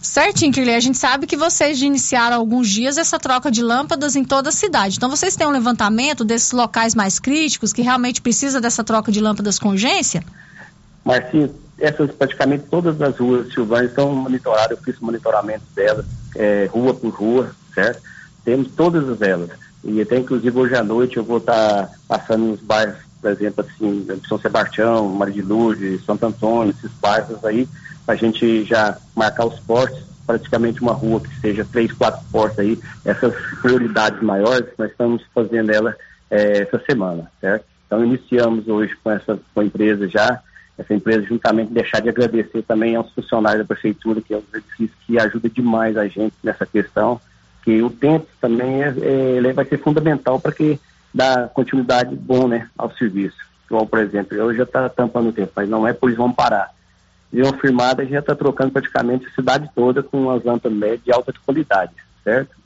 Certinho, 0.00 0.52
Kirley. 0.52 0.74
A 0.74 0.80
gente 0.80 0.96
sabe 0.96 1.26
que 1.26 1.36
vocês 1.36 1.82
iniciaram 1.82 2.36
alguns 2.36 2.68
dias 2.68 2.98
essa 2.98 3.18
troca 3.18 3.50
de 3.50 3.62
lâmpadas 3.62 4.14
em 4.16 4.24
toda 4.24 4.50
a 4.50 4.52
cidade. 4.52 4.96
Então, 4.96 5.10
vocês 5.10 5.34
têm 5.34 5.46
um 5.46 5.50
levantamento 5.50 6.24
desses 6.24 6.52
locais 6.52 6.94
mais 6.94 7.18
críticos 7.18 7.72
que 7.72 7.82
realmente 7.82 8.22
precisa 8.22 8.60
dessa 8.60 8.84
troca 8.84 9.10
de 9.10 9.20
lâmpadas 9.20 9.58
com 9.58 9.70
urgência? 9.70 10.22
Marcinho, 11.04 11.54
essas 11.78 12.10
praticamente 12.12 12.64
todas 12.70 13.00
as 13.00 13.16
ruas 13.16 13.52
silvânias 13.52 13.90
estão 13.90 14.12
monitoradas, 14.12 14.72
eu 14.76 14.84
fiz 14.84 14.98
monitoramento 15.00 15.64
delas, 15.74 16.04
é, 16.34 16.68
rua 16.70 16.92
por 16.94 17.10
rua, 17.10 17.50
certo? 17.74 18.02
Temos 18.44 18.68
todas 18.76 19.20
elas. 19.22 19.50
E 19.84 20.00
até 20.00 20.18
inclusive 20.18 20.58
hoje 20.58 20.74
à 20.74 20.82
noite 20.82 21.16
eu 21.16 21.24
vou 21.24 21.38
estar 21.38 21.86
tá 21.86 21.90
passando 22.08 22.46
nos 22.46 22.60
bairros, 22.60 22.98
por 23.20 23.30
exemplo, 23.30 23.64
assim, 23.66 24.06
São 24.28 24.38
Sebastião, 24.38 25.08
Maria 25.08 25.34
de 25.34 25.42
Lourdes, 25.42 26.04
Santo 26.04 26.26
Antônio, 26.26 26.74
esses 26.76 26.90
bairros 27.00 27.44
aí, 27.44 27.68
a 28.06 28.14
gente 28.14 28.64
já 28.64 28.96
marcar 29.14 29.46
os 29.46 29.58
postes, 29.60 30.02
praticamente 30.26 30.80
uma 30.80 30.92
rua 30.92 31.20
que 31.20 31.40
seja 31.40 31.66
três, 31.70 31.92
quatro 31.92 32.20
postes 32.30 32.58
aí, 32.58 32.78
essas 33.04 33.34
prioridades 33.62 34.22
maiores, 34.22 34.68
nós 34.78 34.90
estamos 34.90 35.22
fazendo 35.34 35.70
ela 35.70 35.96
é, 36.30 36.62
essa 36.62 36.78
semana, 36.84 37.30
certo? 37.40 37.64
Então 37.86 38.04
iniciamos 38.04 38.68
hoje 38.68 38.94
com 39.02 39.10
essa 39.10 39.38
com 39.54 39.60
a 39.60 39.64
empresa 39.64 40.06
já, 40.06 40.40
essa 40.76 40.94
empresa 40.94 41.22
juntamente 41.22 41.72
deixar 41.72 42.00
de 42.00 42.10
agradecer 42.10 42.62
também 42.62 42.94
aos 42.94 43.10
funcionários 43.12 43.66
da 43.66 43.74
prefeitura, 43.74 44.20
que 44.20 44.34
é 44.34 44.36
um 44.36 44.42
exercício 44.52 44.96
que 45.06 45.18
ajuda 45.18 45.48
demais 45.48 45.96
a 45.96 46.06
gente 46.06 46.34
nessa 46.42 46.66
questão, 46.66 47.20
que 47.64 47.82
o 47.82 47.90
tempo 47.90 48.26
também 48.40 48.82
é, 48.82 48.94
é, 49.48 49.52
vai 49.52 49.64
ser 49.64 49.78
fundamental 49.78 50.38
para 50.38 50.52
que 50.52 50.78
dá 51.12 51.48
continuidade 51.48 52.14
bom 52.14 52.48
né, 52.48 52.68
ao 52.76 52.90
serviço. 52.92 53.36
Igual, 53.66 53.86
por 53.86 53.98
exemplo, 53.98 54.36
eu 54.36 54.54
já 54.54 54.62
está 54.62 54.88
tampando 54.88 55.28
o 55.28 55.32
tempo, 55.32 55.52
mas 55.54 55.68
não 55.68 55.86
é 55.86 55.92
por 55.92 56.10
isso 56.10 56.18
vamos 56.18 56.36
parar. 56.36 56.70
Viu 57.30 57.44
firmada, 57.58 58.00
a 58.00 58.04
gente 58.04 58.14
já 58.14 58.20
está 58.20 58.34
trocando 58.34 58.72
praticamente 58.72 59.26
a 59.26 59.30
cidade 59.30 59.70
toda 59.74 60.02
com 60.02 60.30
as 60.30 60.42
lâmpadas 60.42 60.76
médias 60.76 61.04
de 61.04 61.12
alta 61.12 61.32
qualidade, 61.44 61.92
certo? 62.24 62.56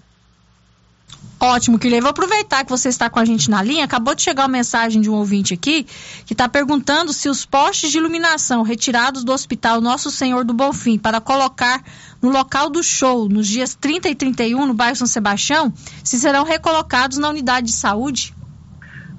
Ótimo, 1.45 1.77
Kirley. 1.77 2.01
Vou 2.01 2.11
aproveitar 2.11 2.65
que 2.65 2.71
você 2.71 2.89
está 2.89 3.11
com 3.11 3.19
a 3.19 3.25
gente 3.25 3.51
na 3.51 3.61
linha. 3.61 3.85
Acabou 3.85 4.15
de 4.15 4.23
chegar 4.23 4.43
uma 4.43 4.49
mensagem 4.49 5.03
de 5.03 5.11
um 5.11 5.15
ouvinte 5.15 5.53
aqui 5.53 5.83
que 6.25 6.35
está 6.35 6.49
perguntando 6.49 7.13
se 7.13 7.29
os 7.29 7.45
postes 7.45 7.91
de 7.91 7.99
iluminação 7.99 8.63
retirados 8.63 9.25
do 9.25 9.33
Hospital 9.33 9.81
Nosso 9.81 10.09
Senhor 10.09 10.45
do 10.45 10.55
Bonfim 10.55 10.99
para 10.99 11.21
colocar 11.21 11.83
no 12.23 12.31
local 12.31 12.71
do 12.71 12.81
show 12.81 13.29
nos 13.29 13.49
dias 13.49 13.75
30 13.75 14.09
e 14.11 14.15
31 14.15 14.67
no 14.67 14.73
bairro 14.73 14.95
São 14.95 15.07
Sebastião, 15.09 15.73
se 16.05 16.17
serão 16.17 16.45
recolocados 16.45 17.19
na 17.19 17.29
unidade 17.29 17.67
de 17.67 17.73
saúde? 17.73 18.33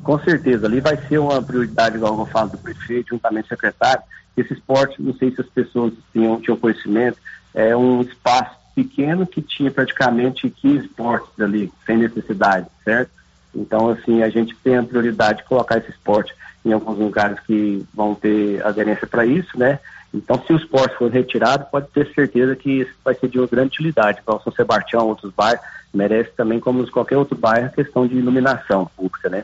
Com 0.02 0.18
certeza, 0.20 0.65
ali 0.65 0.80
vai 0.80 0.95
ser 1.10 1.18
uma 1.18 1.41
prioridade, 1.41 1.98
igual 1.98 2.18
eu 2.18 2.26
falo 2.26 2.52
do 2.52 2.57
prefeito, 2.57 3.10
juntamente 3.10 3.49
com 3.49 3.56
o 3.56 3.57
secretário. 3.57 4.03
Esse 4.38 4.53
esporte, 4.53 5.02
não 5.02 5.14
sei 5.14 5.36
se 5.36 5.41
as 5.41 5.48
pessoas 5.48 5.91
tinham, 6.14 6.40
tinham 6.40 6.56
conhecimento, 6.56 7.18
é 7.53 7.76
um 7.76 8.02
espaço 8.02 8.62
pequeno 8.76 9.26
que 9.26 9.41
tinha 9.41 9.72
praticamente 9.72 10.50
15 10.50 10.88
portes 10.90 11.40
ali, 11.40 11.72
sem 11.86 11.98
necessidade, 11.98 12.68
certo? 12.84 13.12
Então, 13.56 13.90
assim, 13.90 14.24
a 14.24 14.30
gente 14.30 14.56
tem 14.64 14.78
a 14.78 14.84
prioridade 14.84 15.40
de 15.40 15.48
colocar 15.48 15.78
esse 15.78 15.91
esporte 15.91 16.34
em 16.66 16.72
alguns 16.72 16.98
lugares 16.98 17.40
que 17.41 17.86
vão 17.94 18.16
ter 18.16 18.66
aderência 18.66 19.06
para 19.06 19.26
isso, 19.26 19.58
né? 19.58 19.80
Então, 20.14 20.41
se 20.45 20.54
os 20.54 20.64
portos 20.66 20.98
forem 20.98 21.14
retirados, 21.14 21.68
pode 21.70 21.88
ter 21.88 22.12
certeza 22.14 22.56
que 22.56 22.82
isso 22.82 22.91
vai 23.04 23.16
ser 23.16 23.28
de 23.28 23.40
uma 23.40 23.48
grande 23.48 23.70
utilidade 23.70 24.22
para 24.24 24.36
o 24.36 24.41
São 24.41 24.54
Sebastião, 24.54 25.08
outros 25.08 25.34
bairros, 25.34 25.66
merece 25.94 26.32
também, 26.36 26.60
como 26.60 26.90
qualquer 26.91 27.18
outro 27.18 27.36
bairro, 27.36 27.68
a 27.68 27.70
questão 27.70 28.08
de 28.08 28.16
iluminação 28.16 28.90
pública, 28.95 29.30
né? 29.30 29.44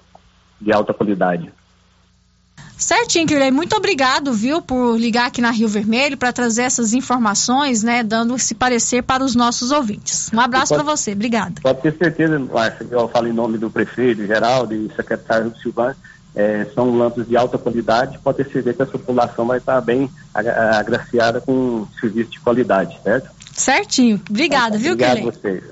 De 0.62 0.72
alta 0.72 0.94
qualidade. 0.94 1.52
Certinho, 2.80 3.28
Kirley. 3.28 3.52
Muito 3.52 3.76
obrigado, 3.76 4.32
viu, 4.32 4.62
por 4.62 4.98
ligar 4.98 5.28
aqui 5.28 5.42
na 5.42 5.52
Rio 5.52 5.68
Vermelho 5.68 6.16
para 6.18 6.32
trazer 6.32 6.64
essas 6.64 6.94
informações, 6.94 7.84
né, 7.84 8.02
dando 8.02 8.34
esse 8.38 8.56
parecer 8.56 9.04
para 9.04 9.22
os 9.22 9.36
nossos 9.36 9.70
ouvintes. 9.72 10.32
Um 10.34 10.40
abraço 10.40 10.74
para 10.74 10.84
você. 10.84 11.12
Obrigada. 11.12 11.56
Pode 11.62 11.82
ter 11.82 11.98
certeza, 11.98 12.40
Márcia, 12.40 12.88
eu 12.90 13.10
falo 13.10 13.28
em 13.28 13.34
nome 13.34 13.58
do 13.58 13.70
prefeito, 13.70 14.26
Geraldo 14.26 14.74
e 14.74 14.90
secretário 14.96 15.54
Silvano, 15.62 15.96
é, 16.34 16.66
são 16.74 16.98
lâmpadas 16.98 17.28
de 17.28 17.36
alta 17.36 17.58
qualidade, 17.58 18.18
pode 18.20 18.38
ter 18.38 18.50
certeza 18.50 18.78
que 18.78 18.82
a 18.84 18.86
população 18.86 19.46
vai 19.46 19.58
estar 19.58 19.82
bem 19.82 20.10
agraciada 20.34 21.42
com 21.42 21.86
serviço 22.00 22.32
de 22.32 22.40
qualidade, 22.40 22.98
certo? 23.04 23.30
Certinho. 23.52 24.22
Obrigada, 24.30 24.78
viu, 24.78 24.96
Kirley? 24.96 25.24
Obrigado 25.24 25.36
a 25.36 25.42
vocês. 25.42 25.64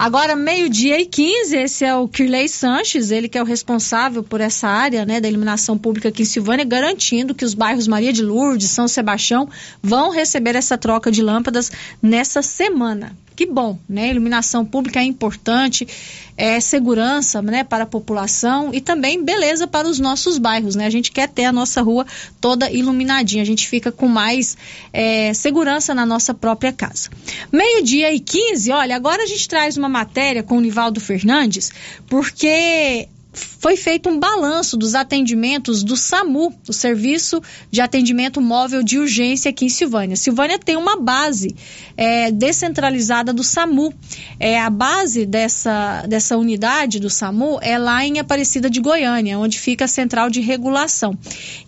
Agora, 0.00 0.34
meio-dia 0.34 0.98
e 0.98 1.04
15, 1.04 1.56
esse 1.58 1.84
é 1.84 1.94
o 1.94 2.08
Kirley 2.08 2.48
Sanches, 2.48 3.10
ele 3.10 3.28
que 3.28 3.36
é 3.36 3.42
o 3.42 3.44
responsável 3.44 4.22
por 4.22 4.40
essa 4.40 4.66
área 4.66 5.04
né, 5.04 5.20
da 5.20 5.28
iluminação 5.28 5.76
pública 5.76 6.08
aqui 6.08 6.22
em 6.22 6.24
Silvânia, 6.24 6.64
garantindo 6.64 7.34
que 7.34 7.44
os 7.44 7.52
bairros 7.52 7.86
Maria 7.86 8.10
de 8.10 8.22
Lourdes, 8.22 8.70
São 8.70 8.88
Sebastião 8.88 9.46
vão 9.82 10.10
receber 10.10 10.56
essa 10.56 10.78
troca 10.78 11.12
de 11.12 11.20
lâmpadas 11.20 11.70
nessa 12.00 12.40
semana 12.40 13.14
que 13.40 13.46
bom, 13.46 13.78
né? 13.88 14.10
Iluminação 14.10 14.66
pública 14.66 15.00
é 15.00 15.02
importante, 15.02 15.88
é 16.36 16.60
segurança, 16.60 17.40
né, 17.40 17.64
para 17.64 17.84
a 17.84 17.86
população 17.86 18.68
e 18.70 18.82
também 18.82 19.24
beleza 19.24 19.66
para 19.66 19.88
os 19.88 19.98
nossos 19.98 20.36
bairros, 20.36 20.74
né? 20.74 20.84
A 20.84 20.90
gente 20.90 21.10
quer 21.10 21.26
ter 21.26 21.46
a 21.46 21.52
nossa 21.52 21.80
rua 21.80 22.04
toda 22.38 22.70
iluminadinha, 22.70 23.42
a 23.42 23.46
gente 23.46 23.66
fica 23.66 23.90
com 23.90 24.06
mais 24.06 24.58
é, 24.92 25.32
segurança 25.32 25.94
na 25.94 26.04
nossa 26.04 26.34
própria 26.34 26.70
casa. 26.70 27.08
Meio-dia 27.50 28.12
e 28.12 28.20
15, 28.20 28.72
olha, 28.72 28.94
agora 28.94 29.22
a 29.22 29.26
gente 29.26 29.48
traz 29.48 29.78
uma 29.78 29.88
matéria 29.88 30.42
com 30.42 30.58
o 30.58 30.60
Nivaldo 30.60 31.00
Fernandes, 31.00 31.72
porque 32.06 33.08
foi 33.32 33.76
feito 33.76 34.08
um 34.08 34.18
balanço 34.18 34.76
dos 34.76 34.94
atendimentos 34.94 35.84
do 35.84 35.96
SAMU, 35.96 36.52
o 36.68 36.72
Serviço 36.72 37.40
de 37.70 37.80
Atendimento 37.80 38.40
Móvel 38.40 38.82
de 38.82 38.98
Urgência 38.98 39.50
aqui 39.50 39.66
em 39.66 39.68
Silvânia. 39.68 40.16
Silvânia 40.16 40.58
tem 40.58 40.76
uma 40.76 40.96
base 40.96 41.54
é, 41.96 42.30
descentralizada 42.32 43.32
do 43.32 43.44
SAMU. 43.44 43.94
É, 44.38 44.58
a 44.58 44.70
base 44.70 45.26
dessa, 45.26 46.04
dessa 46.08 46.36
unidade 46.36 46.98
do 46.98 47.08
SAMU 47.08 47.58
é 47.62 47.78
lá 47.78 48.04
em 48.04 48.18
Aparecida 48.18 48.68
de 48.68 48.80
Goiânia, 48.80 49.38
onde 49.38 49.60
fica 49.60 49.84
a 49.84 49.88
central 49.88 50.28
de 50.28 50.40
regulação. 50.40 51.16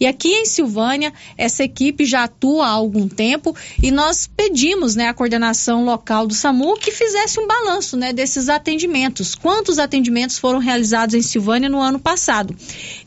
E 0.00 0.06
aqui 0.06 0.32
em 0.32 0.46
Silvânia, 0.46 1.12
essa 1.36 1.62
equipe 1.62 2.04
já 2.04 2.24
atua 2.24 2.66
há 2.66 2.70
algum 2.70 3.06
tempo 3.06 3.54
e 3.80 3.90
nós 3.90 4.26
pedimos 4.26 4.96
né, 4.96 5.08
à 5.08 5.14
coordenação 5.14 5.84
local 5.84 6.26
do 6.26 6.34
SAMU 6.34 6.76
que 6.76 6.90
fizesse 6.90 7.38
um 7.38 7.46
balanço 7.46 7.96
né, 7.96 8.12
desses 8.12 8.48
atendimentos. 8.48 9.34
Quantos 9.34 9.78
atendimentos 9.78 10.38
foram 10.38 10.58
realizados 10.58 11.14
em 11.14 11.22
Silvânia 11.22 11.51
no 11.68 11.80
ano 11.80 11.98
passado. 11.98 12.54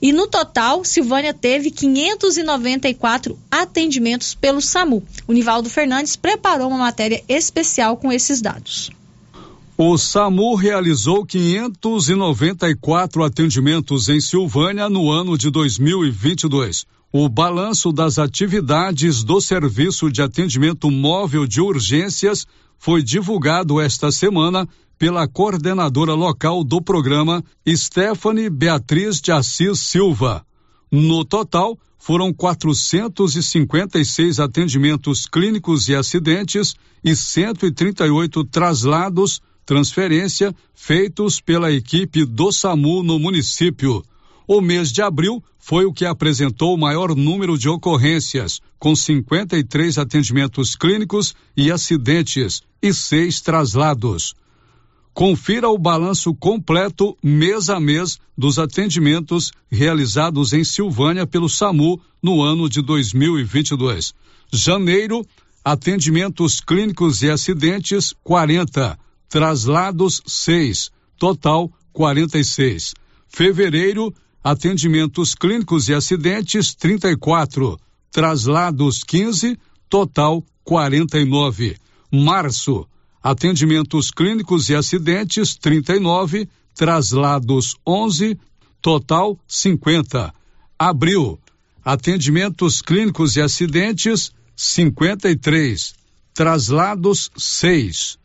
E 0.02 0.12
no 0.12 0.28
total, 0.28 0.84
Silvânia 0.84 1.34
teve 1.34 1.72
594 1.72 3.38
atendimentos 3.50 4.34
pelo 4.36 4.62
SAMU. 4.62 5.04
O 5.28 5.34
Nivaldo 5.34 5.70
Fernandes 5.70 6.16
preparou 6.16 6.70
uma 6.70 6.78
matéria 6.78 7.24
especial 7.28 7.98
com 7.98 8.12
esses 8.12 8.42
dados. 8.42 8.92
O 9.78 9.98
SAMU 9.98 10.56
realizou 10.56 11.26
594 11.26 13.24
atendimentos 13.24 14.08
em 14.08 14.22
Silvânia 14.22 14.88
no 14.88 15.12
ano 15.12 15.38
de 15.38 15.50
2022. 15.50 16.88
O 17.18 17.30
balanço 17.30 17.94
das 17.94 18.20
atividades 18.20 19.24
do 19.24 19.40
Serviço 19.40 20.12
de 20.12 20.22
Atendimento 20.22 20.92
Móvel 20.92 21.48
de 21.48 21.62
Urgências 21.62 22.46
foi 22.78 23.02
divulgado 23.02 23.80
esta 23.80 24.12
semana 24.12 24.68
pela 25.00 25.26
coordenadora 25.26 26.14
local 26.14 26.62
do 26.62 26.82
programa, 26.82 27.42
Stephanie 27.66 28.50
Beatriz 28.50 29.22
de 29.22 29.32
Assis 29.32 29.80
Silva. 29.80 30.46
No 30.92 31.24
total, 31.24 31.80
foram 31.98 32.34
456 32.34 34.38
atendimentos 34.38 35.26
clínicos 35.26 35.88
e 35.88 35.96
acidentes 35.96 36.76
e 37.02 37.16
138 37.16 38.44
traslados, 38.44 39.42
transferência, 39.66 40.54
feitos 40.74 41.40
pela 41.40 41.72
equipe 41.72 42.26
do 42.26 42.52
SAMU 42.52 43.04
no 43.04 43.18
município. 43.18 44.04
O 44.48 44.62
mês 44.62 44.92
de 44.92 45.02
abril 45.02 45.44
foi 45.58 45.86
o 45.86 45.94
que 45.94 46.06
apresentou 46.06 46.76
o 46.76 46.78
maior 46.78 47.16
número 47.16 47.58
de 47.58 47.68
ocorrências, 47.68 48.62
com 48.78 48.96
53 48.96 49.98
atendimentos 49.98 50.76
clínicos 50.76 51.34
e 51.58 51.72
acidentes 51.72 52.62
e 52.82 52.94
seis 52.94 53.42
traslados. 53.42 54.36
Confira 55.16 55.70
o 55.70 55.78
balanço 55.78 56.36
completo 56.36 57.18
mês 57.24 57.70
a 57.70 57.80
mês 57.80 58.20
dos 58.38 58.60
atendimentos 58.60 59.52
realizados 59.72 60.54
em 60.54 60.64
Silvânia 60.64 61.26
pelo 61.26 61.50
SAMU 61.50 62.00
no 62.22 62.44
ano 62.44 62.70
de 62.70 62.82
2022. 62.82 64.14
Janeiro, 64.52 65.26
atendimentos 65.64 66.62
clínicos 66.62 67.24
e 67.24 67.30
acidentes 67.30 68.14
40, 68.24 69.00
traslados 69.28 70.22
6, 70.28 70.92
total 71.18 71.72
46. 71.92 72.94
Fevereiro, 73.28 74.14
atendimentos 74.46 75.34
clínicos 75.34 75.90
e 75.90 75.94
acidentes 75.96 76.76
34, 76.76 77.80
traslados 78.12 79.04
15, 79.04 79.58
total 79.90 80.46
49. 80.64 81.76
Março, 82.12 82.88
atendimentos 83.24 84.12
clínicos 84.12 84.70
e 84.70 84.76
acidentes 84.76 85.56
39, 85.56 86.48
traslados 86.76 87.76
11, 87.84 88.38
total 88.84 89.40
50. 89.48 90.32
Abril, 90.78 91.40
atendimentos 91.84 92.84
clínicos 92.84 93.36
e 93.38 93.42
acidentes 93.42 94.32
53, 94.56 95.96
traslados 96.36 97.32
6, 97.36 98.20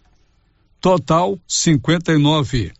total 0.82 1.40
59. 1.48 2.74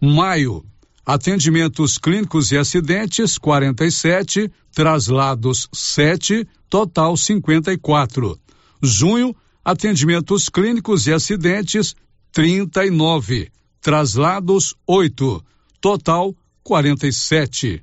Maio, 0.00 0.64
Atendimentos 1.10 1.96
clínicos 1.96 2.52
e 2.52 2.58
acidentes 2.58 3.38
47, 3.38 4.52
traslados 4.74 5.66
7, 5.72 6.46
total 6.68 7.16
54. 7.16 8.38
Junho, 8.82 9.34
atendimentos 9.64 10.50
clínicos 10.50 11.06
e 11.06 11.14
acidentes 11.14 11.96
39, 12.30 13.50
traslados 13.80 14.74
8, 14.86 15.42
total 15.80 16.36
47. 16.62 17.82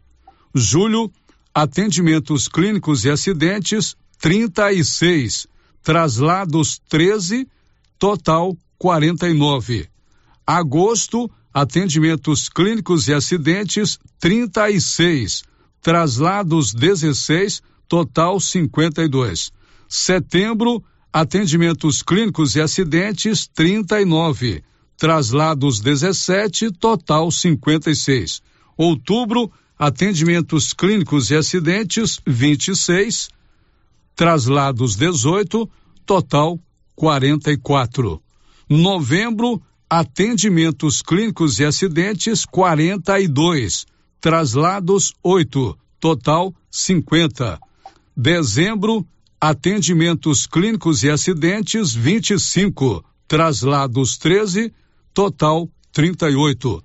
Julho, 0.56 1.12
atendimentos 1.52 2.48
clínicos 2.48 3.06
e 3.06 3.10
acidentes 3.10 3.98
36, 4.20 5.48
traslados 5.82 6.80
13, 6.88 7.48
total 7.98 8.56
49. 8.78 9.90
Agosto, 10.46 11.32
atendimentos 11.56 12.50
clínicos 12.50 13.08
e 13.08 13.14
acidentes 13.14 13.98
36, 14.20 15.44
traslados 15.82 16.74
16, 16.74 17.62
total 17.88 18.42
52. 18.42 19.54
Setembro, 19.88 20.84
atendimentos 21.14 22.04
clínicos 22.04 22.58
e 22.58 22.62
acidentes 22.62 23.48
39, 23.48 24.66
traslados 24.98 25.80
17, 25.80 26.72
total 26.72 27.32
56. 27.32 28.42
Outubro, 28.78 29.50
atendimentos 29.80 30.74
clínicos 30.74 31.32
e 31.32 31.38
acidentes 31.38 32.20
26, 32.28 33.30
traslados 34.14 34.98
18, 34.98 35.70
total 36.06 36.60
44. 36.98 38.22
Novembro, 38.68 39.62
atendimentos 39.90 41.02
clínicos 41.02 41.60
e 41.60 41.66
acidentes 41.66 42.46
42, 42.46 43.86
traslados 44.20 45.14
8, 45.24 45.78
total 46.00 46.54
50. 46.72 47.60
Dezembro, 48.18 49.06
atendimentos 49.40 50.48
clínicos 50.48 51.04
e 51.04 51.10
acidentes 51.10 51.94
25, 51.94 53.04
traslados 53.28 54.18
13, 54.18 54.74
total 55.14 55.70
38. 55.92 56.84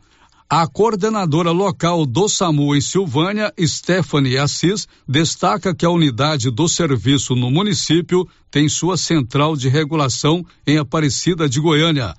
A 0.53 0.67
coordenadora 0.67 1.53
local 1.53 2.05
do 2.05 2.29
SAMU 2.29 2.75
em 2.75 2.81
Silvânia, 2.81 3.55
Stephanie 3.61 4.37
Assis, 4.37 4.89
destaca 5.07 5.73
que 5.73 5.87
a 5.87 5.91
unidade 5.91 6.51
do 6.51 6.69
serviço 6.69 7.37
no 7.37 7.53
município 7.53 8.29
tem 8.51 8.69
sua 8.69 8.97
central 8.97 9.57
de 9.57 9.69
regulação 9.69 10.45
em 10.67 10.77
Aparecida 10.77 11.49
de 11.49 11.61
Goiânia. 11.61 12.17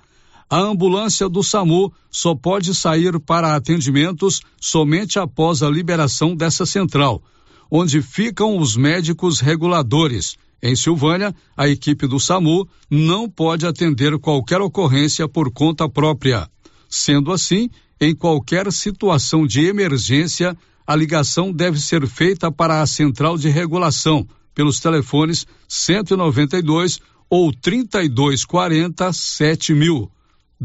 A 0.52 0.60
ambulância 0.60 1.30
do 1.30 1.42
SAMU 1.42 1.90
só 2.10 2.34
pode 2.34 2.74
sair 2.74 3.18
para 3.18 3.56
atendimentos 3.56 4.42
somente 4.60 5.18
após 5.18 5.62
a 5.62 5.70
liberação 5.70 6.36
dessa 6.36 6.66
central, 6.66 7.22
onde 7.70 8.02
ficam 8.02 8.58
os 8.58 8.76
médicos 8.76 9.40
reguladores. 9.40 10.36
Em 10.62 10.76
Silvânia, 10.76 11.34
a 11.56 11.70
equipe 11.70 12.06
do 12.06 12.20
SAMU 12.20 12.68
não 12.90 13.30
pode 13.30 13.66
atender 13.66 14.18
qualquer 14.18 14.60
ocorrência 14.60 15.26
por 15.26 15.50
conta 15.50 15.88
própria. 15.88 16.46
Sendo 16.86 17.32
assim, 17.32 17.70
em 17.98 18.14
qualquer 18.14 18.70
situação 18.70 19.46
de 19.46 19.64
emergência, 19.64 20.54
a 20.86 20.94
ligação 20.94 21.50
deve 21.50 21.80
ser 21.80 22.06
feita 22.06 22.52
para 22.52 22.82
a 22.82 22.86
central 22.86 23.38
de 23.38 23.48
regulação 23.48 24.28
pelos 24.54 24.80
telefones 24.80 25.46
192 25.66 27.00
ou 27.30 27.50
3240 27.54 29.14
7000. 29.14 30.10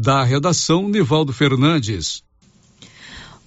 Da 0.00 0.22
redação, 0.22 0.88
Nivaldo 0.88 1.32
Fernandes. 1.32 2.22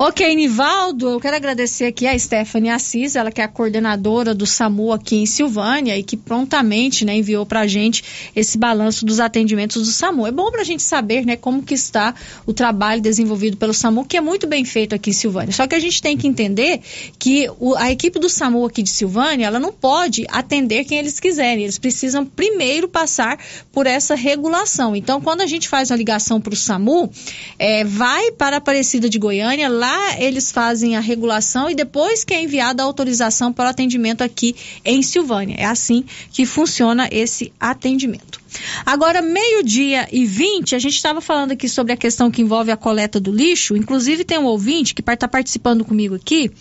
Ok, 0.03 0.33
Nivaldo, 0.35 1.09
eu 1.09 1.19
quero 1.19 1.35
agradecer 1.35 1.85
aqui 1.85 2.07
a 2.07 2.17
Stephanie 2.17 2.71
Assis, 2.71 3.15
ela 3.15 3.31
que 3.31 3.39
é 3.39 3.43
a 3.43 3.47
coordenadora 3.47 4.33
do 4.33 4.47
SAMU 4.47 4.91
aqui 4.91 5.17
em 5.17 5.27
Silvânia 5.27 5.95
e 5.95 6.01
que 6.01 6.17
prontamente 6.17 7.05
né, 7.05 7.15
enviou 7.17 7.45
para 7.45 7.59
a 7.59 7.67
gente 7.67 8.31
esse 8.35 8.57
balanço 8.57 9.05
dos 9.05 9.19
atendimentos 9.19 9.85
do 9.85 9.91
SAMU. 9.91 10.25
É 10.25 10.31
bom 10.31 10.49
para 10.49 10.61
a 10.61 10.63
gente 10.63 10.81
saber 10.81 11.23
né, 11.23 11.35
como 11.35 11.61
que 11.61 11.75
está 11.75 12.15
o 12.47 12.51
trabalho 12.51 12.99
desenvolvido 12.99 13.57
pelo 13.57 13.75
SAMU, 13.75 14.03
que 14.03 14.17
é 14.17 14.21
muito 14.21 14.47
bem 14.47 14.65
feito 14.65 14.95
aqui 14.95 15.11
em 15.11 15.13
Silvânia. 15.13 15.53
Só 15.53 15.67
que 15.67 15.75
a 15.75 15.79
gente 15.79 16.01
tem 16.01 16.17
que 16.17 16.27
entender 16.27 16.81
que 17.19 17.47
o, 17.59 17.75
a 17.75 17.91
equipe 17.91 18.17
do 18.17 18.27
SAMU 18.27 18.65
aqui 18.65 18.81
de 18.81 18.89
Silvânia, 18.89 19.45
ela 19.45 19.59
não 19.59 19.71
pode 19.71 20.25
atender 20.31 20.83
quem 20.83 20.97
eles 20.97 21.19
quiserem. 21.19 21.63
Eles 21.63 21.77
precisam 21.77 22.25
primeiro 22.25 22.87
passar 22.87 23.37
por 23.71 23.85
essa 23.85 24.15
regulação. 24.15 24.95
Então, 24.95 25.21
quando 25.21 25.41
a 25.41 25.45
gente 25.45 25.69
faz 25.69 25.91
uma 25.91 25.97
ligação 25.97 26.41
para 26.41 26.53
o 26.55 26.57
SAMU, 26.57 27.07
é, 27.59 27.83
vai 27.83 28.31
para 28.31 28.55
a 28.55 28.57
Aparecida 28.57 29.07
de 29.07 29.19
Goiânia, 29.19 29.69
lá 29.69 29.90
eles 30.19 30.51
fazem 30.51 30.95
a 30.95 30.99
regulação 30.99 31.69
e 31.69 31.75
depois 31.75 32.23
que 32.23 32.33
é 32.33 32.41
enviada 32.41 32.83
a 32.83 32.85
autorização 32.85 33.51
para 33.51 33.67
o 33.67 33.69
atendimento 33.69 34.21
aqui 34.21 34.55
em 34.85 35.01
Silvânia. 35.01 35.55
É 35.57 35.65
assim 35.65 36.05
que 36.31 36.45
funciona 36.45 37.07
esse 37.11 37.51
atendimento. 37.59 38.41
Agora, 38.85 39.21
meio-dia 39.21 40.07
e 40.11 40.25
20, 40.25 40.75
a 40.75 40.79
gente 40.79 40.95
estava 40.95 41.21
falando 41.21 41.51
aqui 41.51 41.69
sobre 41.69 41.93
a 41.93 41.97
questão 41.97 42.29
que 42.29 42.41
envolve 42.41 42.71
a 42.71 42.77
coleta 42.77 43.19
do 43.19 43.31
lixo. 43.31 43.75
Inclusive, 43.75 44.25
tem 44.25 44.37
um 44.37 44.45
ouvinte 44.45 44.93
que 44.93 45.01
está 45.01 45.27
participando 45.27 45.85
comigo 45.85 46.15
aqui, 46.15 46.51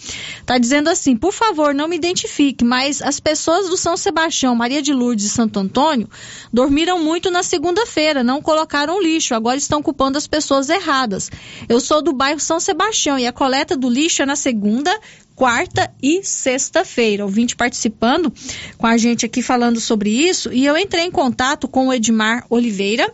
está 0.40 0.56
dizendo 0.58 0.88
assim: 0.88 1.16
por 1.16 1.32
favor, 1.32 1.74
não 1.74 1.88
me 1.88 1.96
identifique, 1.96 2.64
mas 2.64 3.02
as 3.02 3.18
pessoas 3.18 3.68
do 3.68 3.76
São 3.76 3.96
Sebastião, 3.96 4.54
Maria 4.54 4.80
de 4.80 4.92
Lourdes 4.92 5.26
e 5.26 5.28
Santo 5.28 5.58
Antônio 5.58 6.08
dormiram 6.52 7.02
muito 7.02 7.30
na 7.30 7.42
segunda-feira, 7.42 8.22
não 8.22 8.40
colocaram 8.40 9.02
lixo, 9.02 9.34
agora 9.34 9.56
estão 9.56 9.82
culpando 9.82 10.16
as 10.16 10.26
pessoas 10.26 10.68
erradas. 10.68 11.30
Eu 11.68 11.80
sou 11.80 12.00
do 12.00 12.12
bairro 12.12 12.40
São 12.40 12.60
Sebastião 12.60 13.18
e 13.20 13.26
a 13.26 13.32
coleta 13.32 13.76
do 13.76 13.88
lixo 13.88 14.22
é 14.22 14.26
na 14.26 14.36
segunda, 14.36 14.98
quarta 15.34 15.92
e 16.02 16.22
sexta-feira. 16.22 17.24
Ouvinte 17.24 17.56
participando 17.56 18.32
com 18.76 18.86
a 18.86 18.96
gente 18.96 19.24
aqui 19.24 19.42
falando 19.42 19.80
sobre 19.80 20.10
isso 20.10 20.52
e 20.52 20.66
eu 20.66 20.76
entrei 20.76 21.04
em 21.04 21.10
contato 21.10 21.68
com 21.68 21.88
o 21.88 21.92
Edmar 21.92 22.44
Oliveira 22.50 23.12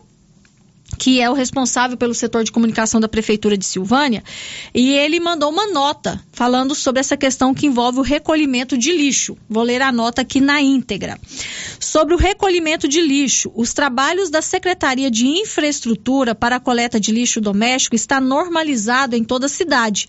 que 0.98 1.20
é 1.20 1.31
o 1.31 1.35
responsável 1.35 1.97
pelo 1.97 2.14
setor 2.14 2.44
de 2.44 2.52
comunicação 2.52 3.01
da 3.01 3.09
Prefeitura 3.09 3.56
de 3.56 3.64
Silvânia, 3.64 4.23
e 4.74 4.93
ele 4.93 5.20
mandou 5.20 5.51
uma 5.51 5.66
nota 5.66 6.20
falando 6.32 6.74
sobre 6.74 7.01
essa 7.01 7.16
questão 7.16 7.55
que 7.55 7.66
envolve 7.66 7.98
o 7.98 8.02
recolhimento 8.02 8.77
de 8.77 8.93
lixo. 8.93 9.36
Vou 9.48 9.62
ler 9.62 9.82
a 9.82 9.93
nota 9.93 10.23
aqui 10.23 10.40
na 10.40 10.60
íntegra. 10.60 11.18
Sobre 11.78 12.14
o 12.14 12.18
recolhimento 12.18 12.89
de 12.89 13.01
lixo, 13.01 13.52
os 13.55 13.73
trabalhos 13.73 14.31
da 14.31 14.43
Secretaria 14.43 15.10
de 15.10 15.27
Infraestrutura 15.27 16.35
para 16.35 16.56
a 16.56 16.60
coleta 16.60 16.98
de 16.98 17.12
lixo 17.12 17.40
doméstico 17.40 17.94
está 17.94 18.20
normalizado 18.20 19.14
em 19.16 19.24
toda 19.24 19.47
a 19.47 19.48
cidade. 19.48 20.09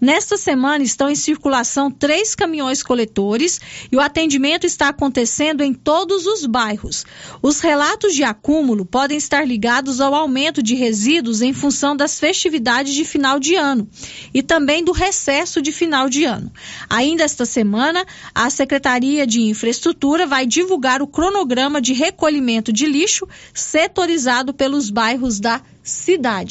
Nesta 0.00 0.36
semana 0.36 0.84
estão 0.84 1.08
em 1.08 1.14
circulação 1.14 1.90
três 1.90 2.34
caminhões 2.34 2.82
coletores 2.82 3.60
e 3.90 3.96
o 3.96 4.00
atendimento 4.00 4.66
está 4.66 4.88
acontecendo 4.88 5.62
em 5.62 5.72
todos 5.72 6.26
os 6.26 6.46
bairros. 6.46 7.04
Os 7.42 7.60
relatos 7.60 8.14
de 8.14 8.24
acúmulo 8.24 8.84
podem 8.84 9.16
estar 9.16 9.46
ligados 9.46 10.00
ao 10.00 10.14
aumento 10.26 10.60
de 10.60 10.74
resíduos 10.74 11.40
em 11.40 11.52
função 11.52 11.96
das 11.96 12.18
festividades 12.18 12.92
de 12.94 13.04
final 13.04 13.38
de 13.38 13.54
ano 13.54 13.88
e 14.34 14.42
também 14.42 14.84
do 14.84 14.90
recesso 14.90 15.62
de 15.62 15.70
final 15.70 16.08
de 16.08 16.24
ano. 16.24 16.52
Ainda 16.90 17.22
esta 17.22 17.46
semana, 17.46 18.04
a 18.34 18.50
Secretaria 18.50 19.24
de 19.24 19.40
Infraestrutura 19.40 20.26
vai 20.26 20.44
divulgar 20.44 21.00
o 21.00 21.06
cronograma 21.06 21.80
de 21.80 21.92
recolhimento 21.92 22.72
de 22.72 22.86
lixo 22.86 23.26
setorizado 23.54 24.52
pelos 24.52 24.90
bairros 24.90 25.38
da. 25.38 25.62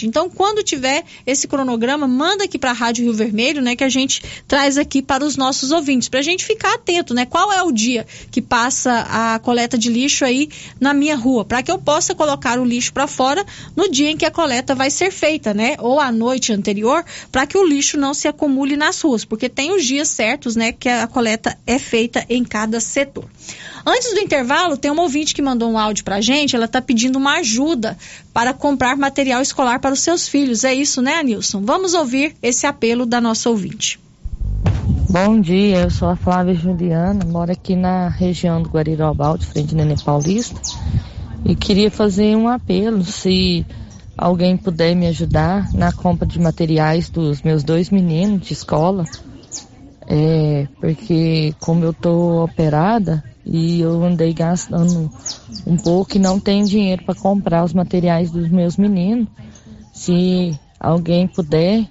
Então, 0.05 0.29
quando 0.29 0.63
tiver 0.63 1.03
esse 1.25 1.47
cronograma, 1.47 2.07
manda 2.07 2.45
aqui 2.45 2.57
para 2.57 2.71
a 2.71 2.73
Rádio 2.73 3.03
Rio 3.03 3.13
Vermelho, 3.13 3.61
né, 3.61 3.75
que 3.75 3.83
a 3.83 3.89
gente 3.89 4.23
traz 4.47 4.77
aqui 4.77 5.01
para 5.01 5.25
os 5.25 5.35
nossos 5.35 5.71
ouvintes, 5.71 6.09
para 6.09 6.21
a 6.21 6.23
gente 6.23 6.45
ficar 6.45 6.75
atento, 6.75 7.13
né? 7.13 7.25
Qual 7.25 7.51
é 7.51 7.61
o 7.61 7.71
dia 7.71 8.07
que 8.31 8.41
passa 8.41 9.05
a 9.09 9.39
coleta 9.39 9.77
de 9.77 9.89
lixo 9.89 10.23
aí 10.23 10.49
na 10.79 10.93
minha 10.93 11.15
rua, 11.15 11.43
para 11.43 11.61
que 11.61 11.71
eu 11.71 11.77
possa 11.77 12.15
colocar 12.15 12.59
o 12.59 12.65
lixo 12.65 12.93
para 12.93 13.07
fora 13.07 13.45
no 13.75 13.89
dia 13.89 14.09
em 14.09 14.17
que 14.17 14.25
a 14.25 14.31
coleta 14.31 14.73
vai 14.73 14.89
ser 14.89 15.11
feita, 15.11 15.53
né? 15.53 15.75
Ou 15.79 15.99
à 15.99 16.11
noite 16.11 16.53
anterior, 16.53 17.03
para 17.31 17.45
que 17.45 17.57
o 17.57 17.65
lixo 17.65 17.97
não 17.97 18.13
se 18.13 18.27
acumule 18.27 18.77
nas 18.77 19.01
ruas, 19.01 19.25
porque 19.25 19.49
tem 19.49 19.73
os 19.73 19.83
dias 19.83 20.07
certos, 20.07 20.55
né, 20.55 20.71
que 20.71 20.87
a 20.87 21.07
coleta 21.07 21.57
é 21.67 21.77
feita 21.77 22.25
em 22.29 22.43
cada 22.43 22.79
setor. 22.79 23.25
Antes 23.85 24.13
do 24.13 24.19
intervalo, 24.19 24.77
tem 24.77 24.89
uma 24.89 25.03
ouvinte 25.03 25.35
que 25.35 25.43
mandou 25.43 25.69
um 25.69 25.77
áudio 25.77 26.03
para 26.03 26.15
a 26.15 26.21
gente. 26.21 26.55
Ela 26.55 26.65
está 26.65 26.81
pedindo 26.81 27.17
uma 27.17 27.35
ajuda 27.35 27.95
para 28.33 28.51
comprar 28.51 28.97
material 28.97 29.41
escolar 29.43 29.79
para 29.79 29.93
os 29.93 29.99
seus 29.99 30.27
filhos. 30.27 30.63
É 30.63 30.73
isso, 30.73 31.03
né, 31.03 31.15
Anilson? 31.15 31.61
Vamos 31.63 31.93
ouvir 31.93 32.35
esse 32.41 32.65
apelo 32.65 33.05
da 33.05 33.21
nossa 33.21 33.47
ouvinte. 33.47 33.99
Bom 35.07 35.39
dia, 35.39 35.81
eu 35.81 35.89
sou 35.91 36.09
a 36.09 36.15
Flávia 36.15 36.55
Juliana, 36.55 37.23
moro 37.25 37.51
aqui 37.51 37.75
na 37.75 38.09
região 38.09 38.61
do 38.61 38.69
Guarirobal, 38.69 39.37
de 39.37 39.45
frente 39.45 39.75
Nenê 39.75 39.95
Paulista, 40.03 40.59
e 41.45 41.55
queria 41.55 41.89
fazer 41.91 42.35
um 42.35 42.49
apelo 42.49 43.03
se 43.03 43.65
alguém 44.17 44.57
puder 44.57 44.95
me 44.95 45.07
ajudar 45.07 45.71
na 45.73 45.91
compra 45.91 46.27
de 46.27 46.39
materiais 46.39 47.07
dos 47.07 47.41
meus 47.43 47.63
dois 47.63 47.89
meninos 47.91 48.45
de 48.45 48.53
escola, 48.53 49.05
é, 50.07 50.67
porque 50.81 51.53
como 51.59 51.85
eu 51.85 51.93
tô 51.93 52.43
operada, 52.43 53.23
e 53.45 53.79
eu 53.79 54.03
andei 54.03 54.33
gastando 54.33 55.11
um 55.65 55.77
pouco 55.77 56.17
e 56.17 56.19
não 56.19 56.39
tenho 56.39 56.65
dinheiro 56.65 57.03
para 57.05 57.13
comprar 57.15 57.63
os 57.63 57.73
materiais 57.73 58.31
dos 58.31 58.49
meus 58.49 58.75
meninos. 58.75 59.27
Se 59.93 60.59
alguém 60.79 61.27
puder 61.27 61.87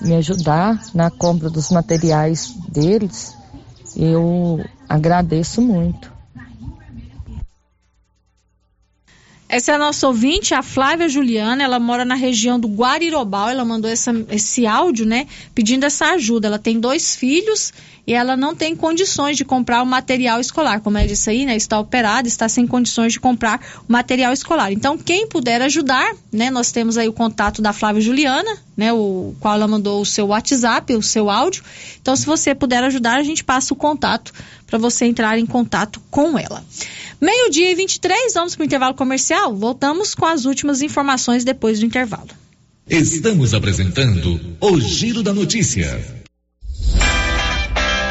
me 0.00 0.14
ajudar 0.14 0.80
na 0.94 1.10
compra 1.10 1.48
dos 1.48 1.70
materiais 1.70 2.54
deles, 2.68 3.36
eu 3.96 4.64
agradeço 4.88 5.62
muito. 5.62 6.12
Essa 9.52 9.72
é 9.72 9.74
a 9.74 9.78
nossa 9.78 10.06
ouvinte, 10.06 10.54
a 10.54 10.62
Flávia 10.62 11.06
Juliana. 11.10 11.62
Ela 11.62 11.78
mora 11.78 12.06
na 12.06 12.14
região 12.14 12.58
do 12.58 12.66
Guarirobal. 12.68 13.50
Ela 13.50 13.66
mandou 13.66 13.90
essa, 13.90 14.10
esse 14.30 14.66
áudio, 14.66 15.04
né? 15.04 15.26
Pedindo 15.54 15.84
essa 15.84 16.06
ajuda. 16.12 16.46
Ela 16.46 16.58
tem 16.58 16.80
dois 16.80 17.14
filhos 17.14 17.70
e 18.06 18.14
ela 18.14 18.34
não 18.34 18.54
tem 18.54 18.74
condições 18.74 19.36
de 19.36 19.44
comprar 19.44 19.82
o 19.82 19.86
material 19.86 20.40
escolar. 20.40 20.80
Como 20.80 20.96
ela 20.96 21.06
disse 21.06 21.28
aí, 21.28 21.44
né? 21.44 21.54
Está 21.54 21.78
operada, 21.78 22.26
está 22.26 22.48
sem 22.48 22.66
condições 22.66 23.12
de 23.12 23.20
comprar 23.20 23.60
o 23.86 23.92
material 23.92 24.32
escolar. 24.32 24.72
Então, 24.72 24.96
quem 24.96 25.26
puder 25.26 25.60
ajudar, 25.60 26.14
né? 26.32 26.50
Nós 26.50 26.72
temos 26.72 26.96
aí 26.96 27.06
o 27.06 27.12
contato 27.12 27.60
da 27.60 27.74
Flávia 27.74 28.00
Juliana, 28.00 28.56
né? 28.74 28.90
O 28.90 29.34
qual 29.38 29.54
ela 29.54 29.68
mandou 29.68 30.00
o 30.00 30.06
seu 30.06 30.28
WhatsApp, 30.28 30.96
o 30.96 31.02
seu 31.02 31.28
áudio. 31.28 31.62
Então, 32.00 32.16
se 32.16 32.24
você 32.24 32.54
puder 32.54 32.82
ajudar, 32.84 33.18
a 33.18 33.22
gente 33.22 33.44
passa 33.44 33.74
o 33.74 33.76
contato 33.76 34.32
para 34.72 34.78
você 34.78 35.04
entrar 35.04 35.38
em 35.38 35.44
contato 35.44 36.00
com 36.10 36.38
ela. 36.38 36.64
Meio-dia 37.20 37.72
e 37.72 37.74
23, 37.74 38.32
vamos 38.32 38.56
para 38.56 38.62
o 38.62 38.64
intervalo 38.64 38.94
comercial. 38.94 39.54
Voltamos 39.54 40.14
com 40.14 40.24
as 40.24 40.46
últimas 40.46 40.80
informações 40.80 41.44
depois 41.44 41.78
do 41.78 41.84
intervalo. 41.84 42.30
Estamos 42.88 43.52
apresentando 43.52 44.40
o 44.58 44.80
Giro 44.80 45.22
da 45.22 45.34
Notícia. 45.34 46.21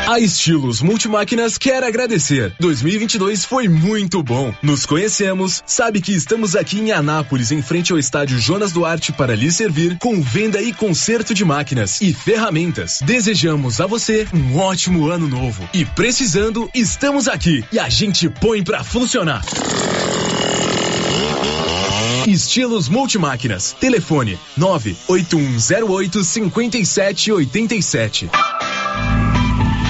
A 0.08 0.20
Estilos 0.20 0.82
Multimáquinas 0.82 1.58
quer 1.58 1.84
agradecer. 1.84 2.54
2022 2.60 3.46
foi 3.46 3.70
muito 3.70 4.22
bom. 4.22 4.54
Nos 4.62 4.86
conhecemos, 4.86 5.64
sabe 5.66 6.02
que 6.02 6.12
estamos 6.12 6.56
aqui 6.56 6.80
em 6.80 6.92
Anápolis, 6.92 7.52
em 7.52 7.62
frente 7.62 7.92
ao 7.92 8.00
estádio 8.00 8.40
Jonas 8.40 8.72
Duarte, 8.72 9.14
para 9.14 9.36
lhe 9.36 9.52
servir 9.52 9.98
com 10.00 10.22
venda 10.22 10.62
e 10.62 10.74
conserto 10.74 11.34
de 11.34 11.46
máquinas 11.46 12.02
e 12.02 12.14
ferramentas. 12.14 13.00
Desejamos 13.04 13.80
a 13.80 13.88
você 13.88 14.28
um 14.34 14.58
ótimo 14.58 15.10
ano 15.10 15.28
novo. 15.28 15.68
E 15.74 15.86
precisando, 15.86 16.70
estamos 16.74 17.28
aqui 17.28 17.64
e 17.72 17.80
a 17.80 17.88
gente 17.88 18.30
põe 18.30 18.64
para 18.64 18.84
funcionar. 18.84 19.42
Estilos 22.28 22.90
Multimáquinas. 22.90 23.76
Telefone 23.80 24.38
98108 24.58 26.24
5787. 26.24 28.30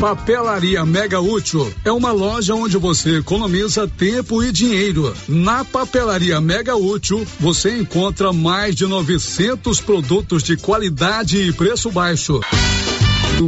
Papelaria 0.00 0.86
Mega 0.86 1.20
Útil 1.20 1.70
é 1.84 1.92
uma 1.92 2.10
loja 2.10 2.54
onde 2.54 2.78
você 2.78 3.18
economiza 3.18 3.86
tempo 3.86 4.42
e 4.42 4.50
dinheiro. 4.50 5.14
Na 5.28 5.62
Papelaria 5.62 6.40
Mega 6.40 6.74
Útil, 6.74 7.26
você 7.38 7.76
encontra 7.76 8.32
mais 8.32 8.74
de 8.74 8.86
900 8.86 9.78
produtos 9.78 10.42
de 10.42 10.56
qualidade 10.56 11.36
e 11.42 11.52
preço 11.52 11.90
baixo. 11.90 12.40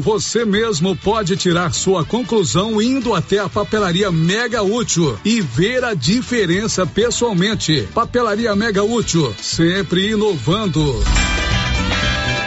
Você 0.03 0.45
mesmo 0.45 0.95
pode 0.95 1.39
tirar 1.39 1.73
sua 1.73 2.05
conclusão 2.05 2.83
indo 2.83 3.15
até 3.15 3.39
a 3.39 3.49
Papelaria 3.49 4.13
Mega 4.13 4.63
Útil 4.63 5.19
e 5.25 5.41
ver 5.41 5.83
a 5.83 5.95
diferença 5.95 6.87
pessoalmente. 6.87 7.89
Papelaria 7.95 8.55
Mega 8.55 8.83
Útil, 8.83 9.35
sempre 9.41 10.11
inovando. 10.11 11.03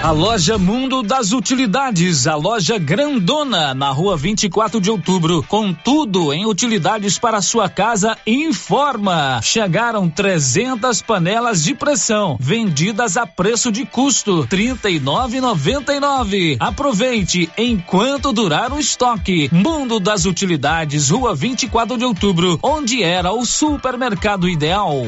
A 0.05 0.11
loja 0.11 0.57
Mundo 0.59 1.01
das 1.01 1.31
Utilidades, 1.31 2.27
a 2.27 2.35
loja 2.35 2.77
grandona 2.77 3.73
na 3.73 3.89
rua 3.89 4.15
24 4.15 4.79
de 4.79 4.91
outubro, 4.91 5.41
com 5.41 5.73
tudo 5.73 6.31
em 6.31 6.45
utilidades 6.45 7.17
para 7.17 7.41
sua 7.41 7.67
casa, 7.67 8.15
informa. 8.23 9.41
Chegaram 9.41 10.07
300 10.07 11.01
panelas 11.01 11.63
de 11.63 11.73
pressão, 11.73 12.37
vendidas 12.39 13.17
a 13.17 13.25
preço 13.25 13.71
de 13.71 13.83
custo, 13.83 14.41
R$ 14.41 14.47
39,99. 14.47 16.57
Aproveite 16.59 17.49
enquanto 17.57 18.31
durar 18.31 18.71
o 18.71 18.79
estoque. 18.79 19.49
Mundo 19.51 19.99
das 19.99 20.25
Utilidades, 20.25 21.09
rua 21.09 21.33
24 21.33 21.97
de 21.97 22.05
outubro, 22.05 22.59
onde 22.61 23.01
era 23.01 23.33
o 23.33 23.43
supermercado 23.43 24.47
ideal. 24.47 25.07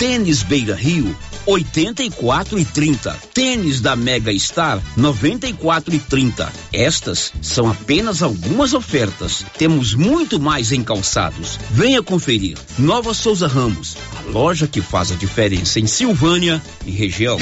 Tênis 0.00 0.42
Beira 0.42 0.74
Rio, 0.74 1.14
84 1.44 2.58
e 2.58 2.64
30. 2.64 3.18
Tênis 3.34 3.82
da 3.82 3.94
Mega 3.94 4.32
Star, 4.38 4.82
94 4.96 5.94
e 5.94 5.98
30. 5.98 6.50
Estas 6.72 7.30
são 7.42 7.68
apenas 7.68 8.22
algumas 8.22 8.72
ofertas. 8.72 9.44
Temos 9.58 9.92
muito 9.92 10.40
mais 10.40 10.72
em 10.72 10.82
calçados. 10.82 11.60
Venha 11.70 12.02
conferir. 12.02 12.56
Nova 12.78 13.12
Souza 13.12 13.46
Ramos, 13.46 13.98
a 14.16 14.30
loja 14.30 14.66
que 14.66 14.80
faz 14.80 15.12
a 15.12 15.16
diferença 15.16 15.78
em 15.78 15.86
Silvânia 15.86 16.62
e 16.86 16.90
região. 16.92 17.36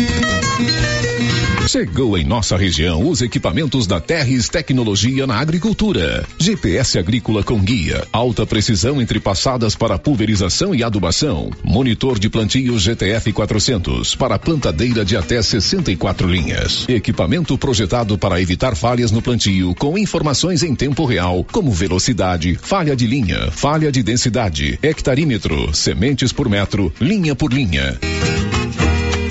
Chegou 1.68 2.16
em 2.16 2.24
nossa 2.24 2.56
região 2.56 3.06
os 3.06 3.20
equipamentos 3.20 3.86
da 3.86 4.00
Terres 4.00 4.48
Tecnologia 4.48 5.26
na 5.26 5.36
Agricultura. 5.36 6.26
GPS 6.38 6.98
agrícola 6.98 7.44
com 7.44 7.60
guia, 7.60 8.08
alta 8.10 8.46
precisão 8.46 9.02
entre 9.02 9.20
passadas 9.20 9.74
para 9.74 9.98
pulverização 9.98 10.74
e 10.74 10.82
adubação. 10.82 11.50
Monitor 11.62 12.18
de 12.18 12.30
plantio 12.30 12.47
GTF 12.48 13.32
400 13.32 14.14
para 14.14 14.38
plantadeira 14.38 15.04
de 15.04 15.16
até 15.16 15.40
64 15.42 16.26
linhas. 16.26 16.88
Equipamento 16.88 17.58
projetado 17.58 18.16
para 18.16 18.40
evitar 18.40 18.74
falhas 18.74 19.10
no 19.10 19.20
plantio 19.20 19.74
com 19.74 19.98
informações 19.98 20.62
em 20.62 20.74
tempo 20.74 21.04
real, 21.04 21.44
como 21.52 21.70
velocidade, 21.70 22.58
falha 22.60 22.96
de 22.96 23.06
linha, 23.06 23.50
falha 23.50 23.92
de 23.92 24.02
densidade, 24.02 24.78
hectarímetro, 24.82 25.74
sementes 25.74 26.32
por 26.32 26.48
metro, 26.48 26.92
linha 27.00 27.34
por 27.34 27.52
linha. 27.52 27.98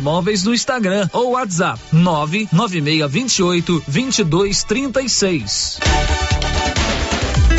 Móveis 0.00 0.44
no 0.44 0.54
Instagram 0.54 1.08
ou 1.12 1.32
WhatsApp 1.32 1.78
99628 1.92 3.82
2236. 3.86 6.43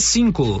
cinco. 0.00 0.60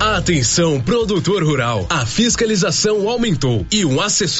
Atenção, 0.00 0.80
produtor 0.80 1.42
rural. 1.42 1.84
A 1.90 2.06
fiscalização 2.06 3.08
aumentou 3.08 3.66
e 3.68 3.84
um 3.84 4.00
assessor 4.00 4.28